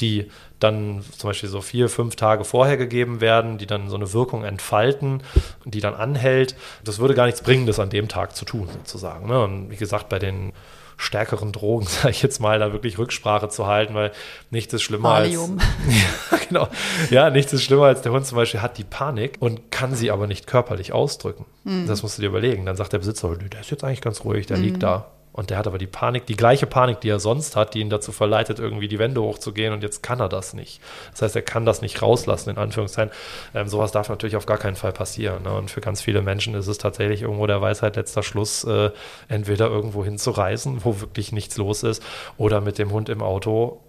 die 0.00 0.30
dann 0.60 1.02
zum 1.16 1.30
Beispiel 1.30 1.48
so 1.48 1.60
vier, 1.60 1.88
fünf 1.88 2.16
Tage 2.16 2.44
vorher 2.44 2.76
gegeben 2.76 3.20
werden, 3.20 3.58
die 3.58 3.66
dann 3.66 3.88
so 3.88 3.96
eine 3.96 4.12
Wirkung 4.12 4.44
entfalten, 4.44 5.22
die 5.64 5.80
dann 5.80 5.94
anhält. 5.94 6.56
Das 6.84 6.98
würde 6.98 7.14
gar 7.14 7.26
nichts 7.26 7.42
bringen, 7.42 7.66
das 7.66 7.78
an 7.78 7.90
dem 7.90 8.08
Tag 8.08 8.34
zu 8.34 8.44
tun, 8.44 8.68
sozusagen. 8.72 9.28
Ne? 9.28 9.42
Und 9.42 9.70
wie 9.70 9.76
gesagt, 9.76 10.08
bei 10.08 10.18
den 10.18 10.52
stärkeren 10.96 11.52
Drogen, 11.52 11.86
sage 11.88 12.10
ich 12.10 12.22
jetzt 12.22 12.40
mal, 12.40 12.58
da 12.58 12.72
wirklich 12.72 12.98
Rücksprache 12.98 13.48
zu 13.48 13.66
halten, 13.66 13.94
weil 13.94 14.12
nichts 14.50 14.72
ist 14.72 14.82
schlimmer 14.82 15.10
Valium. 15.10 15.58
als 15.58 15.68
ja, 16.30 16.38
genau, 16.48 16.68
ja, 17.10 17.30
nichts 17.30 17.52
ist 17.52 17.62
schlimmer 17.62 17.84
als 17.84 18.02
der 18.02 18.12
Hund 18.12 18.26
zum 18.26 18.36
Beispiel 18.36 18.62
hat 18.62 18.78
die 18.78 18.84
Panik 18.84 19.36
und 19.40 19.70
kann 19.70 19.94
sie 19.94 20.10
aber 20.10 20.26
nicht 20.26 20.46
körperlich 20.46 20.92
ausdrücken. 20.92 21.44
Mhm. 21.64 21.86
Das 21.86 22.02
musst 22.02 22.18
du 22.18 22.22
dir 22.22 22.28
überlegen. 22.28 22.64
Dann 22.64 22.76
sagt 22.76 22.92
der 22.92 22.98
Besitzer, 22.98 23.36
der 23.36 23.60
ist 23.60 23.70
jetzt 23.70 23.84
eigentlich 23.84 24.00
ganz 24.00 24.24
ruhig, 24.24 24.46
der 24.46 24.56
mhm. 24.56 24.62
liegt 24.62 24.82
da. 24.82 25.10
Und 25.34 25.50
der 25.50 25.58
hat 25.58 25.66
aber 25.66 25.78
die 25.78 25.88
Panik, 25.88 26.26
die 26.26 26.36
gleiche 26.36 26.64
Panik, 26.64 27.00
die 27.00 27.08
er 27.08 27.18
sonst 27.18 27.56
hat, 27.56 27.74
die 27.74 27.80
ihn 27.80 27.90
dazu 27.90 28.12
verleitet, 28.12 28.60
irgendwie 28.60 28.86
die 28.86 29.00
Wände 29.00 29.20
hochzugehen. 29.20 29.72
Und 29.72 29.82
jetzt 29.82 30.00
kann 30.00 30.20
er 30.20 30.28
das 30.28 30.54
nicht. 30.54 30.80
Das 31.10 31.22
heißt, 31.22 31.34
er 31.34 31.42
kann 31.42 31.66
das 31.66 31.82
nicht 31.82 32.00
rauslassen, 32.00 32.50
in 32.50 32.56
Anführungszeichen. 32.56 33.12
Ähm, 33.52 33.66
sowas 33.66 33.90
darf 33.90 34.08
natürlich 34.08 34.36
auf 34.36 34.46
gar 34.46 34.58
keinen 34.58 34.76
Fall 34.76 34.92
passieren. 34.92 35.42
Ne? 35.42 35.52
Und 35.52 35.72
für 35.72 35.80
ganz 35.80 36.00
viele 36.00 36.22
Menschen 36.22 36.54
ist 36.54 36.68
es 36.68 36.78
tatsächlich 36.78 37.22
irgendwo 37.22 37.48
der 37.48 37.60
Weisheit 37.60 37.96
letzter 37.96 38.22
Schluss, 38.22 38.62
äh, 38.62 38.90
entweder 39.26 39.66
irgendwo 39.66 40.04
hinzureisen, 40.04 40.84
wo 40.84 41.00
wirklich 41.00 41.32
nichts 41.32 41.56
los 41.56 41.82
ist, 41.82 42.00
oder 42.38 42.60
mit 42.60 42.78
dem 42.78 42.92
Hund 42.92 43.08
im 43.08 43.20
Auto 43.20 43.80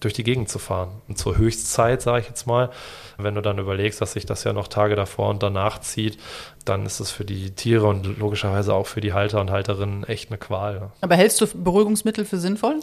durch 0.00 0.14
die 0.14 0.24
Gegend 0.24 0.48
zu 0.48 0.58
fahren. 0.58 1.02
Und 1.08 1.18
zur 1.18 1.36
Höchstzeit, 1.36 2.02
sage 2.02 2.20
ich 2.20 2.28
jetzt 2.28 2.46
mal, 2.46 2.70
wenn 3.18 3.34
du 3.34 3.42
dann 3.42 3.58
überlegst, 3.58 4.00
dass 4.00 4.14
sich 4.14 4.26
das 4.26 4.44
ja 4.44 4.52
noch 4.52 4.68
Tage 4.68 4.96
davor 4.96 5.28
und 5.28 5.42
danach 5.42 5.80
zieht, 5.80 6.18
dann 6.64 6.86
ist 6.86 7.00
es 7.00 7.10
für 7.10 7.24
die 7.24 7.50
Tiere 7.52 7.86
und 7.86 8.18
logischerweise 8.18 8.74
auch 8.74 8.86
für 8.86 9.00
die 9.00 9.12
Halter 9.12 9.40
und 9.40 9.50
Halterinnen 9.50 10.04
echt 10.04 10.30
eine 10.30 10.38
Qual. 10.38 10.90
Aber 11.00 11.16
hältst 11.16 11.40
du 11.40 11.46
Beruhigungsmittel 11.46 12.24
für 12.24 12.38
sinnvoll? 12.38 12.80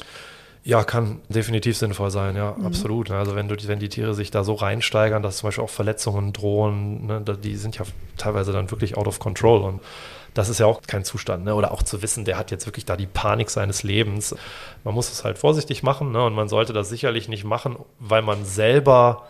Ja, 0.64 0.84
kann 0.84 1.22
definitiv 1.30 1.78
sinnvoll 1.78 2.12
sein, 2.12 2.36
ja, 2.36 2.54
mhm. 2.58 2.66
absolut. 2.66 3.10
Also 3.10 3.36
wenn 3.36 3.48
du, 3.48 3.56
wenn 3.68 3.80
die 3.80 3.90
Tiere 3.90 4.14
sich 4.14 4.32
da 4.32 4.44
so 4.44 4.54
reinsteigern, 4.54 5.24
dass 5.24 5.38
zum 5.38 5.48
Beispiel 5.48 5.64
auch 5.64 5.70
Verletzungen 5.70 6.34
drohen, 6.34 7.06
ne, 7.06 7.22
die 7.22 7.56
sind 7.56 7.78
ja 7.78 7.86
teilweise 8.18 8.52
dann 8.52 8.70
wirklich 8.70 8.98
out 8.98 9.08
of 9.08 9.20
control 9.20 9.62
und 9.62 9.82
das 10.38 10.50
ist 10.50 10.60
ja 10.60 10.66
auch 10.68 10.82
kein 10.86 11.04
Zustand. 11.04 11.46
Ne? 11.46 11.56
Oder 11.56 11.72
auch 11.72 11.82
zu 11.82 12.02
wissen, 12.02 12.26
der 12.26 12.38
hat 12.38 12.52
jetzt 12.52 12.68
wirklich 12.68 12.86
da 12.86 12.96
die 12.96 13.08
Panik 13.08 13.50
seines 13.50 13.84
Lebens. 13.84 14.36
Man 14.84 14.94
muss 14.94 15.12
es 15.12 15.24
halt 15.24 15.38
vorsichtig 15.38 15.84
machen 15.84 16.12
ne? 16.12 16.24
und 16.24 16.34
man 16.34 16.48
sollte 16.48 16.74
das 16.74 16.90
sicherlich 16.90 17.28
nicht 17.28 17.44
machen, 17.44 17.78
weil 18.00 18.22
man 18.22 18.46
selber 18.46 19.28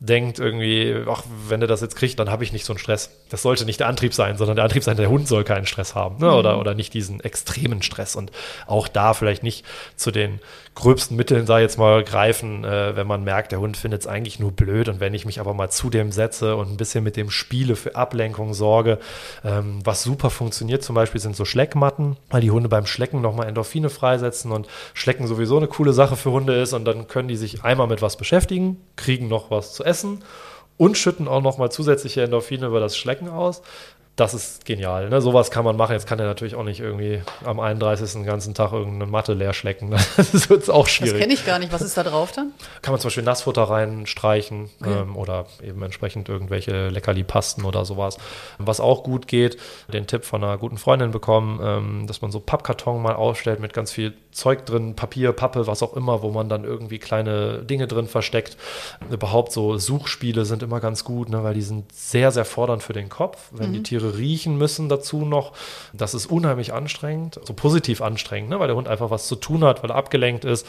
denkt 0.00 0.38
irgendwie, 0.38 1.04
ach, 1.08 1.22
wenn 1.48 1.60
er 1.60 1.68
das 1.68 1.82
jetzt 1.82 1.94
kriegt, 1.94 2.18
dann 2.18 2.30
habe 2.30 2.42
ich 2.42 2.52
nicht 2.52 2.64
so 2.64 2.72
einen 2.72 2.78
Stress. 2.78 3.10
Das 3.28 3.42
sollte 3.42 3.66
nicht 3.66 3.80
der 3.80 3.86
Antrieb 3.86 4.14
sein, 4.14 4.38
sondern 4.38 4.56
der 4.56 4.64
Antrieb 4.64 4.82
sein, 4.82 4.96
der 4.96 5.10
Hund 5.10 5.28
soll 5.28 5.44
keinen 5.44 5.66
Stress 5.66 5.94
haben 5.94 6.18
ne? 6.18 6.34
oder, 6.34 6.54
mhm. 6.54 6.60
oder 6.60 6.74
nicht 6.74 6.94
diesen 6.94 7.20
extremen 7.20 7.82
Stress 7.82 8.16
und 8.16 8.32
auch 8.66 8.88
da 8.88 9.12
vielleicht 9.12 9.42
nicht 9.42 9.64
zu 9.96 10.10
den 10.10 10.40
gröbsten 10.74 11.16
Mitteln, 11.16 11.42
ich 11.42 11.48
jetzt 11.48 11.78
mal, 11.78 12.02
greifen, 12.04 12.64
äh, 12.64 12.96
wenn 12.96 13.06
man 13.06 13.24
merkt, 13.24 13.52
der 13.52 13.60
Hund 13.60 13.76
findet 13.76 14.02
es 14.02 14.06
eigentlich 14.06 14.38
nur 14.38 14.52
blöd. 14.52 14.88
Und 14.88 15.00
wenn 15.00 15.14
ich 15.14 15.26
mich 15.26 15.40
aber 15.40 15.52
mal 15.52 15.70
zu 15.70 15.90
dem 15.90 16.12
setze 16.12 16.56
und 16.56 16.70
ein 16.70 16.76
bisschen 16.76 17.04
mit 17.04 17.16
dem 17.16 17.30
spiele, 17.30 17.76
für 17.76 17.96
Ablenkung 17.96 18.54
sorge, 18.54 18.98
ähm, 19.44 19.80
was 19.84 20.02
super 20.02 20.30
funktioniert 20.30 20.82
zum 20.82 20.94
Beispiel 20.94 21.20
sind 21.20 21.36
so 21.36 21.44
Schleckmatten, 21.44 22.16
weil 22.30 22.40
die 22.40 22.50
Hunde 22.50 22.68
beim 22.68 22.86
Schlecken 22.86 23.20
nochmal 23.20 23.48
Endorphine 23.48 23.90
freisetzen 23.90 24.52
und 24.52 24.68
Schlecken 24.94 25.26
sowieso 25.26 25.56
eine 25.56 25.66
coole 25.66 25.92
Sache 25.92 26.16
für 26.16 26.30
Hunde 26.30 26.54
ist. 26.54 26.72
Und 26.72 26.84
dann 26.84 27.08
können 27.08 27.28
die 27.28 27.36
sich 27.36 27.64
einmal 27.64 27.86
mit 27.86 28.00
was 28.00 28.16
beschäftigen, 28.16 28.78
kriegen 28.96 29.28
noch 29.28 29.50
was 29.50 29.74
zu 29.74 29.84
essen 29.84 30.22
und 30.76 30.96
schütten 30.96 31.28
auch 31.28 31.42
nochmal 31.42 31.70
zusätzliche 31.70 32.22
Endorphine 32.22 32.66
über 32.66 32.80
das 32.80 32.96
Schlecken 32.96 33.28
aus 33.28 33.60
das 34.20 34.34
ist 34.34 34.66
genial. 34.66 35.08
Ne? 35.08 35.22
Sowas 35.22 35.50
kann 35.50 35.64
man 35.64 35.76
machen. 35.76 35.92
Jetzt 35.92 36.06
kann 36.06 36.18
er 36.18 36.26
natürlich 36.26 36.54
auch 36.54 36.62
nicht 36.62 36.80
irgendwie 36.80 37.22
am 37.42 37.58
31. 37.58 38.12
den 38.12 38.24
ganzen 38.24 38.52
Tag 38.52 38.72
irgendeine 38.72 39.10
Matte 39.10 39.32
leer 39.32 39.54
schlecken. 39.54 39.90
Das 40.20 40.34
ist 40.34 40.50
jetzt 40.50 40.70
auch 40.70 40.86
schwierig. 40.86 41.12
Das 41.12 41.20
kenne 41.20 41.32
ich 41.32 41.46
gar 41.46 41.58
nicht. 41.58 41.72
Was 41.72 41.80
ist 41.80 41.96
da 41.96 42.02
drauf 42.02 42.32
dann? 42.32 42.52
Kann 42.82 42.92
man 42.92 43.00
zum 43.00 43.08
Beispiel 43.08 43.22
Nassfutter 43.22 43.62
reinstreichen 43.62 44.68
okay. 44.80 45.00
ähm, 45.00 45.16
oder 45.16 45.46
eben 45.62 45.82
entsprechend 45.82 46.28
irgendwelche 46.28 46.88
Leckerli-Pasten 46.88 47.64
oder 47.64 47.84
sowas. 47.86 48.18
Was 48.58 48.80
auch 48.80 49.02
gut 49.02 49.26
geht, 49.26 49.56
den 49.92 50.06
Tipp 50.06 50.24
von 50.24 50.44
einer 50.44 50.58
guten 50.58 50.76
Freundin 50.76 51.10
bekommen, 51.10 51.60
ähm, 51.62 52.06
dass 52.06 52.20
man 52.20 52.30
so 52.30 52.40
Pappkarton 52.40 53.00
mal 53.00 53.14
ausstellt 53.14 53.60
mit 53.60 53.72
ganz 53.72 53.92
viel 53.92 54.12
Zeug 54.32 54.66
drin, 54.66 54.94
Papier, 54.94 55.32
Pappe, 55.32 55.66
was 55.66 55.82
auch 55.82 55.94
immer, 55.94 56.22
wo 56.22 56.30
man 56.30 56.48
dann 56.48 56.64
irgendwie 56.64 56.98
kleine 56.98 57.62
Dinge 57.64 57.86
drin 57.86 58.06
versteckt. 58.06 58.56
Überhaupt 59.10 59.52
so 59.52 59.78
Suchspiele 59.78 60.44
sind 60.44 60.62
immer 60.62 60.80
ganz 60.80 61.04
gut, 61.04 61.30
ne, 61.30 61.42
weil 61.42 61.54
die 61.54 61.62
sind 61.62 61.90
sehr, 61.92 62.30
sehr 62.30 62.44
fordernd 62.44 62.82
für 62.82 62.92
den 62.92 63.08
Kopf. 63.08 63.48
Wenn 63.52 63.70
mhm. 63.70 63.74
die 63.74 63.82
Tiere 63.82 64.09
riechen 64.16 64.58
müssen 64.58 64.88
dazu 64.88 65.24
noch, 65.24 65.52
das 65.92 66.14
ist 66.14 66.26
unheimlich 66.26 66.72
anstrengend, 66.72 67.40
so 67.44 67.52
positiv 67.52 68.02
anstrengend, 68.02 68.50
ne, 68.50 68.60
weil 68.60 68.68
der 68.68 68.76
Hund 68.76 68.88
einfach 68.88 69.10
was 69.10 69.26
zu 69.26 69.36
tun 69.36 69.64
hat, 69.64 69.82
weil 69.82 69.90
er 69.90 69.96
abgelenkt 69.96 70.44
ist. 70.44 70.66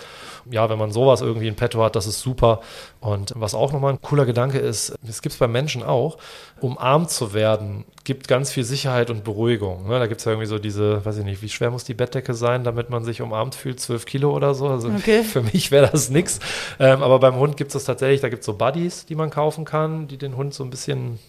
Ja, 0.49 0.69
wenn 0.69 0.79
man 0.79 0.91
sowas 0.91 1.21
irgendwie 1.21 1.47
in 1.47 1.55
petto 1.55 1.83
hat, 1.83 1.95
das 1.95 2.07
ist 2.07 2.21
super. 2.21 2.61
Und 2.99 3.33
was 3.35 3.53
auch 3.53 3.71
nochmal 3.71 3.93
ein 3.93 4.01
cooler 4.01 4.25
Gedanke 4.25 4.57
ist, 4.57 4.95
das 5.03 5.21
gibt 5.21 5.33
es 5.33 5.39
bei 5.39 5.47
Menschen 5.47 5.83
auch, 5.83 6.17
umarmt 6.61 7.09
zu 7.11 7.33
werden, 7.33 7.85
gibt 8.03 8.27
ganz 8.27 8.51
viel 8.51 8.63
Sicherheit 8.63 9.09
und 9.09 9.23
Beruhigung. 9.23 9.87
Ne? 9.87 9.99
Da 9.99 10.07
gibt 10.07 10.21
es 10.21 10.25
ja 10.25 10.31
irgendwie 10.31 10.47
so 10.47 10.57
diese, 10.57 11.05
weiß 11.05 11.17
ich 11.17 11.25
nicht, 11.25 11.41
wie 11.41 11.49
schwer 11.49 11.71
muss 11.71 11.83
die 11.83 11.93
Bettdecke 11.93 12.33
sein, 12.33 12.63
damit 12.63 12.89
man 12.89 13.03
sich 13.03 13.21
umarmt 13.21 13.55
fühlt, 13.55 13.79
zwölf 13.79 14.05
Kilo 14.05 14.35
oder 14.35 14.53
so. 14.53 14.67
Also 14.67 14.89
okay. 14.89 15.23
für 15.23 15.41
mich 15.41 15.71
wäre 15.71 15.89
das 15.89 16.09
nichts. 16.09 16.39
Ähm, 16.79 17.03
aber 17.03 17.19
beim 17.19 17.35
Hund 17.35 17.57
gibt 17.57 17.69
es 17.69 17.73
das 17.73 17.85
tatsächlich, 17.85 18.21
da 18.21 18.29
gibt 18.29 18.41
es 18.41 18.45
so 18.45 18.53
Buddies, 18.53 19.05
die 19.05 19.15
man 19.15 19.29
kaufen 19.29 19.65
kann, 19.65 20.07
die 20.07 20.17
den 20.17 20.35
Hund 20.35 20.53
so 20.53 20.63
ein 20.63 20.69
bisschen 20.69 21.19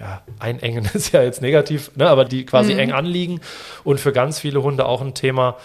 ja, 0.00 0.22
einengen 0.38 0.88
ist 0.94 1.12
ja 1.12 1.22
jetzt 1.22 1.42
negativ, 1.42 1.90
ne, 1.94 2.08
aber 2.08 2.24
die 2.24 2.46
quasi 2.46 2.72
mhm. 2.72 2.80
eng 2.80 2.92
anliegen. 2.92 3.40
Und 3.84 4.00
für 4.00 4.12
ganz 4.12 4.40
viele 4.40 4.62
Hunde 4.62 4.86
auch 4.86 5.00
ein 5.00 5.14
Thema, 5.14 5.56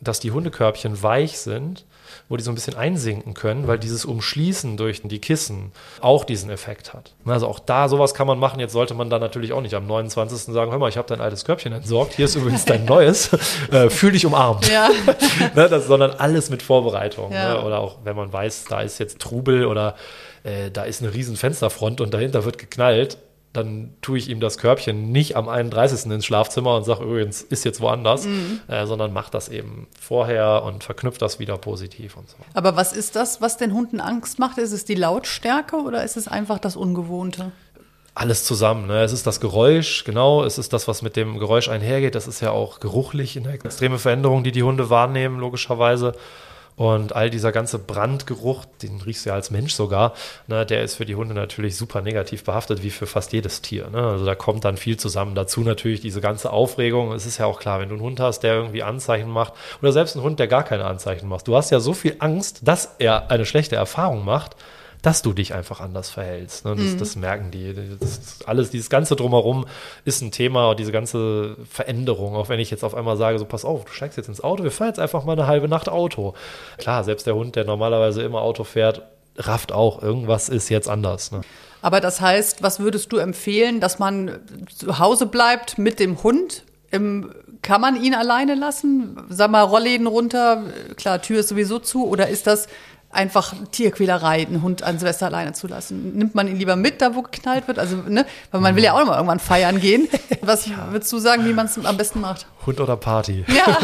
dass 0.00 0.20
die 0.20 0.32
Hundekörbchen 0.32 1.02
weich 1.02 1.38
sind, 1.38 1.84
wo 2.28 2.36
die 2.36 2.42
so 2.42 2.50
ein 2.50 2.54
bisschen 2.54 2.74
einsinken 2.74 3.34
können, 3.34 3.66
weil 3.66 3.78
dieses 3.78 4.04
Umschließen 4.04 4.76
durch 4.76 5.02
die 5.02 5.20
Kissen 5.20 5.72
auch 6.00 6.24
diesen 6.24 6.50
Effekt 6.50 6.94
hat. 6.94 7.12
Also 7.26 7.46
auch 7.46 7.58
da, 7.58 7.88
sowas 7.88 8.14
kann 8.14 8.26
man 8.26 8.38
machen. 8.38 8.60
Jetzt 8.60 8.72
sollte 8.72 8.94
man 8.94 9.10
dann 9.10 9.20
natürlich 9.20 9.52
auch 9.52 9.60
nicht 9.60 9.74
am 9.74 9.86
29. 9.86 10.52
sagen, 10.54 10.70
hör 10.70 10.78
mal, 10.78 10.88
ich 10.88 10.96
habe 10.96 11.06
dein 11.06 11.20
altes 11.20 11.44
Körbchen 11.44 11.72
entsorgt, 11.72 12.14
hier 12.14 12.24
ist 12.24 12.34
übrigens 12.34 12.64
dein 12.64 12.84
neues, 12.86 13.30
äh, 13.70 13.90
fühl 13.90 14.12
dich 14.12 14.24
umarmt. 14.24 14.68
Ja. 14.68 14.88
ne, 15.54 15.68
das, 15.68 15.86
sondern 15.86 16.12
alles 16.12 16.50
mit 16.50 16.62
Vorbereitung. 16.62 17.32
Ja. 17.32 17.54
Ne? 17.54 17.64
Oder 17.64 17.78
auch, 17.78 17.98
wenn 18.04 18.16
man 18.16 18.32
weiß, 18.32 18.64
da 18.68 18.80
ist 18.80 18.98
jetzt 18.98 19.18
Trubel 19.18 19.66
oder 19.66 19.94
äh, 20.44 20.70
da 20.70 20.84
ist 20.84 21.02
eine 21.02 21.12
riesen 21.12 21.36
Fensterfront 21.36 22.00
und 22.00 22.14
dahinter 22.14 22.44
wird 22.44 22.58
geknallt, 22.58 23.18
dann 23.54 23.94
tue 24.02 24.18
ich 24.18 24.28
ihm 24.28 24.40
das 24.40 24.58
Körbchen 24.58 25.12
nicht 25.12 25.36
am 25.36 25.48
31. 25.48 26.10
ins 26.10 26.26
Schlafzimmer 26.26 26.76
und 26.76 26.84
sage 26.84 27.04
übrigens, 27.04 27.40
ist 27.40 27.64
jetzt 27.64 27.80
woanders, 27.80 28.26
mhm. 28.26 28.60
äh, 28.66 28.84
sondern 28.84 29.12
macht 29.12 29.32
das 29.32 29.48
eben 29.48 29.86
vorher 29.98 30.64
und 30.64 30.82
verknüpft 30.82 31.22
das 31.22 31.38
wieder 31.38 31.56
positiv 31.56 32.16
und 32.16 32.28
so. 32.28 32.36
Aber 32.52 32.74
was 32.74 32.92
ist 32.92 33.14
das, 33.14 33.40
was 33.40 33.56
den 33.56 33.72
Hunden 33.72 34.00
Angst 34.00 34.40
macht? 34.40 34.58
Ist 34.58 34.72
es 34.72 34.84
die 34.84 34.96
Lautstärke 34.96 35.76
oder 35.76 36.02
ist 36.02 36.16
es 36.16 36.26
einfach 36.26 36.58
das 36.58 36.74
Ungewohnte? 36.74 37.52
Alles 38.16 38.44
zusammen. 38.44 38.88
Ne? 38.88 39.02
Es 39.02 39.12
ist 39.12 39.26
das 39.26 39.40
Geräusch, 39.40 40.02
genau. 40.02 40.42
Es 40.44 40.58
ist 40.58 40.72
das, 40.72 40.88
was 40.88 41.02
mit 41.02 41.14
dem 41.14 41.38
Geräusch 41.38 41.68
einhergeht. 41.68 42.16
Das 42.16 42.26
ist 42.26 42.40
ja 42.40 42.50
auch 42.50 42.80
geruchlich 42.80 43.36
eine 43.38 43.52
extreme 43.52 43.98
Veränderung, 43.98 44.42
die 44.42 44.52
die 44.52 44.64
Hunde 44.64 44.90
wahrnehmen, 44.90 45.38
logischerweise. 45.38 46.12
Und 46.76 47.14
all 47.14 47.30
dieser 47.30 47.52
ganze 47.52 47.78
Brandgeruch, 47.78 48.64
den 48.82 49.00
riechst 49.00 49.24
du 49.24 49.30
ja 49.30 49.36
als 49.36 49.50
Mensch 49.52 49.74
sogar, 49.74 50.12
ne, 50.48 50.66
der 50.66 50.82
ist 50.82 50.96
für 50.96 51.04
die 51.04 51.14
Hunde 51.14 51.34
natürlich 51.34 51.76
super 51.76 52.02
negativ 52.02 52.42
behaftet, 52.42 52.82
wie 52.82 52.90
für 52.90 53.06
fast 53.06 53.32
jedes 53.32 53.62
Tier. 53.62 53.88
Ne? 53.90 53.98
Also 53.98 54.24
da 54.24 54.34
kommt 54.34 54.64
dann 54.64 54.76
viel 54.76 54.96
zusammen. 54.96 55.36
Dazu 55.36 55.60
natürlich 55.60 56.00
diese 56.00 56.20
ganze 56.20 56.52
Aufregung. 56.52 57.12
Es 57.12 57.26
ist 57.26 57.38
ja 57.38 57.46
auch 57.46 57.60
klar, 57.60 57.78
wenn 57.78 57.90
du 57.90 57.94
einen 57.94 58.02
Hund 58.02 58.18
hast, 58.18 58.40
der 58.40 58.54
irgendwie 58.54 58.82
Anzeichen 58.82 59.30
macht, 59.30 59.52
oder 59.82 59.92
selbst 59.92 60.16
einen 60.16 60.24
Hund, 60.24 60.40
der 60.40 60.48
gar 60.48 60.64
keine 60.64 60.84
Anzeichen 60.84 61.28
macht. 61.28 61.46
Du 61.46 61.56
hast 61.56 61.70
ja 61.70 61.78
so 61.78 61.92
viel 61.92 62.16
Angst, 62.18 62.60
dass 62.62 62.96
er 62.98 63.30
eine 63.30 63.46
schlechte 63.46 63.76
Erfahrung 63.76 64.24
macht, 64.24 64.56
dass 65.04 65.20
du 65.20 65.34
dich 65.34 65.52
einfach 65.52 65.80
anders 65.80 66.08
verhältst. 66.08 66.64
Ne? 66.64 66.74
Das, 66.76 66.86
mhm. 66.86 66.98
das, 66.98 67.16
merken 67.16 67.50
die. 67.50 67.74
Das 68.00 68.38
alles, 68.46 68.70
dieses 68.70 68.88
ganze 68.88 69.16
drumherum 69.16 69.66
ist 70.06 70.22
ein 70.22 70.30
Thema 70.30 70.70
und 70.70 70.80
diese 70.80 70.92
ganze 70.92 71.56
Veränderung. 71.70 72.34
Auch 72.34 72.48
wenn 72.48 72.58
ich 72.58 72.70
jetzt 72.70 72.84
auf 72.84 72.94
einmal 72.94 73.18
sage, 73.18 73.38
so 73.38 73.44
pass 73.44 73.66
auf, 73.66 73.84
du 73.84 73.92
steigst 73.92 74.16
jetzt 74.16 74.28
ins 74.28 74.40
Auto, 74.42 74.64
wir 74.64 74.70
fahren 74.70 74.88
jetzt 74.88 74.98
einfach 74.98 75.24
mal 75.24 75.32
eine 75.32 75.46
halbe 75.46 75.68
Nacht 75.68 75.90
Auto. 75.90 76.32
Klar, 76.78 77.04
selbst 77.04 77.26
der 77.26 77.34
Hund, 77.34 77.54
der 77.54 77.64
normalerweise 77.64 78.22
immer 78.22 78.40
Auto 78.40 78.64
fährt, 78.64 79.02
rafft 79.36 79.72
auch, 79.72 80.02
irgendwas 80.02 80.48
ist 80.48 80.70
jetzt 80.70 80.88
anders. 80.88 81.32
Ne? 81.32 81.42
Aber 81.82 82.00
das 82.00 82.22
heißt, 82.22 82.62
was 82.62 82.80
würdest 82.80 83.12
du 83.12 83.18
empfehlen, 83.18 83.80
dass 83.80 83.98
man 83.98 84.40
zu 84.74 84.98
Hause 84.98 85.26
bleibt 85.26 85.76
mit 85.76 86.00
dem 86.00 86.22
Hund? 86.22 86.64
Im, 86.90 87.30
kann 87.60 87.82
man 87.82 88.02
ihn 88.02 88.14
alleine 88.14 88.54
lassen? 88.54 89.18
Sag 89.28 89.50
mal, 89.50 89.62
Rollläden 89.62 90.06
runter, 90.06 90.62
klar, 90.96 91.20
Tür 91.20 91.40
ist 91.40 91.50
sowieso 91.50 91.78
zu, 91.78 92.06
oder 92.06 92.28
ist 92.28 92.46
das 92.46 92.68
einfach 93.14 93.54
Tierquälerei, 93.70 94.46
einen 94.46 94.62
Hund 94.62 94.82
an 94.82 94.98
Silvester 94.98 95.26
alleine 95.26 95.52
zu 95.52 95.66
lassen. 95.66 96.16
Nimmt 96.16 96.34
man 96.34 96.48
ihn 96.48 96.56
lieber 96.56 96.76
mit, 96.76 97.00
da 97.00 97.14
wo 97.14 97.22
geknallt 97.22 97.68
wird? 97.68 97.78
Also, 97.78 97.96
ne, 97.96 98.26
weil 98.50 98.60
man 98.60 98.76
will 98.76 98.84
ja 98.84 98.92
auch 98.92 99.04
mal 99.04 99.14
irgendwann 99.14 99.40
feiern 99.40 99.80
gehen. 99.80 100.08
Was 100.42 100.66
ja. 100.66 100.88
würdest 100.90 101.12
du 101.12 101.18
sagen, 101.18 101.44
wie 101.46 101.52
man 101.52 101.66
es 101.66 101.78
am 101.82 101.96
besten 101.96 102.20
macht? 102.20 102.46
Hund 102.66 102.80
oder 102.80 102.96
Party? 102.96 103.44
Ja, 103.48 103.78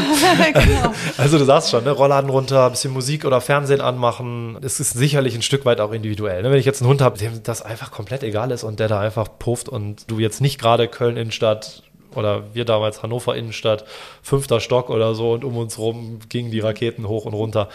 genau. 0.52 0.92
Also 1.16 1.38
du 1.38 1.44
sagst 1.44 1.70
schon, 1.70 1.84
ne, 1.84 1.90
Rollladen 1.90 2.30
runter, 2.30 2.66
ein 2.66 2.72
bisschen 2.72 2.92
Musik 2.92 3.24
oder 3.24 3.40
Fernsehen 3.40 3.80
anmachen. 3.80 4.58
Es 4.62 4.80
ist 4.80 4.92
sicherlich 4.92 5.34
ein 5.34 5.42
Stück 5.42 5.64
weit 5.64 5.80
auch 5.80 5.92
individuell. 5.92 6.42
Ne? 6.42 6.50
Wenn 6.50 6.58
ich 6.58 6.66
jetzt 6.66 6.82
einen 6.82 6.90
Hund 6.90 7.00
habe, 7.00 7.18
dem 7.18 7.42
das 7.42 7.62
einfach 7.62 7.90
komplett 7.90 8.22
egal 8.22 8.50
ist 8.50 8.64
und 8.64 8.80
der 8.80 8.88
da 8.88 9.00
einfach 9.00 9.28
pufft 9.38 9.68
und 9.68 10.10
du 10.10 10.18
jetzt 10.18 10.40
nicht 10.40 10.60
gerade 10.60 10.88
Köln 10.88 11.16
Innenstadt 11.16 11.82
oder 12.14 12.54
wir 12.54 12.64
damals 12.64 13.02
Hannover 13.02 13.36
Innenstadt, 13.36 13.84
fünfter 14.22 14.60
Stock 14.60 14.90
oder 14.90 15.14
so 15.14 15.32
und 15.32 15.44
um 15.44 15.56
uns 15.56 15.78
rum 15.78 16.20
gingen 16.28 16.50
die 16.50 16.60
Raketen 16.60 17.08
hoch 17.08 17.24
und 17.24 17.34
runter 17.34 17.68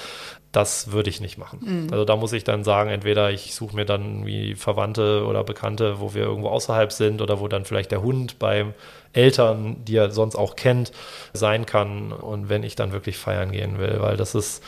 das 0.56 0.92
würde 0.94 1.10
ich 1.10 1.20
nicht 1.20 1.38
machen. 1.38 1.60
Mhm. 1.62 1.88
Also 1.92 2.06
da 2.06 2.16
muss 2.16 2.32
ich 2.32 2.46
dann 2.46 2.64
sagen, 2.64 2.90
entweder 2.90 3.30
ich 3.30 3.54
suche 3.54 3.76
mir 3.76 3.84
dann 3.84 4.26
wie 4.26 4.56
Verwandte 4.56 5.26
oder 5.26 5.44
Bekannte, 5.44 6.00
wo 6.00 6.14
wir 6.14 6.24
irgendwo 6.24 6.48
außerhalb 6.48 6.94
sind 6.94 7.22
oder 7.22 7.42
wo 7.42 7.50
dann 7.50 7.66
vielleicht 7.66 7.92
der 7.92 8.02
Hund 8.02 8.40
beim 8.40 8.74
Eltern, 9.12 9.84
die 9.86 9.98
er 9.98 10.12
sonst 10.12 10.36
auch 10.36 10.56
kennt, 10.56 10.94
sein 11.34 11.66
kann. 11.66 12.14
Und 12.14 12.48
wenn 12.48 12.64
ich 12.64 12.76
dann 12.76 12.94
wirklich 12.94 13.18
feiern 13.18 13.52
gehen 13.52 13.80
will, 13.80 13.98
weil 14.00 14.16
das 14.16 14.34
ist 14.34 14.64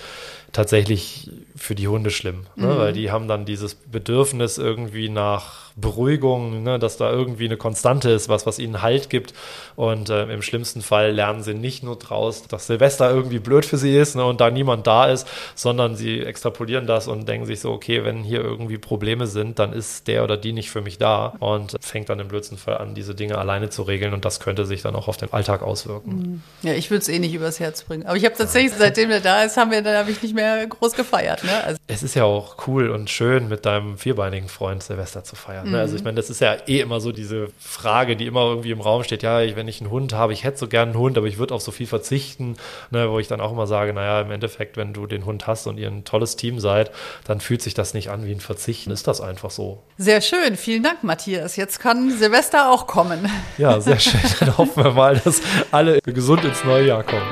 tatsächlich 0.52 1.32
für 1.58 1.76
die 1.76 1.88
Hunde 1.88 2.12
schlimm, 2.12 2.46
ne? 2.56 2.68
mhm. 2.68 2.78
weil 2.78 2.94
die 2.94 3.12
haben 3.12 3.28
dann 3.28 3.46
dieses 3.46 3.76
Bedürfnis 3.76 4.58
irgendwie 4.58 5.10
nach 5.10 5.68
Beruhigung, 5.76 6.64
ne? 6.64 6.80
dass 6.80 6.98
da 6.98 7.12
irgendwie 7.12 7.46
eine 7.46 7.58
Konstante 7.58 8.10
ist, 8.10 8.30
was, 8.30 8.46
was 8.46 8.58
ihnen 8.60 8.82
Halt 8.82 9.10
gibt. 9.10 9.34
Und 9.76 10.10
äh, 10.10 10.24
im 10.32 10.42
schlimmsten 10.42 10.82
Fall 10.82 11.12
lernen 11.12 11.44
sie 11.44 11.54
nicht 11.54 11.84
nur 11.84 11.98
draus, 11.98 12.44
dass 12.44 12.68
Silvester 12.68 13.10
irgendwie 13.12 13.40
blöd 13.40 13.66
für 13.66 13.78
sie 13.78 13.96
ist 13.96 14.16
ne? 14.16 14.26
und 14.26 14.42
da 14.42 14.50
niemand 14.50 14.88
da 14.88 15.06
ist, 15.06 15.28
sondern 15.56 15.96
sie 15.96 16.20
extrapolieren 16.20 16.88
das 16.88 17.08
und 17.08 17.28
denken 17.28 17.46
sich 17.46 17.60
so, 17.60 17.72
okay, 17.72 18.04
wenn 18.04 18.24
hier 18.24 18.42
irgendwie 18.42 18.78
Probleme 18.78 19.28
sind, 19.28 19.60
dann 19.60 19.72
ist 19.72 20.08
der 20.08 20.24
oder 20.24 20.36
die 20.36 20.54
nicht 20.54 20.72
für 20.72 20.82
mich 20.82 20.98
da 20.98 21.36
und 21.40 21.76
fängt 21.80 22.10
dann 22.10 22.20
im 22.20 22.28
blödsten 22.28 22.58
Fall 22.58 22.78
an, 22.78 22.96
diese 22.96 23.14
Dinge 23.14 23.38
alleine 23.38 23.70
zu 23.70 23.84
regeln 23.84 24.14
und 24.14 24.26
das 24.26 24.40
könnte 24.40 24.66
sich 24.66 24.82
dann 24.82 24.96
auch 24.96 25.08
auf 25.08 25.18
den 25.18 25.32
Alltag 25.32 25.62
auswirken. 25.62 26.12
Mhm. 26.12 26.42
Ja, 26.68 26.74
ich 26.74 26.90
würde 26.90 27.02
es 27.02 27.10
eh 27.10 27.20
nicht 27.20 27.34
übers 27.34 27.60
Herz 27.60 27.84
bringen. 27.84 28.06
Aber 28.06 28.18
ich 28.18 28.26
habe 28.26 28.36
tatsächlich, 28.36 28.74
seitdem 28.78 29.12
er 29.12 29.20
da 29.20 29.44
ist, 29.44 29.58
haben 29.58 29.70
wir, 29.70 29.82
da 29.84 30.00
habe 30.00 30.10
ich 30.10 30.22
nicht 30.24 30.34
mehr 30.34 30.66
groß 30.66 30.94
gefeiert. 30.94 31.44
Ne? 31.48 31.64
Also 31.64 31.80
es 31.88 32.04
ist 32.04 32.16
ja 32.16 32.26
auch 32.26 32.68
cool 32.68 32.90
und 32.90 33.10
schön, 33.10 33.48
mit 33.48 33.66
deinem 33.66 33.98
vierbeinigen 33.98 34.50
Freund 34.50 34.84
Silvester 34.84 35.24
zu 35.24 35.36
feiern. 35.36 35.68
Mhm. 35.68 35.72
Ne? 35.72 35.80
Also 35.80 35.96
ich 35.96 36.02
mhm. 36.02 36.06
meine, 36.06 36.16
das 36.16 36.30
ist 36.30 36.42
ja 36.42 36.58
eh 36.68 36.82
immer 36.82 37.00
so 37.00 37.12
diese 37.12 37.48
Frage, 37.58 38.18
die 38.18 38.26
immer 38.26 38.42
irgendwie 38.42 38.72
im 38.72 38.82
Raum 38.82 39.04
steht. 39.04 39.24
Ja, 39.24 39.40
wenn 39.56 39.68
ich 39.68 39.82
einen 39.82 39.90
Hund 39.90 40.14
habe, 40.14 40.34
ich 40.34 40.44
hätte 40.44 40.58
so 40.58 40.68
gern 40.68 40.90
einen 40.90 40.98
Hund, 40.98 41.18
aber 41.18 41.28
ich 41.28 41.38
würde 41.38 41.56
auf 41.56 41.62
so 41.62 41.72
viel 41.72 41.88
verzichten. 41.88 42.58
Ne? 42.92 43.10
Wo 43.10 43.20
ich 43.20 43.28
dann 43.28 43.40
auch 43.40 43.52
immer 43.52 43.66
sage, 43.66 43.94
naja, 43.94 44.22
im 44.22 44.32
Endeffekt, 44.32 44.78
wenn 44.78 44.94
du 44.94 45.08
den 45.08 45.26
Hund 45.26 45.48
hast 45.48 45.68
und 45.68 45.78
ihr 45.78 45.88
ein 45.88 46.04
tolles 46.04 46.36
Team 46.36 46.60
seid, 46.60 46.92
dann 47.26 47.40
fühlt 47.40 47.62
sich 47.62 47.74
das 47.74 47.94
nicht 47.94 48.10
an 48.10 48.26
wie 48.26 48.32
ein 48.32 48.42
Verzichten. 48.42 48.92
Ist 48.92 49.08
das 49.08 49.22
einfach 49.22 49.52
so. 49.52 49.84
Sehr 49.98 50.22
schön. 50.22 50.58
Vielen 50.58 50.84
Dank, 50.84 51.04
Matthias. 51.04 51.56
Jetzt 51.56 51.80
kann 51.80 52.12
Silvester 52.12 52.72
auch 52.72 52.88
kommen. 52.88 53.30
Ja, 53.58 53.80
sehr 53.80 54.00
schön. 54.00 54.20
Dann 54.40 54.58
hoffen 54.58 54.84
wir 54.84 54.92
mal, 54.92 55.18
dass 55.18 55.42
alle 55.72 56.00
gesund 56.02 56.44
ins 56.44 56.64
neue 56.64 56.88
Jahr 56.88 57.04
kommen. 57.04 57.26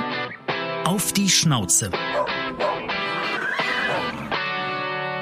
Auf 0.86 1.11
die 1.11 1.30
Schnauze. 1.30 1.91